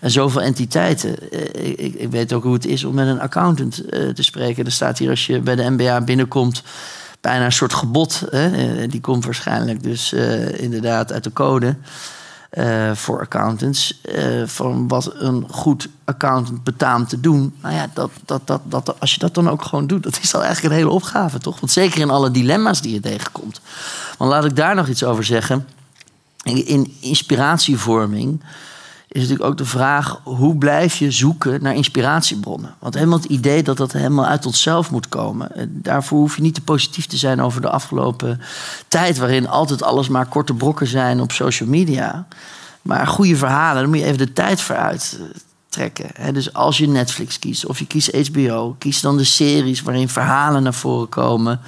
en 0.00 0.10
zoveel 0.10 0.42
entiteiten. 0.42 1.30
Eh, 1.30 1.78
Ik, 1.78 1.94
ik, 1.94 2.10
weet 2.10 2.32
ook 2.32 2.42
hoe 2.42 2.52
het 2.52 2.66
is 2.66 2.84
om 2.84 2.94
met 2.94 3.06
een 3.06 3.20
accountant 3.20 3.88
eh, 3.88 4.08
te 4.08 4.22
spreken. 4.22 4.64
Er 4.64 4.72
staat 4.72 4.98
hier 4.98 5.10
als 5.10 5.26
je 5.26 5.40
bij 5.40 5.56
de 5.56 5.70
MBA 5.70 6.00
binnenkomt. 6.00 6.62
Bijna 7.20 7.44
een 7.44 7.52
soort 7.52 7.74
gebod. 7.74 8.22
Hè? 8.30 8.86
Die 8.86 9.00
komt 9.00 9.24
waarschijnlijk 9.24 9.82
dus 9.82 10.12
inderdaad 10.56 11.12
uit 11.12 11.24
de 11.24 11.32
code. 11.32 11.76
Eh, 12.50 12.92
voor 12.92 13.20
accountants. 13.20 14.00
eh, 14.00 14.46
van 14.46 14.88
wat 14.88 15.12
een 15.14 15.46
goed 15.50 15.88
accountant 16.04 16.64
betaamt 16.64 17.08
te 17.08 17.20
doen. 17.20 17.54
Nou 17.62 17.74
ja, 17.74 17.90
dat, 17.94 18.10
dat, 18.24 18.40
dat, 18.44 18.60
dat, 18.64 19.00
als 19.00 19.12
je 19.12 19.18
dat 19.18 19.34
dan 19.34 19.50
ook 19.50 19.62
gewoon 19.62 19.86
doet, 19.86 20.02
dat 20.02 20.18
is 20.22 20.30
dan 20.30 20.42
eigenlijk 20.42 20.72
een 20.74 20.80
hele 20.80 20.94
opgave, 20.94 21.38
toch? 21.38 21.60
Want 21.60 21.72
zeker 21.72 22.00
in 22.00 22.10
alle 22.10 22.30
dilemma's 22.30 22.80
die 22.80 22.92
je 22.92 23.00
tegenkomt. 23.00 23.60
Want 24.18 24.30
laat 24.30 24.44
ik 24.44 24.56
daar 24.56 24.74
nog 24.74 24.88
iets 24.88 25.04
over 25.04 25.24
zeggen. 25.24 25.66
In 26.42 26.94
inspiratievorming 27.00 28.40
is 29.16 29.22
natuurlijk 29.22 29.50
ook 29.50 29.58
de 29.58 29.64
vraag... 29.64 30.20
hoe 30.22 30.56
blijf 30.56 30.96
je 30.96 31.10
zoeken 31.10 31.62
naar 31.62 31.74
inspiratiebronnen? 31.74 32.74
Want 32.78 32.94
helemaal 32.94 33.18
het 33.18 33.30
idee 33.30 33.62
dat 33.62 33.76
dat 33.76 33.92
helemaal 33.92 34.26
uit 34.26 34.46
onszelf 34.46 34.90
moet 34.90 35.08
komen... 35.08 35.56
eh, 35.56 35.64
daarvoor 35.68 36.18
hoef 36.18 36.36
je 36.36 36.42
niet 36.42 36.54
te 36.54 36.60
positief 36.60 37.06
te 37.06 37.16
zijn 37.16 37.40
over 37.40 37.60
de 37.60 37.70
afgelopen 37.70 38.40
tijd... 38.88 39.18
waarin 39.18 39.48
altijd 39.48 39.82
alles 39.82 40.08
maar 40.08 40.26
korte 40.26 40.54
brokken 40.54 40.86
zijn 40.86 41.20
op 41.20 41.32
social 41.32 41.68
media. 41.68 42.26
Maar 42.82 43.06
goede 43.06 43.36
verhalen, 43.36 43.82
daar 43.82 43.88
moet 43.88 43.98
je 43.98 44.04
even 44.04 44.18
de 44.18 44.32
tijd 44.32 44.60
voor 44.60 44.76
uittrekken. 44.76 46.34
Dus 46.34 46.52
als 46.52 46.78
je 46.78 46.88
Netflix 46.88 47.38
kiest 47.38 47.66
of 47.66 47.78
je 47.78 47.86
kiest 47.86 48.28
HBO... 48.28 48.76
kies 48.78 49.00
dan 49.00 49.16
de 49.16 49.24
series 49.24 49.82
waarin 49.82 50.08
verhalen 50.08 50.62
naar 50.62 50.74
voren 50.74 51.08
komen... 51.08 51.60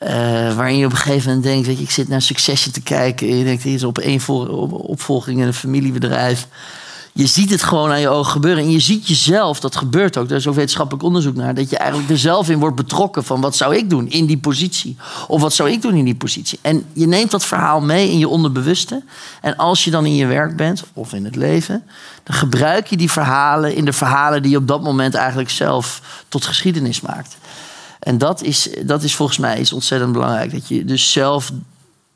Eh, 0.00 0.12
waarin 0.56 0.76
je 0.76 0.86
op 0.86 0.90
een 0.92 0.96
gegeven 0.96 1.26
moment 1.28 1.46
denkt, 1.46 1.66
weet 1.66 1.76
je, 1.76 1.82
ik 1.82 1.90
zit 1.90 2.08
naar 2.08 2.22
Succession 2.22 2.72
te 2.72 2.80
kijken. 2.80 3.28
En 3.28 3.36
je 3.36 3.44
denkt, 3.44 3.62
hier 3.62 3.74
is 3.74 3.84
op 3.84 3.98
één 3.98 4.20
vol- 4.20 4.46
op- 4.46 4.72
opvolging 4.72 5.40
in 5.40 5.46
een 5.46 5.54
familiebedrijf. 5.54 6.46
Je 7.12 7.26
ziet 7.26 7.50
het 7.50 7.62
gewoon 7.62 7.90
aan 7.90 8.00
je 8.00 8.08
ogen 8.08 8.32
gebeuren. 8.32 8.64
En 8.64 8.70
je 8.70 8.80
ziet 8.80 9.08
jezelf, 9.08 9.60
dat 9.60 9.76
gebeurt 9.76 10.16
ook. 10.16 10.28
Daar 10.28 10.38
is 10.38 10.46
ook 10.46 10.54
wetenschappelijk 10.54 11.04
onderzoek 11.04 11.34
naar. 11.34 11.54
Dat 11.54 11.70
je 11.70 11.76
eigenlijk 11.76 12.10
er 12.10 12.18
zelf 12.18 12.48
in 12.48 12.58
wordt 12.58 12.76
betrokken 12.76 13.24
van 13.24 13.40
wat 13.40 13.56
zou 13.56 13.76
ik 13.76 13.90
doen 13.90 14.08
in 14.08 14.26
die 14.26 14.38
positie. 14.38 14.96
Of 15.28 15.40
wat 15.40 15.54
zou 15.54 15.70
ik 15.70 15.82
doen 15.82 15.94
in 15.94 16.04
die 16.04 16.14
positie. 16.14 16.58
En 16.62 16.84
je 16.92 17.06
neemt 17.06 17.30
dat 17.30 17.44
verhaal 17.44 17.80
mee 17.80 18.10
in 18.10 18.18
je 18.18 18.28
onderbewuste. 18.28 19.02
En 19.40 19.56
als 19.56 19.84
je 19.84 19.90
dan 19.90 20.06
in 20.06 20.14
je 20.14 20.26
werk 20.26 20.56
bent, 20.56 20.84
of 20.92 21.12
in 21.12 21.24
het 21.24 21.36
leven... 21.36 21.82
dan 22.22 22.36
gebruik 22.36 22.86
je 22.86 22.96
die 22.96 23.10
verhalen 23.10 23.74
in 23.74 23.84
de 23.84 23.92
verhalen 23.92 24.42
die 24.42 24.50
je 24.50 24.56
op 24.56 24.68
dat 24.68 24.82
moment 24.82 25.14
eigenlijk 25.14 25.50
zelf 25.50 26.02
tot 26.28 26.44
geschiedenis 26.44 27.00
maakt. 27.00 27.36
En 28.00 28.18
dat 28.18 28.42
is, 28.42 28.70
dat 28.84 29.02
is 29.02 29.14
volgens 29.14 29.38
mij 29.38 29.58
is 29.60 29.72
ontzettend 29.72 30.12
belangrijk. 30.12 30.52
Dat 30.52 30.68
je 30.68 30.84
dus 30.84 31.12
zelf 31.12 31.52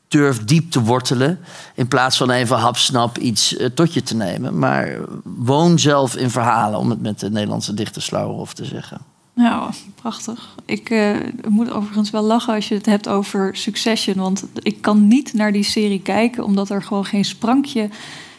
durft 0.07 0.47
diep 0.47 0.71
te 0.71 0.81
wortelen. 0.81 1.39
In 1.75 1.87
plaats 1.87 2.17
van 2.17 2.29
even 2.31 2.57
hapsnap 2.57 3.17
iets 3.17 3.57
eh, 3.57 3.67
tot 3.67 3.93
je 3.93 4.03
te 4.03 4.15
nemen. 4.15 4.59
Maar 4.59 4.97
woon 5.23 5.79
zelf 5.79 6.15
in 6.15 6.29
verhalen, 6.29 6.79
om 6.79 6.89
het 6.89 7.01
met 7.01 7.19
de 7.19 7.29
Nederlandse 7.29 7.73
dichter 7.73 8.01
Slauwerhof 8.01 8.53
te 8.53 8.65
zeggen. 8.65 8.97
Nou, 9.33 9.71
prachtig. 9.95 10.55
Ik 10.65 10.89
eh, 10.89 11.15
moet 11.49 11.71
overigens 11.71 12.09
wel 12.09 12.23
lachen 12.23 12.53
als 12.53 12.67
je 12.67 12.75
het 12.75 12.85
hebt 12.85 13.07
over 13.07 13.55
Succession. 13.55 14.15
Want 14.15 14.45
ik 14.53 14.81
kan 14.81 15.07
niet 15.07 15.33
naar 15.33 15.51
die 15.51 15.63
serie 15.63 16.01
kijken, 16.01 16.43
omdat 16.43 16.69
er 16.69 16.83
gewoon 16.83 17.05
geen 17.05 17.25
sprankje... 17.25 17.89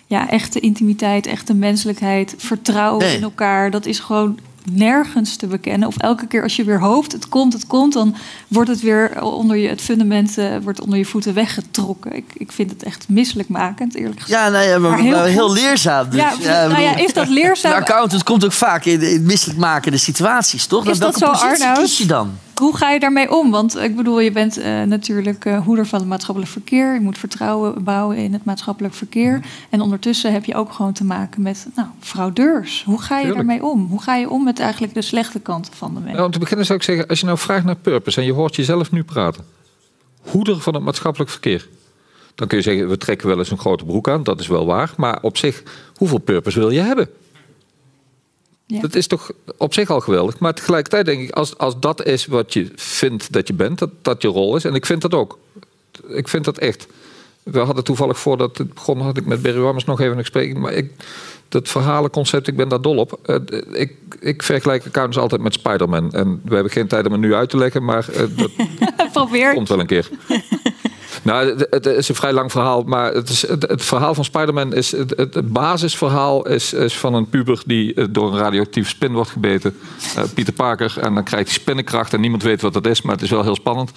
Ja, 0.09 0.28
echte 0.28 0.61
intimiteit, 0.61 1.26
echte 1.26 1.54
menselijkheid, 1.54 2.35
vertrouwen 2.38 3.04
Nee. 3.06 3.16
in 3.16 3.22
elkaar. 3.22 3.70
Dat 3.70 3.87
is 3.87 3.98
gewoon 3.98 4.38
nergens 4.70 5.37
te 5.37 5.46
bekennen. 5.46 5.88
Of 5.88 5.96
elke 5.96 6.26
keer 6.26 6.42
als 6.42 6.57
je 6.57 6.64
weer 6.64 6.81
hoopt, 6.81 7.12
het 7.12 7.29
komt, 7.29 7.52
het 7.52 7.66
komt... 7.66 7.92
dan 7.92 8.16
wordt 8.48 8.70
het 8.70 8.81
weer 8.81 9.22
onder 9.22 9.57
je, 9.57 9.68
het 9.68 9.81
fundament 9.81 10.38
eh, 10.38 10.57
wordt 10.62 10.81
onder 10.81 10.98
je 10.98 11.05
voeten 11.05 11.35
weggetrokken. 11.35 12.16
Ik, 12.16 12.24
ik 12.35 12.52
vind 12.52 12.70
het 12.70 12.83
echt 12.83 13.09
misselijkmakend, 13.09 13.94
eerlijk 13.94 14.20
gezegd. 14.20 14.40
Ja, 14.40 14.48
nou 14.48 14.64
ja, 14.64 14.79
maar, 14.79 15.05
Maar 15.05 15.24
heel 15.24 15.52
leerzaam. 15.52 16.11
Dus, 16.11 16.20
Ja, 16.20 16.33
ik 16.33 16.70
nou 16.70 16.81
ja, 16.81 16.96
is 16.96 17.12
dat 17.12 17.29
leerzaam? 17.29 17.72
Een 17.72 17.79
accountant 17.79 18.22
komt 18.22 18.44
ook 18.44 18.52
vaak 18.52 18.85
in, 18.85 19.02
in 19.02 19.22
misselijkmakende 19.22 19.98
situaties, 19.98 20.66
toch? 20.66 20.87
Is 20.87 20.98
dat 20.98 21.18
welke 21.18 21.38
zo, 21.38 21.44
Arnoud? 21.44 21.79
kies 21.79 21.98
je 21.98 22.07
dan? 22.07 22.38
Hoe 22.61 22.77
ga 22.77 22.90
je 22.90 23.01
daarmee 23.01 23.37
om? 23.37 23.51
Want 23.51 23.77
ik 23.77 23.97
bedoel, 23.97 24.21
je 24.21 24.33
bent 24.33 24.59
eh, 24.59 24.83
natuurlijk 24.83 25.45
eh, 25.45 25.64
hoeder 25.64 25.87
van 25.87 25.99
het 25.99 26.09
maatschappelijk 26.09 26.53
verkeer. 26.53 26.95
Je 26.95 27.01
moet 27.01 27.19
vertrouwen 27.19 27.85
bouwen 27.85 28.16
in 28.16 28.33
het 28.33 28.45
maatschappelijk 28.45 28.95
verkeer. 28.95 29.40
En 29.71 29.81
ondertussen 29.81 30.33
heb 30.33 30.45
je 30.45 30.55
ook 30.55 30.73
gewoon 30.73 30.92
te 30.92 31.05
maken 31.05 31.42
met 31.42 31.66
nou, 31.75 31.88
fraudeurs. 32.01 32.85
Hoe 32.85 33.03
ga 33.03 33.19
je 33.19 33.25
Tuurlijk. 33.25 33.49
daarmee 33.49 33.71
om? 33.71 33.87
Hoe 33.87 34.03
ga 34.03 34.16
je 34.16 34.31
om 34.31 34.45
met 34.45 34.59
eigenlijk 34.59 34.95
de 34.95 35.03
slechte 35.03 35.40
kanten 35.40 35.73
van 35.73 35.95
de 35.95 36.01
mens? 36.01 36.12
Nou, 36.12 36.25
om 36.27 36.33
te 36.33 36.38
beginnen 36.38 36.66
zou 36.66 36.79
ik 36.79 36.85
zeggen, 36.85 37.07
als 37.07 37.21
je 37.21 37.27
nou 37.27 37.38
vraagt 37.38 37.64
naar 37.64 37.77
purpose 37.77 38.21
en 38.21 38.27
je 38.27 38.33
hoort 38.33 38.57
jezelf 38.57 38.90
nu 38.90 39.05
praten, 39.05 39.45
hoeder 40.21 40.61
van 40.61 40.75
het 40.75 40.83
maatschappelijk 40.83 41.31
verkeer, 41.31 41.69
dan 42.35 42.49
kun 42.49 42.57
je 42.57 42.62
zeggen, 42.62 42.88
we 42.88 42.97
trekken 42.97 43.29
wel 43.29 43.38
eens 43.38 43.51
een 43.51 43.59
grote 43.59 43.85
broek 43.85 44.09
aan, 44.09 44.23
dat 44.23 44.40
is 44.40 44.47
wel 44.47 44.66
waar, 44.66 44.92
maar 44.97 45.19
op 45.23 45.37
zich, 45.37 45.62
hoeveel 45.97 46.19
purpose 46.19 46.59
wil 46.59 46.71
je 46.71 46.81
hebben? 46.81 47.09
Ja. 48.66 48.81
Dat 48.81 48.94
is 48.94 49.07
toch 49.07 49.31
op 49.57 49.74
zich 49.74 49.90
al 49.90 50.00
geweldig, 50.00 50.38
maar 50.38 50.55
tegelijkertijd 50.55 51.07
denk 51.07 51.20
ik, 51.22 51.31
als, 51.31 51.59
als 51.59 51.81
dat 51.81 52.05
is 52.05 52.26
wat 52.26 52.52
je 52.52 52.70
vindt 52.74 53.33
dat 53.33 53.46
je 53.48 53.55
bent, 53.55 53.79
dat 53.79 53.90
dat 54.02 54.22
je 54.22 54.29
rol 54.29 54.57
is, 54.57 54.64
en 54.64 54.74
ik 54.74 54.87
vind 54.87 55.02
dat 55.02 55.14
ook. 55.14 55.38
Ik 56.09 56.29
vind 56.29 56.44
dat 56.44 56.59
echt. 56.59 56.87
We 57.42 57.59
hadden 57.59 57.85
toevallig 57.85 58.18
voordat 58.18 58.59
het 58.59 58.74
begon, 58.74 59.00
had 59.00 59.16
ik 59.16 59.26
met 59.26 59.42
Barry 59.42 59.59
Wammers 59.59 59.85
nog 59.85 60.00
even 60.00 60.12
een 60.12 60.18
gesprek. 60.18 60.57
Maar 60.57 60.72
ik, 60.72 60.90
dat 61.48 61.68
verhalenconcept, 61.68 62.46
ik 62.46 62.57
ben 62.57 62.68
daar 62.68 62.81
dol 62.81 62.96
op. 62.96 63.18
Eh, 63.22 63.37
ik, 63.72 63.92
ik 64.20 64.42
vergelijk 64.42 64.87
accountants 64.87 65.18
altijd 65.18 65.40
met 65.40 65.52
Spider-Man. 65.55 66.12
En 66.12 66.40
we 66.44 66.55
hebben 66.55 66.72
geen 66.72 66.87
tijd 66.87 67.07
om 67.07 67.12
het 67.12 67.20
nu 67.20 67.35
uit 67.35 67.50
te 67.50 67.57
leggen, 67.57 67.85
maar 67.85 68.09
eh, 68.09 68.22
dat 68.37 68.50
Probeer. 69.12 69.55
komt 69.55 69.68
wel 69.68 69.81
een 69.81 69.87
keer. 69.87 70.09
Nou, 71.26 71.64
het, 71.70 71.86
is 71.86 72.08
een 72.08 72.14
vrij 72.14 72.32
lang 72.32 72.52
verhaal, 72.52 72.82
maar 72.82 73.12
het, 73.12 73.28
is, 73.28 73.48
het, 73.48 73.84
verhaal 73.84 74.14
van 74.14 74.24
Spider-Man 74.24 74.74
is... 74.74 74.90
Het, 74.92 75.52
basisverhaal 75.52 76.48
is, 76.48 76.72
is 76.72 76.98
van 76.98 77.14
een 77.14 77.28
puber 77.28 77.62
die 77.66 77.94
eh, 77.94 78.04
door 78.10 78.32
een 78.32 78.38
radioactieve 78.38 78.88
spin 78.88 79.12
wordt 79.12 79.30
gebeten. 79.30 79.76
Eh, 80.16 80.22
Pieter 80.34 80.54
Parker. 80.54 80.94
En 81.00 81.14
dan 81.14 81.24
krijgt 81.24 81.48
hij 81.48 81.58
spinnenkracht 81.58 82.12
en 82.12 82.20
niemand 82.20 82.42
weet 82.42 82.60
wat 82.60 82.72
dat 82.72 82.86
is, 82.86 83.02
maar 83.02 83.14
het 83.14 83.22
is 83.22 83.30
wel 83.30 83.42
heel 83.42 83.54
spannend. 83.54 83.92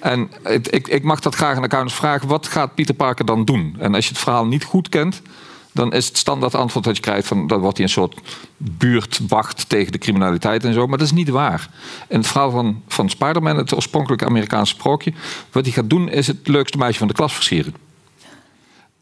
En 0.00 0.30
ik, 0.70 0.88
ik 0.88 1.02
mag 1.02 1.20
dat 1.20 1.34
graag 1.34 1.56
aan 1.56 1.62
accountants 1.62 1.98
vragen. 1.98 2.28
Wat 2.28 2.46
gaat 2.46 2.74
Pieter 2.74 2.94
Parker 2.94 3.24
dan 3.24 3.44
doen? 3.44 3.76
En 3.78 3.94
als 3.94 4.04
je 4.04 4.12
het 4.12 4.22
verhaal 4.22 4.46
niet 4.46 4.64
goed 4.64 4.88
kent... 4.88 5.22
Dan 5.72 5.92
is 5.92 6.06
het 6.06 6.16
standaard 6.16 6.54
antwoord 6.54 6.84
dat 6.84 6.96
je 6.96 7.02
krijgt 7.02 7.26
van 7.26 7.46
dan 7.46 7.60
wordt 7.60 7.76
hij 7.76 7.86
een 7.86 7.92
soort 7.92 8.20
buurtwacht 8.56 9.68
tegen 9.68 9.92
de 9.92 9.98
criminaliteit 9.98 10.64
en 10.64 10.72
zo. 10.72 10.86
Maar 10.86 10.98
dat 10.98 11.06
is 11.06 11.12
niet 11.12 11.28
waar. 11.28 11.70
In 12.08 12.16
het 12.16 12.26
verhaal 12.26 12.50
van, 12.50 12.82
van 12.88 13.10
Spider-Man, 13.10 13.56
het 13.56 13.74
oorspronkelijke 13.74 14.26
Amerikaanse 14.26 14.74
sprookje, 14.74 15.12
wat 15.52 15.64
hij 15.64 15.72
gaat 15.72 15.90
doen 15.90 16.08
is 16.08 16.26
het 16.26 16.48
leukste 16.48 16.78
meisje 16.78 16.98
van 16.98 17.08
de 17.08 17.14
klas 17.14 17.34
versieren. 17.34 17.74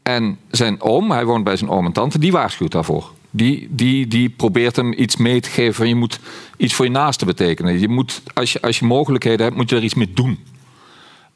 En 0.02 0.38
zijn 0.50 0.80
oom, 0.80 1.10
hij 1.10 1.24
woont 1.24 1.44
bij 1.44 1.56
zijn 1.56 1.70
oom 1.70 1.86
en 1.86 1.92
tante, 1.92 2.18
die 2.18 2.32
waarschuwt 2.32 2.72
daarvoor. 2.72 3.12
Die, 3.30 3.68
die, 3.70 4.06
die 4.06 4.28
probeert 4.28 4.76
hem 4.76 4.92
iets 4.92 5.16
mee 5.16 5.40
te 5.40 5.50
geven 5.50 5.74
van 5.74 5.88
je 5.88 5.94
moet 5.94 6.20
iets 6.56 6.74
voor 6.74 6.84
je 6.84 6.90
naaste 6.90 7.24
betekenen. 7.24 7.80
Je 7.80 7.88
moet, 7.88 8.22
als, 8.34 8.52
je, 8.52 8.62
als 8.62 8.78
je 8.78 8.84
mogelijkheden 8.84 9.44
hebt, 9.44 9.56
moet 9.56 9.70
je 9.70 9.76
er 9.76 9.82
iets 9.82 9.94
mee 9.94 10.12
doen. 10.12 10.38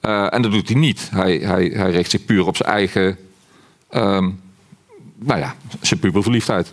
Eh, 0.01 0.35
en 0.35 0.43
dat 0.43 0.53
doet 0.53 0.69
hij 0.69 0.79
niet. 0.79 1.09
Hij, 1.11 1.37
hij, 1.37 1.65
hij 1.75 1.91
richt 1.91 2.11
zich 2.11 2.25
puur 2.25 2.47
op 2.47 2.57
zijn 2.57 2.69
eigen, 2.69 3.17
ehm, 3.89 4.31
nou 5.23 5.41
ja, 5.41 5.55
zijn 5.81 6.01
puberverliefdheid. 6.01 6.73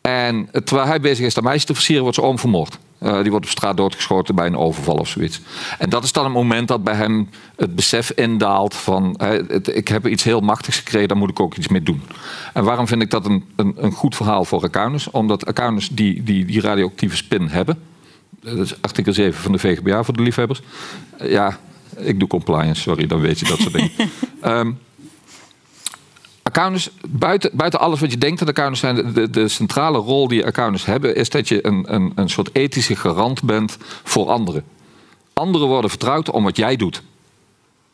En 0.00 0.48
terwijl 0.64 0.88
hij 0.88 1.00
bezig 1.00 1.26
is 1.26 1.34
dat 1.34 1.44
meisje 1.44 1.66
te 1.66 1.74
versieren, 1.74 2.02
wordt 2.02 2.16
zijn 2.18 2.30
oom 2.30 2.38
vermoord. 2.38 2.78
Eh, 2.98 3.20
die 3.22 3.30
wordt 3.30 3.46
op 3.46 3.50
straat 3.52 3.76
doodgeschoten 3.76 4.34
bij 4.34 4.46
een 4.46 4.56
overval 4.56 4.94
of 4.96 5.08
zoiets. 5.08 5.40
En 5.78 5.90
dat 5.90 6.04
is 6.04 6.12
dan 6.12 6.24
een 6.24 6.32
moment 6.32 6.68
dat 6.68 6.84
bij 6.84 6.94
hem 6.94 7.28
het 7.56 7.74
besef 7.74 8.10
indaalt 8.10 8.74
van... 8.74 9.14
het- 9.18 9.76
ik 9.76 9.88
heb 9.88 10.06
iets 10.06 10.22
heel 10.24 10.40
machtigs 10.40 10.76
gekregen, 10.78 11.08
daar 11.08 11.16
moet 11.16 11.30
ik 11.30 11.40
ook 11.40 11.54
iets 11.56 11.68
mee 11.68 11.82
doen. 11.82 12.02
En 12.52 12.64
waarom 12.64 12.86
vind 12.86 13.02
ik 13.02 13.10
dat 13.10 13.26
een, 13.26 13.44
een, 13.56 13.74
een 13.76 13.92
goed 13.92 14.16
verhaal 14.16 14.44
voor 14.44 14.62
accountants? 14.62 15.10
Omdat 15.10 15.46
accountants 15.46 15.88
die, 15.88 16.22
die, 16.22 16.44
die 16.44 16.60
radioactieve 16.60 17.16
spin 17.16 17.48
hebben... 17.48 17.78
Dat 18.40 18.58
is 18.58 18.82
artikel 18.82 19.12
7 19.12 19.40
van 19.42 19.52
de 19.52 19.58
VGBA 19.58 20.02
voor 20.04 20.16
de 20.16 20.22
liefhebbers. 20.22 20.60
Eh, 21.18 21.30
Ja, 21.30 21.58
ik 21.96 22.18
doe 22.18 22.28
compliance, 22.28 22.80
sorry, 22.80 23.06
dan 23.06 23.20
weet 23.20 23.38
je 23.38 23.44
dat 23.46 23.58
soort 23.58 23.72
dingen. 23.72 23.90
Ehm, 24.40 24.70
accountants, 26.56 26.90
buiten, 27.08 27.50
buiten 27.52 27.80
alles 27.80 28.00
wat 28.00 28.10
je 28.10 28.18
denkt 28.18 28.38
dat 28.38 28.48
accountants 28.48 28.80
zijn, 28.80 29.12
de, 29.12 29.30
de, 29.30 29.48
centrale 29.48 29.98
rol 29.98 30.28
die 30.28 30.46
accountants 30.46 30.84
hebben, 30.84 31.16
is 31.16 31.30
dat 31.30 31.48
je 31.48 31.66
een, 31.66 31.94
een, 31.94 32.12
een 32.14 32.28
soort 32.28 32.50
ethische 32.52 32.96
garant 32.96 33.42
bent 33.42 33.76
voor 34.02 34.28
anderen. 34.28 34.64
Anderen 35.32 35.68
worden 35.68 35.90
vertrouwd 35.90 36.30
om 36.30 36.44
wat 36.44 36.56
jij 36.56 36.76
doet. 36.76 37.02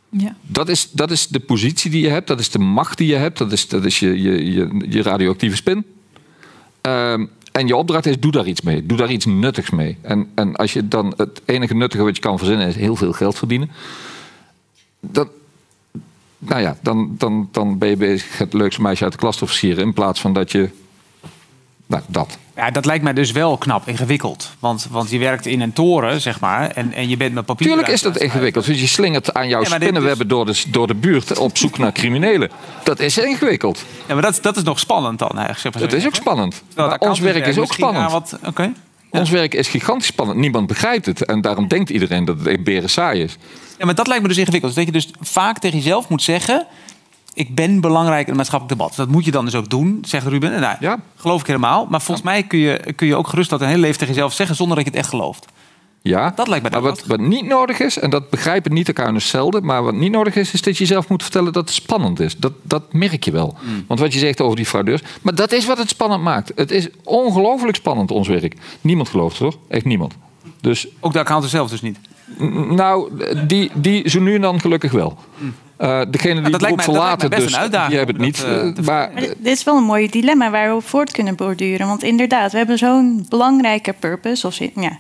Ja. 0.09 0.37
Dat 0.43 0.69
is, 0.69 0.91
dat 0.91 1.11
is 1.11 1.29
de 1.29 1.41
positie 1.41 1.91
die 1.91 2.03
je 2.03 2.09
hebt, 2.09 2.27
dat 2.27 2.41
is 2.41 2.51
de 2.51 2.59
macht 2.59 2.99
die 2.99 3.07
je 3.07 3.15
hebt, 3.15 3.39
dat 3.39 3.53
is, 3.53 3.69
dat 3.69 3.85
is 3.85 3.99
je, 3.99 4.23
je, 4.23 4.53
je, 4.53 4.87
je 4.89 5.03
radioactieve 5.03 5.57
spin. 5.57 5.85
Ehm, 6.81 7.27
en 7.53 7.67
je 7.67 7.77
opdracht 7.77 8.07
is, 8.07 8.21
doe 8.21 8.33
daar 8.33 8.47
iets 8.47 8.61
mee. 8.61 8.87
Doe 8.87 8.97
daar 8.97 9.11
iets 9.11 9.25
nuttigs 9.25 9.71
mee. 9.71 9.99
En, 10.01 10.31
en 10.35 10.57
als 10.57 10.73
je 10.73 10.89
dan 10.89 11.15
het 11.17 11.43
enige 11.45 11.75
nuttige 11.75 12.05
wat 12.05 12.17
je 12.17 12.23
kan 12.23 12.39
verzinnen 12.39 12.67
is 12.67 12.75
heel 12.75 12.97
veel 12.97 13.13
geld 13.13 13.39
verdienen. 13.39 13.71
Dan, 15.01 15.29
nou 16.49 16.61
ja, 16.61 16.77
dan, 16.81 17.15
dan, 17.19 17.49
dan 17.53 17.79
ben 17.79 17.89
je 17.89 17.97
bezig 17.97 18.39
het 18.39 18.53
leukste 18.53 18.83
meisje 18.83 19.03
uit 19.05 19.13
de 19.13 19.19
klas 19.19 19.37
te 19.37 19.47
versieren. 19.47 19.83
In 19.85 19.93
plaats 19.93 20.21
van 20.21 20.33
dat 20.33 20.53
je. 20.53 20.71
Nou, 21.87 22.03
dat. 22.07 22.39
Ja, 22.57 22.71
dat 22.71 22.85
lijkt 22.85 23.05
mij 23.05 23.13
dus 23.13 23.31
wel 23.33 23.57
knap 23.59 23.89
ingewikkeld. 23.89 24.51
Want, 24.59 24.87
want 24.91 25.11
je 25.11 25.19
werkt 25.19 25.47
in 25.47 25.61
een 25.61 25.73
toren, 25.73 26.21
zeg 26.21 26.41
maar, 26.41 26.71
en, 26.71 26.93
en 26.93 27.09
je 27.09 27.17
bent 27.17 27.35
met 27.35 27.45
papier. 27.45 27.67
Tuurlijk 27.67 27.89
is 27.89 28.03
dat 28.03 28.17
ingewikkeld. 28.17 28.65
Dus 28.65 28.81
je 28.81 28.87
slingert 28.87 29.35
aan 29.35 29.49
jouw 29.49 29.63
Ja, 29.63 29.69
spinnenwebben 29.69 30.29
door 30.29 30.47
de, 30.47 30.63
door 30.69 30.87
de 30.87 30.95
buurt 30.95 31.39
op 31.39 31.57
zoek 31.59 31.79
naar 31.79 31.93
criminelen. 31.93 32.51
Dat 32.85 33.01
is 33.01 33.19
ingewikkeld. 33.19 33.85
Ja, 34.09 34.15
maar 34.15 34.23
dat, 34.23 34.39
dat 34.43 34.57
is 34.57 34.63
nog 34.63 34.79
spannend 34.79 35.19
dan 35.19 35.29
eigenlijk. 35.29 35.59
Zeg 35.61 35.73
maar 35.73 35.83
Het 35.83 35.91
zo 35.91 35.97
is 35.97 36.07
ook 36.07 36.15
spannend. 36.15 36.63
Ons 36.99 37.19
werk 37.21 37.47
is 37.47 37.59
ook 37.59 37.73
spannend. 37.73 38.11
wat- 38.11 38.39
Oké. 38.47 38.73
Ons 39.11 39.31
werk 39.31 39.55
is 39.55 39.69
gigantisch 39.69 40.07
spannend. 40.07 40.39
Niemand 40.39 40.67
begrijpt 40.67 41.07
het. 41.07 41.25
En 41.25 41.41
daarom 41.41 41.69
denkt 41.69 41.91
iedereen 41.91 42.25
dat 42.25 42.39
het 42.39 42.47
een 42.47 42.63
beren 42.65 42.91
saai 42.91 43.23
is. 43.23 43.37
Ja, 43.79 43.85
maar 43.85 43.95
dat 43.95 44.07
lijkt 44.07 44.23
me 44.23 44.29
dus 44.29 44.39
ingewikkeld. 44.39 44.75
Dat 44.75 44.85
je 44.87 44.93
dus 44.93 45.11
vaak 45.21 45.59
tegen 45.59 45.79
jezelf 45.79 46.09
moet 46.09 46.23
zeggen... 46.23 46.67
ik 47.35 47.55
ben 47.55 47.81
belangrijk 47.81 48.21
in 48.23 48.27
het 48.29 48.37
maatschappelijk 48.37 48.79
debat. 48.79 48.97
Dat 48.97 49.09
moet 49.09 49.25
je 49.25 49.31
dan 49.31 49.45
dus 49.45 49.55
ook 49.55 49.71
doen, 49.71 49.99
zegt 50.07 50.27
Ruben. 50.27 50.53
En 50.53 50.61
nou, 50.61 50.77
Ja. 50.81 50.99
geloof 51.17 51.41
ik 51.41 51.47
helemaal. 51.47 51.87
Maar 51.91 52.03
volgens 52.03 52.27
mij 52.27 52.43
kun 52.43 52.59
je, 52.59 52.93
kun 52.97 53.07
je 53.07 53.17
ook 53.17 53.29
gerust 53.29 53.51
dat 53.51 53.61
een 53.61 53.67
hele 53.69 53.81
leven 53.81 53.99
tegen 53.99 54.15
jezelf 54.15 54.33
zeggen... 54.33 54.57
zonder 54.57 54.77
dat 54.77 54.85
je 54.85 54.91
het 54.91 55.01
echt 55.01 55.09
gelooft. 55.09 55.47
Ja, 56.05 56.33
Dat 56.37 56.49
lijkt 56.49 56.63
mij 56.63 56.73
maar 56.73 56.91
wat, 56.91 57.07
wat 57.07 57.21
niet 57.21 57.47
nodig 57.47 57.81
is, 57.81 57.99
en 57.99 58.11
dat 58.11 58.31
begrijpen 58.31 58.73
niet 58.73 58.89
elkaar 58.89 59.21
zelden, 59.21 59.65
maar 59.65 59.83
wat 59.83 59.95
niet 59.95 60.13
nodig 60.13 60.35
is, 60.35 60.53
is 60.53 60.63
dat 60.63 60.77
je 60.77 60.85
jezelf 60.85 61.09
moet 61.09 61.23
vertellen 61.23 61.53
dat 61.53 61.65
het 61.65 61.75
spannend 61.75 62.21
is. 62.21 62.37
Dat, 62.37 62.53
dat 62.63 62.93
merk 62.93 63.25
je 63.25 63.31
wel. 63.31 63.57
Mm. 63.63 63.85
Want 63.87 64.01
wat 64.01 64.13
je 64.13 64.19
zegt 64.19 64.41
over 64.41 64.57
die 64.57 64.67
fraudeurs, 64.67 65.03
maar 65.21 65.35
dat 65.35 65.53
is 65.53 65.67
wat 65.67 65.79
het 65.79 65.89
spannend 65.89 66.23
maakt. 66.23 66.53
Het 66.55 66.71
is 66.71 66.89
ongelooflijk 67.05 67.77
spannend, 67.77 68.11
ons 68.11 68.29
werk. 68.29 68.57
Niemand 68.81 69.09
gelooft 69.09 69.39
het, 69.39 69.43
hoor. 69.53 69.61
Echt 69.69 69.85
niemand. 69.85 70.15
Dus, 70.61 70.87
Ook 71.01 71.13
de 71.13 71.19
accountant 71.19 71.53
zelf 71.53 71.71
dus 71.71 71.81
niet. 71.81 71.99
Nou, 72.71 73.11
die, 73.47 73.71
die 73.75 74.09
zo 74.09 74.21
nu 74.21 74.35
en 74.35 74.41
dan 74.41 74.61
gelukkig 74.61 74.93
wel. 74.93 75.19
Eh 75.77 76.01
degene 76.11 76.35
die 76.35 76.45
Mm. 76.45 76.51
dat 76.51 76.61
het 76.61 76.71
dat 76.77 76.83
verlaten, 76.83 77.31
dus 77.31 77.53
die 77.53 77.97
hebben 77.97 78.07
het 78.07 78.19
niet. 78.19 78.37
dat, 78.37 78.47
eh, 78.47 78.69
eh, 78.69 78.77
maar 78.77 78.85
Maar 78.85 79.21
dit 79.21 79.37
is 79.43 79.65
wel 79.65 79.77
een 79.77 79.85
mooi 79.85 80.09
dilemma 80.09 80.51
waar 80.51 80.69
we 80.69 80.75
op 80.75 80.87
voort 80.87 81.11
kunnen 81.11 81.35
borduren. 81.35 81.87
Want 81.87 82.03
inderdaad, 82.03 82.53
we 82.53 82.59
hebben 82.59 82.79
zo'n 82.79 83.27
belangrijke 83.29 83.93
purpose 83.93 84.47
of, 84.47 84.59
ja, 84.75 84.99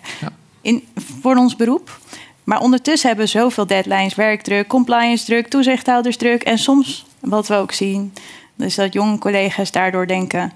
in, 0.60 0.84
voor 1.20 1.36
ons 1.36 1.56
beroep. 1.56 1.98
Maar 2.44 2.60
ondertussen 2.60 3.08
hebben 3.08 3.26
we 3.26 3.30
zoveel 3.30 3.66
deadlines, 3.66 4.14
werkdruk, 4.14 4.66
compliance 4.66 5.24
druk, 5.24 5.48
toezichthoudersdruk. 5.48 6.42
En 6.42 6.58
soms, 6.58 7.06
wat 7.20 7.48
we 7.48 7.54
ook 7.54 7.72
zien, 7.72 8.12
is 8.58 8.74
dat 8.74 8.92
jonge 8.92 9.18
collega's 9.18 9.70
daardoor 9.70 10.06
denken... 10.06 10.52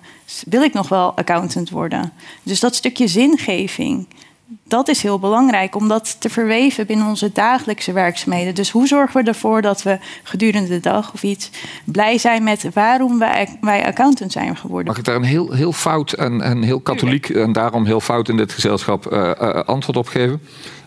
wil 0.46 0.62
ik 0.62 0.72
nog 0.72 0.88
wel 0.88 1.16
accountant 1.16 1.70
worden? 1.70 2.12
Dus 2.42 2.60
dat 2.60 2.74
stukje 2.74 3.06
zingeving, 3.06 4.06
dat 4.68 4.88
is 4.88 5.02
heel 5.02 5.18
belangrijk 5.18 5.76
om 5.76 5.88
dat 5.88 6.20
te 6.20 6.28
verweven 6.28 6.86
binnen 6.86 7.06
onze 7.06 7.30
dagelijkse 7.32 7.92
werkzaamheden. 7.92 8.54
Dus 8.54 8.70
hoe 8.70 8.86
zorgen 8.86 9.22
we 9.22 9.28
ervoor 9.28 9.62
dat 9.62 9.82
we 9.82 9.98
gedurende 10.22 10.68
de 10.68 10.80
dag 10.80 11.12
of 11.12 11.22
iets 11.22 11.50
blij 11.84 12.18
zijn 12.18 12.42
met 12.42 12.68
waarom 12.74 13.18
wij, 13.18 13.58
wij 13.60 13.86
accountant 13.86 14.32
zijn 14.32 14.56
geworden? 14.56 14.86
Mag 14.86 14.98
ik 14.98 15.04
daar 15.04 15.16
een 15.16 15.22
heel, 15.22 15.52
heel 15.52 15.72
fout 15.72 16.12
en, 16.12 16.40
en 16.40 16.62
heel 16.62 16.80
katholiek 16.80 17.28
en 17.28 17.52
daarom 17.52 17.84
heel 17.84 18.00
fout 18.00 18.28
in 18.28 18.36
dit 18.36 18.52
gezelschap 18.52 19.06
eh, 19.06 19.30
eh, 19.30 19.64
antwoord 19.64 19.96
op 19.96 20.06
geven? 20.06 20.40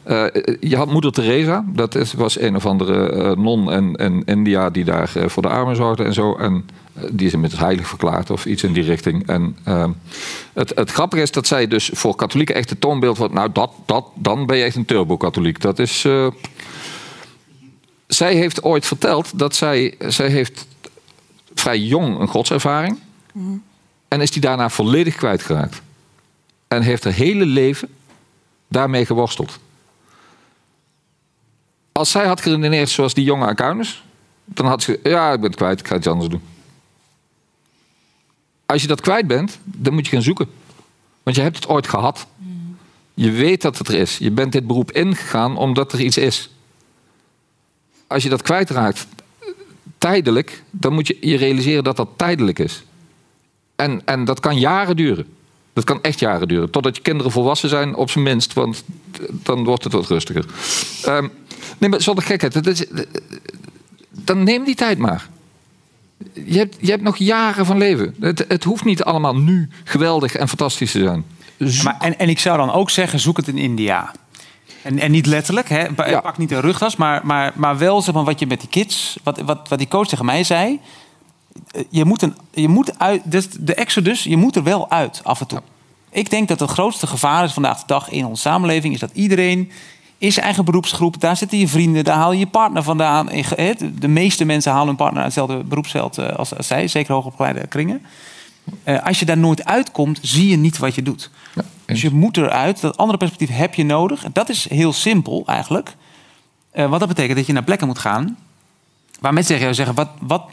Eh, 0.03 0.25
je 0.59 0.75
had 0.75 0.91
moeder 0.91 1.11
Teresa, 1.11 1.65
dat 1.67 1.95
is, 1.95 2.13
was 2.13 2.39
een 2.39 2.55
of 2.55 2.65
andere 2.65 3.35
non 3.35 3.71
in, 3.71 3.95
in 3.95 4.23
India 4.25 4.69
die 4.69 4.83
daar 4.83 5.11
voor 5.25 5.41
de 5.41 5.49
armen 5.49 5.75
zorgde 5.75 6.03
en 6.03 6.13
zo. 6.13 6.35
En 6.35 6.65
die 7.11 7.27
is 7.27 7.33
inmiddels 7.33 7.61
heilig 7.61 7.87
verklaard 7.87 8.29
of 8.29 8.45
iets 8.45 8.63
in 8.63 8.73
die 8.73 8.83
richting. 8.83 9.27
En 9.27 9.57
ehm, 9.63 9.91
het, 10.53 10.71
het 10.75 10.91
grappige 10.91 11.21
is 11.21 11.31
dat 11.31 11.47
zij 11.47 11.67
dus 11.67 11.89
voor 11.93 12.15
katholieken 12.15 12.55
echt 12.55 12.69
het 12.69 12.81
toonbeeld 12.81 13.17
wordt. 13.17 13.33
Nou, 13.33 13.51
dat, 13.51 13.71
dat, 13.85 14.05
dan 14.15 14.45
ben 14.45 14.57
je 14.57 14.63
echt 14.63 14.75
een 14.75 14.85
turbo-katholiek. 14.85 15.61
Dat 15.61 15.79
is. 15.79 16.05
eh, 16.05 16.27
zij 18.07 18.35
heeft 18.35 18.63
ooit 18.63 18.85
verteld 18.85 19.39
dat 19.39 19.55
zij, 19.55 19.95
zij 19.99 20.27
heeft 20.27 20.67
vrij 21.53 21.79
jong 21.79 22.19
een 22.19 22.27
godservaring. 22.27 22.99
En 24.07 24.21
is 24.21 24.31
die 24.31 24.41
daarna 24.41 24.69
volledig 24.69 25.15
kwijtgeraakt. 25.15 25.81
En 26.67 26.81
heeft 26.81 27.03
haar 27.03 27.13
hele 27.13 27.45
leven 27.45 27.89
daarmee 28.67 29.05
geworsteld. 29.05 29.59
Als 31.91 32.11
zij 32.11 32.25
had 32.25 32.41
geredeneerd 32.41 32.89
zoals 32.89 33.13
die 33.13 33.23
jonge 33.23 33.45
accountants, 33.45 34.03
dan 34.45 34.65
had 34.65 34.83
ze 34.83 34.99
ja, 35.03 35.31
ik 35.33 35.39
ben 35.39 35.49
het 35.49 35.59
kwijt, 35.59 35.79
ik 35.79 35.87
ga 35.87 35.95
iets 35.95 36.07
anders 36.07 36.29
doen. 36.29 36.41
Als 38.69 38.81
je 38.81 38.87
dat 38.87 39.01
kwijt 39.01 39.27
bent, 39.27 39.59
dan 39.63 39.93
moet 39.93 40.05
je 40.05 40.11
gaan 40.11 40.21
zoeken. 40.21 40.47
Want 41.23 41.35
je 41.35 41.41
hebt 41.41 41.55
het 41.55 41.67
ooit 41.67 41.87
gehad. 41.87 42.27
Je 43.13 43.31
weet 43.31 43.61
dat 43.61 43.77
het 43.77 43.87
er 43.87 43.93
is. 43.93 44.17
Je 44.17 44.31
bent 44.31 44.51
dit 44.51 44.67
beroep 44.67 44.91
ingegaan 44.91 45.57
omdat 45.57 45.93
er 45.93 46.01
iets 46.01 46.17
is. 46.17 46.49
Als 48.07 48.23
je 48.23 48.29
dat 48.29 48.41
kwijtraakt, 48.41 49.07
tijdelijk, 49.97 50.63
dan 50.69 50.93
moet 50.93 51.07
je 51.07 51.17
je 51.21 51.37
realiseren 51.37 51.83
dat 51.83 51.97
dat 51.97 52.09
tijdelijk 52.15 52.59
is. 52.59 52.83
En, 53.75 54.01
en 54.05 54.25
dat 54.25 54.39
kan 54.39 54.59
jaren 54.59 54.95
duren. 54.95 55.27
Dat 55.73 55.83
kan 55.83 56.01
echt 56.01 56.19
jaren 56.19 56.47
duren. 56.47 56.69
Totdat 56.69 56.95
je 56.95 57.01
kinderen 57.01 57.31
volwassen 57.31 57.69
zijn, 57.69 57.95
op 57.95 58.09
zijn 58.09 58.23
minst. 58.23 58.53
Want 58.53 58.83
dan 59.31 59.63
wordt 59.63 59.83
het 59.83 59.93
wat 59.93 60.07
rustiger. 60.07 60.45
Ehm, 61.03 61.27
nee, 61.77 61.89
maar 61.89 62.01
zonder 62.01 62.23
gekheid. 62.23 62.67
Is, 62.67 62.85
dan 64.09 64.43
neem 64.43 64.63
die 64.63 64.75
tijd 64.75 64.97
maar. 64.97 65.29
Je 66.45 66.57
hebt, 66.57 66.75
je 66.79 66.89
hebt 66.91 67.03
nog 67.03 67.17
jaren 67.17 67.65
van 67.65 67.77
leven. 67.77 68.15
Het, 68.19 68.45
het 68.47 68.63
hoeft 68.63 68.83
niet 68.85 69.03
allemaal 69.03 69.35
nu 69.37 69.69
geweldig 69.83 70.35
en 70.35 70.47
fantastisch 70.47 70.91
te 70.91 70.99
zijn. 70.99 71.25
Maar, 71.83 71.95
en, 71.99 72.19
en 72.19 72.29
ik 72.29 72.39
zou 72.39 72.57
dan 72.57 72.71
ook 72.71 72.89
zeggen, 72.89 73.19
zoek 73.19 73.37
het 73.37 73.47
in 73.47 73.57
India. 73.57 74.11
En, 74.83 74.99
en 74.99 75.11
niet 75.11 75.25
letterlijk, 75.25 75.69
hè? 75.69 75.93
Pa- 75.93 76.07
Ja. 76.09 76.19
pak 76.19 76.37
niet 76.37 76.51
een 76.51 76.61
rugtas, 76.61 76.95
maar, 76.95 77.21
maar, 77.25 77.53
maar 77.55 77.77
wel 77.77 78.01
zeg 78.01 78.13
maar, 78.13 78.23
wat 78.23 78.39
je 78.39 78.47
met 78.47 78.59
die 78.59 78.69
kids, 78.69 79.17
wat, 79.23 79.39
wat, 79.41 79.67
wat 79.69 79.77
die 79.79 79.87
coach 79.87 80.07
tegen 80.07 80.25
mij 80.25 80.43
zei. 80.43 80.79
eh, 81.71 81.83
Je 81.89 82.05
moet, 82.05 82.21
een, 82.21 82.35
je 82.51 82.67
moet 82.67 82.99
uit, 82.99 83.21
dus 83.25 83.47
de 83.59 83.73
exodus, 83.73 84.23
je 84.23 84.37
moet 84.37 84.55
er 84.55 84.63
wel 84.63 84.89
uit 84.91 85.19
af 85.23 85.39
en 85.39 85.47
toe. 85.47 85.61
Ik 86.11 86.29
denk 86.29 86.47
dat 86.47 86.59
het 86.59 86.69
grootste 86.69 87.07
gevaar 87.07 87.43
is 87.43 87.53
vandaag 87.53 87.77
de 87.79 87.83
dag 87.87 88.09
in 88.09 88.25
onze 88.25 88.41
samenleving, 88.41 88.93
is 88.93 88.99
dat 88.99 89.11
iedereen 89.13 89.71
in 90.19 90.31
zijn 90.31 90.45
eigen 90.45 90.65
beroepsgroep, 90.65 91.19
daar 91.19 91.37
zitten 91.37 91.57
je 91.57 91.67
vrienden, 91.67 92.03
daar 92.03 92.15
haal 92.17 92.31
je 92.31 92.39
je 92.39 92.47
partner 92.47 92.83
vandaan. 92.83 93.31
In 93.31 93.43
ge- 93.43 93.61
hè, 93.61 93.73
De 93.99 94.07
meeste 94.07 94.45
mensen 94.45 94.71
halen 94.71 94.87
hun 94.87 94.95
partner 94.95 95.23
uit 95.23 95.35
hetzelfde 95.35 95.63
beroepsveld 95.67 96.17
eh, 96.17 96.35
als, 96.35 96.55
als 96.55 96.67
zij, 96.67 96.87
zeker 96.87 97.13
hoogopgeleide 97.13 97.67
kringen. 97.67 98.01
Eh, 98.83 99.05
als 99.05 99.19
je 99.19 99.25
daar 99.25 99.37
nooit 99.37 99.65
uitkomt, 99.65 100.19
zie 100.21 100.49
je 100.49 100.57
niet 100.57 100.77
wat 100.77 100.95
je 100.95 101.01
doet. 101.03 101.29
Ja, 101.55 101.61
Dus 101.85 102.01
je 102.01 102.09
moet 102.11 102.37
eruit. 102.37 102.81
Dat 102.81 102.97
andere 102.97 103.17
perspectief 103.17 103.57
heb 103.57 103.73
je 103.73 103.83
nodig. 103.85 104.23
En 104.23 104.29
dat 104.33 104.49
is 104.49 104.69
heel 104.69 104.93
simpel 104.93 105.43
eigenlijk. 105.45 105.95
Eh, 106.71 106.89
wat 106.89 106.99
dat 106.99 107.07
betekent 107.09 107.37
dat 107.37 107.45
je 107.47 107.53
naar 107.53 107.63
plekken 107.63 107.87
moet 107.87 107.99
gaan... 107.99 108.37
waar 109.19 109.33
mensen 109.33 109.47
tegen 109.55 109.63
jou 109.63 109.75
zeggen... 109.75 109.95
wat, 109.95 110.09
wat, 110.21 110.43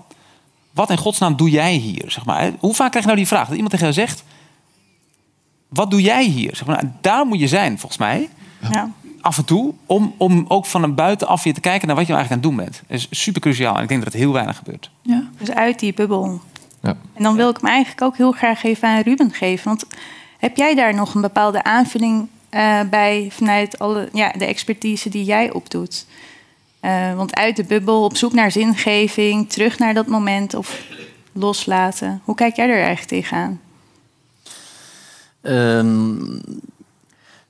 wat 0.72 0.90
in 0.90 0.96
godsnaam 0.98 1.36
doe 1.36 1.50
jij 1.50 1.72
hier? 1.74 2.10
Zeg 2.10 2.24
maar. 2.24 2.52
Hoe 2.58 2.74
vaak 2.74 2.88
krijg 2.90 3.04
je 3.04 3.10
nou 3.10 3.16
die 3.16 3.26
vraag? 3.28 3.44
Dat 3.46 3.54
iemand 3.54 3.70
tegen 3.70 3.92
jou 3.92 4.06
zegt... 4.06 4.24
wat 5.68 5.90
doe 5.90 6.00
jij 6.02 6.24
hier? 6.24 6.56
Zeg 6.56 6.66
maar, 6.66 6.76
nou, 6.82 6.94
daar 7.00 7.26
moet 7.26 7.40
je 7.40 7.48
zijn, 7.48 7.78
volgens 7.78 8.00
mij. 8.00 8.28
Ja. 8.72 8.90
Af 9.26 9.38
en 9.38 9.44
toe. 9.44 9.74
Om, 9.86 10.14
om 10.16 10.44
ook 10.48 10.66
van 10.66 10.82
een 10.82 10.94
buitenaf 10.94 11.44
je 11.44 11.52
te 11.52 11.60
kijken... 11.60 11.86
naar 11.86 11.96
wat 11.96 12.06
je 12.06 12.12
nou 12.12 12.24
eigenlijk 12.24 12.46
aan 12.46 12.52
het 12.52 12.70
doen 12.70 12.80
bent. 12.86 12.88
Dat 12.88 13.10
is 13.10 13.20
super 13.20 13.40
cruciaal. 13.40 13.76
En 13.76 13.82
ik 13.82 13.88
denk 13.88 14.04
dat 14.04 14.12
het 14.12 14.22
heel 14.22 14.32
weinig 14.32 14.56
gebeurt. 14.56 14.90
Ja. 15.02 15.22
Dus 15.38 15.50
uit 15.50 15.78
die 15.78 15.94
bubbel. 15.94 16.40
Ja. 16.82 16.96
En 17.14 17.22
dan 17.22 17.36
wil 17.36 17.50
ik 17.50 17.56
hem 17.56 17.70
eigenlijk 17.70 18.02
ook 18.02 18.16
heel 18.16 18.32
graag 18.32 18.62
even 18.62 18.88
aan 18.88 19.00
Ruben 19.00 19.32
geven. 19.32 19.68
Want 19.68 19.86
heb 20.38 20.56
jij 20.56 20.74
daar 20.74 20.94
nog 20.94 21.14
een 21.14 21.20
bepaalde 21.20 21.62
aanvulling 21.62 22.28
eh, 22.48 22.80
bij 22.90 23.28
vanuit 23.30 23.78
alle, 23.78 24.08
ja, 24.12 24.32
de 24.38 24.46
expertise 24.46 25.08
die 25.08 25.24
jij 25.24 25.52
opdoet? 25.52 26.06
Eh, 26.80 27.14
want 27.14 27.34
uit 27.34 27.56
de 27.56 27.64
bubbel, 27.64 28.04
op 28.04 28.16
zoek 28.16 28.32
naar 28.32 28.50
zingeving, 28.50 29.50
terug 29.50 29.78
naar 29.78 29.94
dat 29.94 30.06
moment 30.06 30.54
of 30.54 30.82
loslaten. 31.32 32.20
Hoe 32.24 32.34
kijk 32.34 32.56
jij 32.56 32.68
er 32.68 32.84
eigenlijk 32.84 33.08
tegenaan? 33.08 33.60
Ehm, 35.40 36.14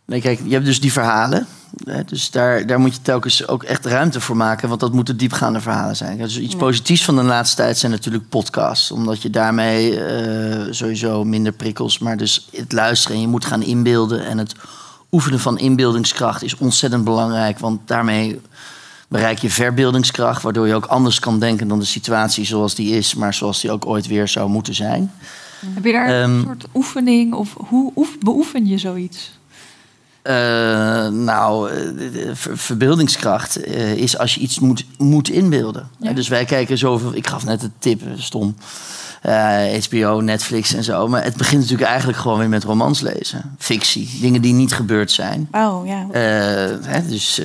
nee, 0.07 0.21
kijk, 0.21 0.41
je 0.45 0.53
hebt 0.53 0.65
dus 0.65 0.81
die 0.81 0.93
verhalen. 0.93 1.47
Hè, 1.85 2.05
dus 2.05 2.31
daar, 2.31 2.67
daar 2.67 2.81
moet 2.81 2.95
je 2.95 3.03
telkens 3.03 3.49
ook 3.49 3.63
echt 3.63 3.87
ruimte 3.87 4.21
voor 4.21 4.37
maken. 4.37 4.69
Want 4.69 4.81
dat 4.81 4.93
moeten 4.93 5.17
diepgaande 5.17 5.61
verhalen 5.61 5.97
zijn. 5.97 6.19
Dus 6.19 6.39
iets 6.39 6.57
positiefs 6.57 7.05
van 7.05 7.17
de 7.17 7.23
laatste 7.23 7.57
tijd 7.57 7.79
zijn 7.79 7.93
natuurlijk 7.93 8.29
podcasts. 8.29 8.91
Omdat 8.91 9.23
je 9.23 9.31
daarmee 9.31 10.01
eh, 10.05 10.73
sowieso 10.73 11.25
minder 11.25 11.53
prikkels... 11.53 11.99
maar 11.99 12.17
dus 12.17 12.49
het 12.53 12.73
luisteren 12.73 13.17
en 13.17 13.23
je 13.23 13.29
moet 13.29 13.45
gaan 13.45 13.63
inbeelden. 13.63 14.27
En 14.27 14.39
het 14.39 14.55
oefenen 15.13 15.41
van 15.41 15.59
inbeeldingskracht 15.59 16.43
is 16.43 16.57
ontzettend 16.57 17.05
belangrijk. 17.05 17.59
Want 17.59 17.81
daarmee 17.85 18.41
bereik 19.09 19.39
je 19.39 19.51
verbeeldingskracht... 19.51 20.43
waardoor 20.43 20.67
je 20.67 20.75
ook 20.75 20.87
anders 20.87 21.19
kan 21.19 21.39
denken 21.39 21.69
dan 21.69 21.79
de 21.79 21.85
situatie 21.85 22.45
zoals 22.45 22.75
die 22.75 22.97
is... 22.97 23.15
maar 23.15 23.35
zoals 23.35 23.61
die 23.61 23.71
ook 23.71 23.87
ooit 23.87 24.07
weer 24.07 24.29
zou 24.29 24.49
moeten 24.51 24.75
zijn. 24.75 25.13
Heb 25.75 25.85
je 25.85 25.93
daar 25.93 26.07
Ehm, 26.23 26.31
een 26.31 26.43
soort 26.45 26.67
oefening 26.75 27.35
of 27.35 27.55
hoe 27.69 27.93
oef- 27.97 28.19
beoefen 28.21 28.67
je 28.67 28.79
zoiets? 28.79 29.36
Eh, 30.27 31.09
nou, 31.09 31.71
eh, 31.71 31.77
de- 31.77 32.11
de 32.13 32.31
ver- 32.37 32.59
verbeeldingskracht 32.59 33.57
eh, 33.57 33.93
is 33.93 34.19
als 34.19 34.35
je 34.35 34.41
iets 34.41 34.59
moet, 34.59 34.85
moet 34.99 35.29
inbeelden. 35.29 35.89
Ja. 36.01 36.13
Dus 36.13 36.29
wij 36.29 36.45
kijken 36.45 36.79
zoveel. 36.79 37.15
Ik 37.15 37.27
gaf 37.27 37.45
net 37.45 37.63
het 37.63 37.71
tip, 37.79 38.01
stom. 38.17 38.57
HBO, 39.83 40.21
Netflix 40.21 40.75
en 40.75 40.85
zo. 40.85 41.09
Maar 41.09 41.25
het 41.25 41.37
begint 41.37 41.61
natuurlijk 41.63 41.89
eigenlijk 41.89 42.19
gewoon 42.19 42.39
weer 42.39 42.49
met 42.49 42.65
romans 42.65 43.01
lezen. 43.01 43.55
Fictie, 43.59 44.19
dingen 44.21 44.41
die 44.43 44.53
niet 44.53 44.73
gebeurd 44.73 45.11
zijn. 45.13 45.49
Wauw, 45.51 45.85
ja. 45.85 46.07
Hè, 46.83 47.07
dus. 47.09 47.41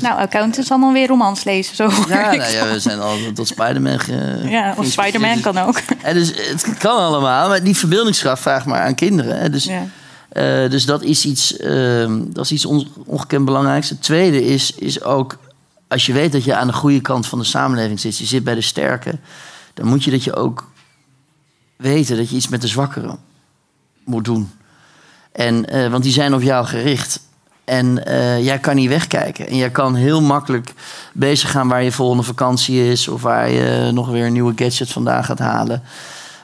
Nou, 0.00 0.18
accountants 0.18 0.68
dan 0.68 0.92
weer 0.92 1.06
romans 1.08 1.44
lezen, 1.44 1.76
zo 1.76 1.90
ja, 2.08 2.34
nou 2.34 2.50
ja, 2.52 2.68
we 2.72 2.80
zijn 2.80 3.00
al 3.00 3.16
tot 3.34 3.46
Spider-Man. 3.48 3.98
Ja, 4.50 4.74
of. 4.78 4.86
Spider-Man 4.86 5.40
kan 5.40 5.58
ook. 5.58 5.80
dus 6.12 6.32
het 6.36 6.78
kan 6.78 6.96
allemaal, 6.96 7.48
maar 7.48 7.62
die 7.62 7.76
verbeeldingskracht 7.76 8.42
vraag 8.42 8.64
maar 8.64 8.80
aan 8.80 8.94
kinderen. 8.94 9.38
Hè. 9.38 9.50
Dus 9.50 9.64
Ja. 9.64 9.82
Eh, 10.28 10.70
dus 10.70 10.84
dat 10.84 11.02
is 11.02 11.24
iets, 11.24 11.56
ehm, 11.56 12.20
dat 12.28 12.44
is 12.44 12.52
iets 12.52 12.64
on- 12.64 12.88
ongekend 13.06 13.44
belangrijks. 13.44 13.88
Het 13.88 14.02
tweede 14.02 14.44
is, 14.44 14.72
is 14.74 15.02
ook, 15.02 15.38
als 15.88 16.06
je 16.06 16.12
weet 16.12 16.32
dat 16.32 16.44
je 16.44 16.54
aan 16.54 16.66
de 16.66 16.72
goede 16.72 17.00
kant 17.00 17.26
van 17.26 17.38
de 17.38 17.44
samenleving 17.44 18.00
zit, 18.00 18.18
je 18.18 18.26
zit 18.26 18.44
bij 18.44 18.54
de 18.54 18.60
sterken, 18.60 19.20
dan 19.74 19.86
moet 19.86 20.04
je 20.04 20.10
dat 20.10 20.24
je 20.24 20.34
ook 20.34 20.70
weten 21.76 22.16
dat 22.16 22.30
je 22.30 22.36
iets 22.36 22.48
met 22.48 22.60
de 22.60 22.68
zwakkeren 22.68 23.18
moet 24.04 24.24
doen. 24.24 24.50
En, 25.32 25.66
eh, 25.68 25.90
want 25.90 26.02
die 26.02 26.12
zijn 26.12 26.34
op 26.34 26.42
jou 26.42 26.66
gericht. 26.66 27.20
En 27.64 28.04
eh, 28.06 28.44
jij 28.44 28.58
kan 28.58 28.76
niet 28.76 28.88
wegkijken. 28.88 29.48
En 29.48 29.56
jij 29.56 29.70
kan 29.70 29.94
heel 29.94 30.22
makkelijk 30.22 30.74
bezig 31.12 31.50
gaan 31.50 31.68
waar 31.68 31.82
je 31.82 31.92
volgende 31.92 32.22
vakantie 32.22 32.90
is. 32.90 33.08
Of 33.08 33.22
waar 33.22 33.50
je 33.50 33.90
nog 33.92 34.08
weer 34.08 34.26
een 34.26 34.32
nieuwe 34.32 34.52
gadget 34.56 34.90
vandaan 34.90 35.24
gaat 35.24 35.38
halen. 35.38 35.82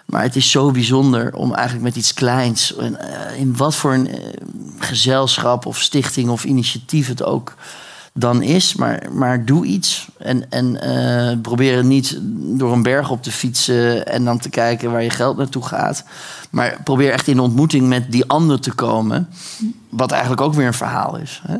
Maar 0.05 0.23
het 0.23 0.37
is 0.37 0.51
zo 0.51 0.71
bijzonder 0.71 1.35
om 1.35 1.55
eigenlijk 1.55 1.85
met 1.85 1.97
iets 1.97 2.15
kleins, 2.15 2.73
in, 2.73 2.97
eh, 2.97 3.39
in 3.41 3.57
wat 3.57 3.75
voor 3.75 3.93
een 3.93 4.09
eh, 4.09 4.17
gezelschap 4.79 5.67
of 5.67 5.81
stichting 5.81 6.29
of 6.29 6.45
initiatief 6.45 7.09
het 7.09 7.23
ook 7.23 7.55
dan 8.13 8.43
is. 8.43 8.75
Maar, 8.75 9.07
maar 9.13 9.45
doe 9.45 9.65
iets. 9.65 10.09
En, 10.19 10.51
en 10.51 10.81
eh, 10.81 11.39
probeer 11.43 11.77
het 11.77 11.87
niet 11.87 12.19
door 12.59 12.73
een 12.73 12.83
berg 12.83 13.11
op 13.11 13.23
te 13.23 13.33
fietsen 13.33 14.07
en 14.07 14.25
dan 14.25 14.39
te 14.39 14.49
kijken 14.49 14.91
waar 14.91 15.03
je 15.03 15.11
geld 15.11 15.37
naartoe 15.37 15.65
gaat. 15.65 16.05
Maar 16.51 16.79
probeer 16.85 17.13
echt 17.13 17.29
in 17.29 17.41
ontmoeting 17.41 17.89
met 17.89 18.13
die 18.13 18.27
ander 18.27 18.61
te 18.61 18.73
komen. 18.73 19.29
Wat 19.89 20.11
eigenlijk 20.11 20.43
ook 20.43 20.55
weer 20.55 20.67
een 20.67 20.75
verhaal 20.75 21.17
is. 21.17 21.43
Hè? 21.47 21.57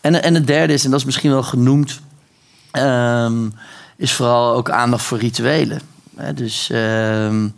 En, 0.00 0.22
en 0.22 0.34
het 0.34 0.46
derde 0.46 0.72
is, 0.72 0.84
en 0.84 0.90
dat 0.90 0.98
is 0.98 1.06
misschien 1.06 1.30
wel 1.30 1.42
genoemd, 1.42 2.00
ehm, 2.70 3.48
is 3.96 4.12
vooral 4.12 4.54
ook 4.54 4.70
aandacht 4.70 5.04
voor 5.04 5.18
rituelen. 5.18 5.80
Dus 6.34 6.70
ehm, 6.70 7.48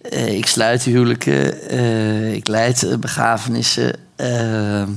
eh, 0.00 0.36
ik 0.36 0.46
sluit 0.46 0.82
huwelijken, 0.82 1.68
eh, 1.68 2.34
ik 2.34 2.48
leid 2.48 2.82
eh, 2.82 2.96
begrafenissen. 2.96 3.94
ehm, 4.16 4.88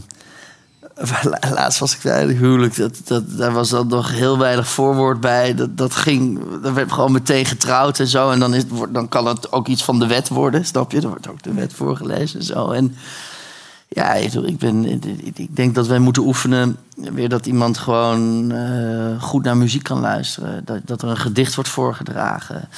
Laatst 1.53 1.79
was 1.79 1.95
ik 1.95 1.99
bij 2.03 2.23
een 2.23 2.37
huwelijk. 2.37 2.75
Dat, 2.75 3.01
dat, 3.03 3.37
daar 3.37 3.51
was 3.51 3.69
dan 3.69 3.87
nog 3.87 4.11
heel 4.11 4.37
weinig 4.37 4.67
voorwoord 4.67 5.19
bij. 5.19 5.55
Dat, 5.55 5.77
dat 5.77 5.95
ging. 5.95 6.41
Dan 6.61 6.73
werd 6.73 6.91
gewoon 6.91 7.11
meteen 7.11 7.45
getrouwd 7.45 7.99
en 7.99 8.07
zo. 8.07 8.29
En 8.29 8.39
dan, 8.39 8.53
is, 8.53 8.63
dan 8.89 9.09
kan 9.09 9.27
het 9.27 9.51
ook 9.51 9.67
iets 9.67 9.83
van 9.83 9.99
de 9.99 10.07
wet 10.07 10.29
worden. 10.29 10.65
Snap 10.65 10.91
je? 10.91 10.99
Dan 10.99 11.09
wordt 11.09 11.29
ook 11.29 11.43
de 11.43 11.53
wet 11.53 11.73
voorgelezen 11.73 12.39
en 12.39 12.45
zo. 12.45 12.71
En 12.71 12.95
ja, 13.93 14.13
ik, 14.13 14.33
ik 14.33 14.57
ben, 14.57 14.85
ik- 14.85 15.55
denk 15.55 15.75
dat 15.75 15.87
wij 15.87 15.99
moeten 15.99 16.23
oefenen. 16.23 16.77
Weer 16.95 17.29
dat 17.29 17.45
iemand 17.45 17.77
gewoon 17.77 18.51
eh, 18.51 19.21
goed 19.21 19.43
naar 19.43 19.57
muziek 19.57 19.83
kan 19.83 19.99
luisteren. 19.99 20.65
Dat, 20.65 20.79
dat 20.85 21.01
er 21.01 21.09
een 21.09 21.17
gedicht 21.17 21.55
wordt 21.55 21.69
voorgedragen. 21.69 22.69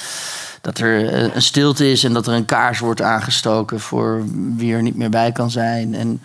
Dat 0.60 0.78
er 0.78 1.08
eh, 1.08 1.34
een 1.34 1.42
stilte 1.42 1.90
is 1.90 2.04
en 2.04 2.12
dat 2.12 2.26
er 2.26 2.34
een 2.34 2.44
kaars 2.44 2.78
wordt 2.78 3.02
aangestoken 3.02 3.80
voor 3.80 4.24
wie 4.56 4.74
er 4.74 4.82
niet 4.82 4.96
meer 4.96 5.10
bij 5.10 5.32
kan 5.32 5.50
zijn. 5.50 5.94
En 5.94 6.20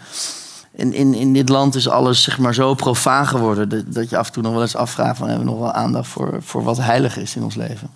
in, 0.71 0.93
in, 0.93 1.13
in 1.13 1.33
dit 1.33 1.49
land 1.49 1.75
is 1.75 1.89
alles 1.89 2.23
zeg 2.23 2.37
maar, 2.39 2.53
zo 2.53 2.73
profaan 2.73 3.27
geworden 3.27 3.69
dat, 3.69 3.93
dat 3.93 4.09
je 4.09 4.17
af 4.17 4.27
en 4.27 4.33
toe 4.33 4.43
nog 4.43 4.51
wel 4.51 4.61
eens 4.61 4.75
afvraagt: 4.75 5.17
van, 5.17 5.27
hebben 5.27 5.45
we 5.45 5.51
nog 5.51 5.59
wel 5.61 5.71
aandacht 5.71 6.07
voor, 6.07 6.37
voor 6.41 6.63
wat 6.63 6.77
heilig 6.77 7.17
is 7.17 7.35
in 7.35 7.43
ons 7.43 7.55
leven? 7.55 7.89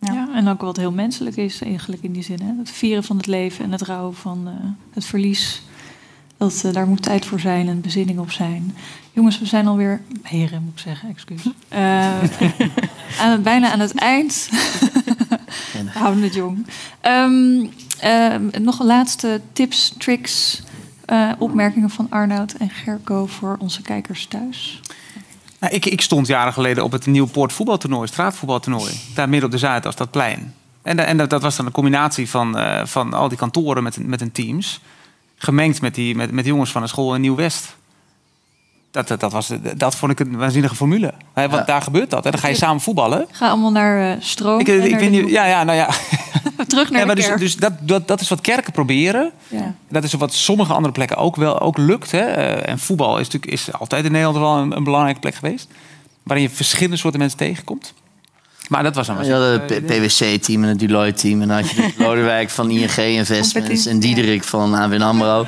Ja. 0.00 0.12
Ja. 0.12 0.28
en 0.34 0.48
ook 0.48 0.60
wat 0.60 0.76
heel 0.76 0.92
menselijk 0.92 1.36
is 1.36 1.62
eigenlijk 1.62 2.02
in 2.02 2.12
die 2.12 2.22
zin. 2.22 2.40
Hè? 2.42 2.52
Het 2.58 2.70
vieren 2.70 3.04
van 3.04 3.16
het 3.16 3.26
leven 3.26 3.64
en 3.64 3.72
het 3.72 3.82
rouwen 3.82 4.14
van 4.14 4.42
eh, 4.46 4.52
het 4.94 5.04
verlies. 5.04 5.62
Dat, 6.36 6.64
daar 6.72 6.86
moet 6.86 7.02
tijd 7.02 7.26
voor 7.26 7.40
zijn 7.40 7.68
en 7.68 7.80
bezinning 7.80 8.18
op 8.18 8.30
zijn. 8.30 8.76
Jongens, 9.12 9.38
we 9.38 9.46
zijn 9.46 9.66
alweer... 9.66 10.00
Heren, 10.22 10.62
moet 10.62 10.72
ik 10.72 10.78
zeggen, 10.78 11.08
excuus. 11.08 11.42
Eh, 11.68 13.20
aan 13.20 13.42
bijna 13.42 13.72
aan 13.72 13.80
het 13.80 13.94
eind. 13.94 14.48
we 15.72 15.98
houden 15.98 16.22
het 16.22 16.34
jong. 16.34 16.66
Ehm, 17.00 17.66
ehm, 17.98 18.42
nog 18.62 18.78
een 18.78 18.86
laatste 18.86 19.40
tips, 19.52 19.94
tricks, 19.98 20.62
eh, 21.04 21.30
opmerkingen 21.38 21.90
van 21.90 22.06
Arnoud 22.10 22.52
en 22.52 22.70
Gerco 22.70 23.26
voor 23.26 23.56
onze 23.58 23.82
kijkers 23.82 24.26
thuis. 24.26 24.80
Nou, 25.60 25.74
ik, 25.74 25.86
ik 25.86 26.00
stond 26.00 26.26
jaren 26.26 26.52
geleden 26.52 26.84
op 26.84 26.92
het 26.92 27.06
Nieuwpoort 27.06 27.52
voetbaltoernooi, 27.52 28.08
straatvoetbaltoernooi. 28.08 28.92
Daar 29.14 29.28
midden 29.28 29.46
op 29.46 29.54
de 29.54 29.58
Zuidas, 29.58 29.96
dat 29.96 30.10
plein. 30.10 30.54
En, 30.82 30.98
en 30.98 31.16
dat, 31.16 31.30
dat 31.30 31.42
was 31.42 31.56
dan 31.56 31.66
een 31.66 31.72
combinatie 31.72 32.30
van, 32.30 32.58
eh, 32.58 32.86
van 32.86 33.12
al 33.12 33.28
die 33.28 33.38
kantoren 33.38 33.82
met, 33.82 34.06
met 34.06 34.20
hun 34.20 34.32
teams. 34.32 34.80
Gemengd 35.44 35.80
met, 35.80 35.94
die, 35.94 36.14
met, 36.14 36.30
met 36.30 36.44
jongens 36.46 36.70
van 36.70 36.82
de 36.82 36.88
school 36.88 37.14
in 37.14 37.20
Nieuw-West. 37.20 37.76
Dat, 38.90 39.08
dat, 39.08 39.20
dat, 39.20 39.32
was, 39.32 39.50
dat 39.76 39.94
vond 39.96 40.12
ik 40.12 40.20
een 40.20 40.36
waanzinnige 40.36 40.74
formule. 40.74 41.14
Hè, 41.32 41.42
want 41.48 41.52
Ja. 41.52 41.64
daar 41.64 41.82
gebeurt 41.82 42.10
dat. 42.10 42.24
En 42.24 42.30
dan 42.30 42.40
ga 42.40 42.48
je 42.48 42.54
samen 42.54 42.80
voetballen. 42.80 43.26
Ga 43.30 43.48
allemaal 43.48 43.70
naar 43.70 44.10
eh, 44.12 44.20
stroom. 44.22 44.60
Ik, 44.60 44.68
ik 44.68 44.98
weet 44.98 45.10
niet, 45.10 45.28
ja, 45.30 45.46
ja, 45.46 45.64
nou 45.64 45.78
ja. 45.78 45.88
Terug 46.66 46.90
naar 46.90 47.00
ja 47.00 47.06
maar 47.06 47.14
de 47.14 47.20
dus, 47.20 47.30
kerk. 47.30 47.40
dus 47.40 47.56
dat, 47.56 47.72
dat, 47.80 48.08
dat 48.08 48.20
is 48.20 48.28
wat 48.28 48.40
kerken 48.40 48.72
proberen. 48.72 49.30
ja. 49.48 49.74
Dat 49.88 50.04
is 50.04 50.12
wat 50.12 50.32
sommige 50.34 50.72
andere 50.72 50.92
plekken 50.92 51.16
ook 51.16 51.36
wel 51.36 51.60
ook 51.60 51.78
lukt. 51.78 52.10
Hè? 52.10 52.18
Eh, 52.20 52.68
En 52.68 52.78
voetbal 52.78 53.18
is 53.18 53.24
natuurlijk 53.28 53.52
is 53.52 53.72
altijd 53.72 54.04
in 54.04 54.12
Nederland 54.12 54.38
wel 54.38 54.56
een, 54.56 54.76
een 54.76 54.84
belangrijke 54.84 55.20
plek 55.20 55.34
geweest. 55.34 55.68
Waarin 56.22 56.44
je 56.48 56.50
verschillende 56.54 56.96
soorten 56.96 57.20
mensen 57.20 57.38
tegenkomt. 57.38 57.94
Maar 58.68 58.82
dat 58.82 58.94
was 58.94 59.06
dan 59.06 59.24
Je 59.24 59.32
had 59.32 59.70
het 59.70 59.86
PwC-team 59.86 60.62
en 60.62 60.68
het 60.68 60.78
Deloitte-team. 60.78 61.42
En 61.42 61.48
dan 61.48 61.56
had 61.56 61.70
je 61.70 61.76
dus 61.82 62.06
Lodewijk 62.06 62.50
van 62.50 62.70
ING 62.70 62.96
Investments 62.96 63.86
en 63.86 63.98
Diederik 63.98 64.44
van 64.44 64.74
ABN 64.74 65.00
AMRO. 65.00 65.46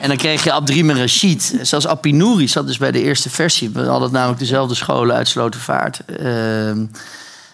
en 0.00 0.08
dan 0.08 0.16
kreeg 0.16 0.44
je 0.44 0.52
Abdrim 0.52 0.90
en 0.90 0.98
Rashid. 0.98 1.58
Zelfs 1.62 1.86
Appie 1.86 2.14
Nouri 2.14 2.48
zat 2.48 2.66
dus 2.66 2.78
bij 2.78 2.90
de 2.90 3.02
eerste 3.02 3.30
versie. 3.30 3.70
We 3.70 3.82
hadden 3.82 4.12
namelijk 4.12 4.38
dezelfde 4.38 4.74
scholen 4.74 5.16
uit 5.16 5.28
Slotervaart. 5.28 6.00
Ehm, 6.04 6.84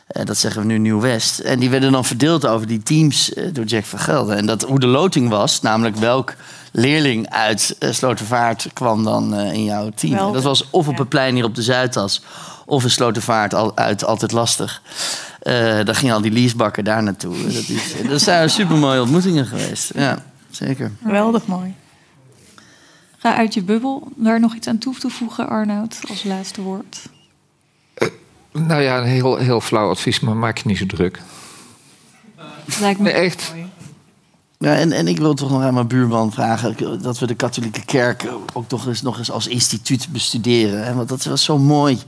eh, 0.07 0.25
dat 0.25 0.39
zeggen 0.39 0.61
we 0.61 0.67
nu 0.67 0.79
Nieuw-West. 0.79 1.39
En 1.39 1.59
die 1.59 1.71
werden 1.71 1.93
dan 1.93 2.05
verdeeld 2.05 2.47
over 2.47 2.67
die 2.67 2.83
teams 2.83 3.33
eh, 3.33 3.45
door 3.53 3.65
Jack 3.65 3.85
van 3.85 3.99
Gelder. 3.99 4.37
En 4.37 4.47
dat, 4.47 4.63
hoe 4.63 4.81
de 4.81 4.87
loting 4.87 5.29
was, 5.29 5.61
namelijk 5.61 5.97
welk 5.97 6.35
leerling 6.73 7.31
uit 7.31 7.77
uh, 7.79 7.93
Slotervaart 7.93 8.67
kwam 8.73 9.05
dan 9.05 9.35
eh, 9.35 9.53
in 9.53 9.65
jouw 9.65 9.91
team. 9.95 10.33
Dat 10.33 10.43
was 10.43 10.71
of 10.71 10.89
op 10.89 10.99
het 10.99 11.09
plein 11.09 11.35
hier 11.35 11.45
op 11.45 11.55
de 11.55 11.63
Zuidas... 11.63 12.23
of 12.65 12.83
in 12.83 12.91
Slotervaart 12.91 13.55
al, 13.55 13.77
uit 13.77 14.05
Altijd 14.05 14.33
Lastig. 14.33 14.83
Eh 15.41 15.85
dan 15.85 15.95
gingen 15.95 16.15
al 16.15 16.21
die 16.21 16.31
leasebakken 16.33 16.85
daar 16.85 17.03
naartoe. 17.03 17.43
Dat, 17.43 17.69
is, 17.69 17.95
dat 18.09 18.21
zijn 18.23 18.51
super 18.51 18.77
mooie 18.77 19.01
ontmoetingen 19.01 19.47
geweest. 19.47 19.91
Ja, 19.95 20.25
zeker. 20.51 20.93
Geweldig 21.03 21.47
mooi. 21.47 21.75
Ga 23.19 23.37
uit 23.37 23.55
je 23.55 23.63
bubbel. 23.63 24.09
Daar 24.17 24.41
nog 24.41 24.55
iets 24.55 24.67
aan 24.67 24.79
toe 24.79 24.95
te 24.99 25.09
voegen, 25.09 25.49
Arnoud, 25.49 25.99
als 26.09 26.25
laatste 26.25 26.61
woord. 26.61 26.99
Nou 28.53 28.83
ja, 28.83 28.99
een 28.99 29.05
heel, 29.07 29.37
heel 29.37 29.61
flauw 29.61 29.91
advies, 29.91 30.21
maar 30.21 30.37
maak 30.37 30.57
je 30.59 30.63
niet 30.69 30.79
zo 30.79 30.87
druk. 30.87 31.21
Lijkt 32.81 33.01
me 33.01 33.05
Nee, 33.13 33.23
echt. 33.23 33.53
mooi. 33.55 33.67
Ja, 34.63 34.75
en, 34.75 34.93
en 34.93 35.09
ik 35.09 35.19
wil 35.19 35.35
toch 35.35 35.51
nog 35.51 35.63
aan 35.63 35.75
mijn 35.75 35.87
buurman 35.87 36.33
vragen 36.33 37.01
dat 37.03 37.19
we 37.19 37.27
de 37.27 37.35
katholieke 37.35 37.85
kerk 37.85 38.29
ook 38.53 38.69
toch 38.69 39.03
nog 39.03 39.19
eens 39.19 39.31
als 39.31 39.47
instituut 39.47 40.09
bestuderen. 40.11 40.85
Hè? 40.85 40.95
Want 40.95 41.09
dat 41.09 41.25
was 41.25 41.45
zo 41.45 41.59
mooi. 41.59 41.99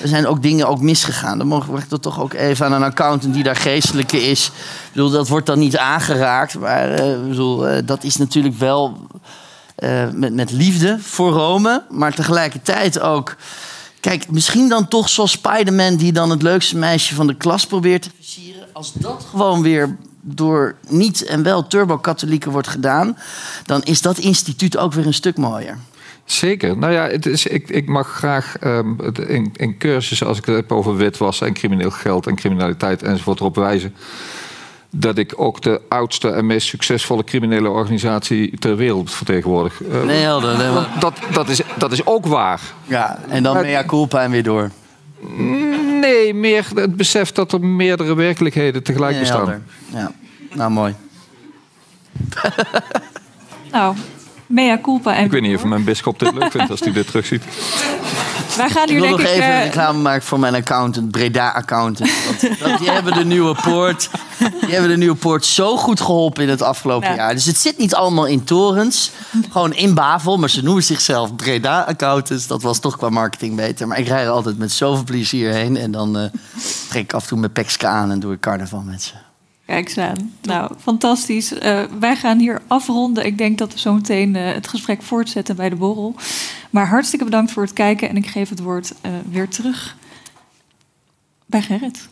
Er 0.00 0.08
zijn 0.08 0.26
ook 0.26 0.42
dingen 0.42 0.68
ook 0.68 0.80
misgegaan. 0.80 1.38
Dan 1.38 1.46
mogen 1.46 1.74
we 1.74 1.80
dat 1.88 2.02
toch 2.02 2.20
ook 2.20 2.32
even 2.32 2.66
aan 2.66 2.72
een 2.72 2.82
accountant 2.82 3.34
die 3.34 3.42
daar 3.42 3.56
geestelijke 3.56 4.22
is. 4.22 4.46
Ik 4.46 4.92
bedoel, 4.92 5.10
dat 5.10 5.28
wordt 5.28 5.46
dan 5.46 5.58
niet 5.58 5.76
aangeraakt. 5.76 6.58
Maar 6.58 6.90
eh, 6.90 7.12
ik 7.12 7.28
bedoel, 7.28 7.68
eh, 7.68 7.82
dat 7.84 8.04
is 8.04 8.16
natuurlijk 8.16 8.58
wel 8.58 9.06
eh, 9.74 10.10
met, 10.12 10.34
met 10.34 10.50
liefde 10.50 10.96
voor 11.00 11.32
Rome. 11.32 11.84
Maar 11.90 12.14
tegelijkertijd 12.14 13.00
ook. 13.00 13.36
Kijk, 14.00 14.30
misschien 14.30 14.68
dan 14.68 14.88
toch 14.88 15.08
zoals 15.08 15.30
Spider-Man 15.30 15.96
die 15.96 16.12
dan 16.12 16.30
het 16.30 16.42
leukste 16.42 16.76
meisje 16.76 17.14
van 17.14 17.26
de 17.26 17.36
klas 17.36 17.66
probeert 17.66 18.02
te 18.02 18.10
versieren. 18.16 18.66
Als 18.72 18.92
dat 18.92 19.26
gewoon 19.30 19.62
weer 19.62 19.96
door 20.20 20.74
niet 20.88 21.24
en 21.24 21.42
wel 21.42 21.66
turbo-katholieken 21.66 22.50
wordt 22.50 22.68
gedaan, 22.68 23.16
dan 23.66 23.82
is 23.82 24.02
dat 24.02 24.18
instituut 24.18 24.76
ook 24.76 24.92
weer 24.92 25.06
een 25.06 25.14
stuk 25.14 25.36
mooier. 25.36 25.78
Zeker. 26.24 26.78
Nou 26.78 26.92
ja, 26.92 27.06
het 27.08 27.26
is, 27.26 27.46
ik, 27.46 27.68
ik 27.70 27.88
mag 27.88 28.08
graag 28.08 28.56
ehm, 28.58 28.94
in, 29.28 29.52
in 29.56 29.78
cursussen, 29.78 30.26
als 30.26 30.38
ik 30.38 30.44
het 30.44 30.54
heb 30.54 30.72
over 30.72 30.96
witwassen 30.96 31.46
en 31.46 31.52
crimineel 31.52 31.90
geld 31.90 32.26
en 32.26 32.34
criminaliteit 32.34 33.02
enzovoort, 33.02 33.38
erop 33.40 33.54
wijzen 33.56 33.94
dat 34.92 35.18
ik 35.18 35.32
ook 35.36 35.62
de 35.62 35.80
oudste 35.88 36.30
en 36.30 36.46
meest 36.46 36.66
succesvolle 36.68 37.24
criminele 37.24 37.68
organisatie 37.68 38.58
ter 38.58 38.76
wereld 38.76 39.10
vertegenwoordig. 39.10 39.82
Eh, 39.82 40.02
Nee, 40.02 40.22
helder. 40.22 40.58
nee, 40.58 40.70
maar- 40.70 40.88
dat, 41.00 41.18
dat, 41.32 41.48
is, 41.48 41.60
dat 41.78 41.92
is 41.92 42.06
ook 42.06 42.26
waar. 42.26 42.60
ja, 42.84 43.18
en 43.28 43.42
dan 43.42 43.60
mea 43.60 43.84
culpa 43.84 44.22
en 44.22 44.30
weer 44.30 44.42
door. 44.42 44.70
Nee, 46.00 46.34
meer 46.34 46.66
het 46.74 46.96
besef 46.96 47.32
dat 47.32 47.52
er 47.52 47.60
meerdere 47.60 48.14
werkelijkheden 48.14 48.82
tegelijk 48.82 49.10
Nee, 49.12 49.20
bestaan. 49.20 49.38
helder. 49.38 49.62
Ja, 49.92 50.12
nou 50.54 50.70
mooi. 50.70 50.94
Nou, 53.72 53.96
mea 54.50 54.78
culpa. 54.82 55.14
En 55.16 55.24
Ik 55.24 55.30
weet 55.30 55.42
niet 55.42 55.56
of 55.56 55.64
mijn 55.64 55.84
bischop 55.84 56.18
dit 56.18 56.32
leuk 56.34 56.50
vindt 56.50 56.70
als 56.70 56.80
hij 56.80 56.92
dit 56.92 57.06
terugziet. 57.06 57.42
Wij 58.56 58.68
gaan 58.70 58.82
Ik 58.82 58.88
hier 58.88 59.00
wil 59.00 59.08
denk 59.08 59.20
nog 59.20 59.28
ik... 59.28 59.34
even 59.34 59.52
eh, 59.54 59.62
reclame 59.62 59.98
maken 59.98 60.22
voor 60.22 60.38
mijn 60.38 60.54
accountant, 60.54 61.10
Breda 61.10 61.48
Accountant. 61.50 62.10
Want 62.26 62.58
dat- 62.58 62.78
die 62.78 62.90
hebben 62.90 63.12
de 63.14 63.24
nieuwe 63.24 63.54
poort. 63.62 64.10
Die 64.60 64.70
hebben 64.70 64.90
de 64.90 64.96
nieuwe 64.96 65.16
poort 65.16 65.44
zo 65.44 65.76
goed 65.76 66.00
geholpen 66.00 66.42
in 66.42 66.48
het 66.48 66.62
afgelopen 66.62 67.08
Ja. 67.08 67.14
jaar. 67.14 67.34
Dus 67.34 67.44
het 67.44 67.58
zit 67.58 67.78
niet 67.78 67.94
allemaal 67.94 68.26
in 68.26 68.44
torens. 68.44 69.10
Gewoon 69.50 69.72
in 69.74 69.94
Bavel. 69.94 70.36
Maar 70.38 70.50
ze 70.50 70.62
noemen 70.62 70.82
zichzelf 70.82 71.36
Breda 71.36 71.80
Accountants. 71.80 72.46
Dat 72.46 72.62
was 72.62 72.78
toch 72.78 72.96
qua 72.96 73.08
marketing 73.08 73.56
beter. 73.56 73.88
Maar 73.88 73.98
ik 73.98 74.06
rij 74.08 74.22
er 74.24 74.30
altijd 74.30 74.58
met 74.58 74.72
zoveel 74.72 75.04
plezier 75.04 75.52
heen. 75.52 75.76
En 75.76 75.90
dan 75.90 76.18
eh 76.18 76.24
trek 76.88 77.02
ik 77.02 77.12
af 77.12 77.22
en 77.22 77.28
toe 77.28 77.38
mijn 77.38 77.52
pekska 77.52 77.88
aan 77.88 78.10
en 78.10 78.20
doe 78.20 78.32
ik 78.32 78.40
carnaval 78.40 78.82
met 78.86 79.02
ze. 79.02 79.12
Kijk 79.70 79.88
eens 79.88 79.98
aan. 79.98 80.32
Nou, 80.42 80.72
fantastisch. 80.78 81.52
Eh, 81.52 81.82
wij 81.98 82.16
gaan 82.16 82.38
hier 82.38 82.62
afronden. 82.66 83.26
Ik 83.26 83.38
denk 83.38 83.58
dat 83.58 83.72
we 83.72 83.78
zo 83.78 83.94
meteen 83.94 84.36
eh, 84.36 84.54
het 84.54 84.68
gesprek 84.68 85.02
voortzetten 85.02 85.56
bij 85.56 85.68
de 85.68 85.76
borrel. 85.76 86.14
Maar 86.70 86.88
hartstikke 86.88 87.24
bedankt 87.24 87.52
voor 87.52 87.62
het 87.62 87.72
kijken. 87.72 88.08
En 88.08 88.16
ik 88.16 88.26
geef 88.26 88.48
het 88.48 88.60
woord 88.60 88.92
eh, 89.00 89.10
weer 89.30 89.48
terug 89.48 89.96
bij 91.46 91.62
Gerrit. 91.62 92.08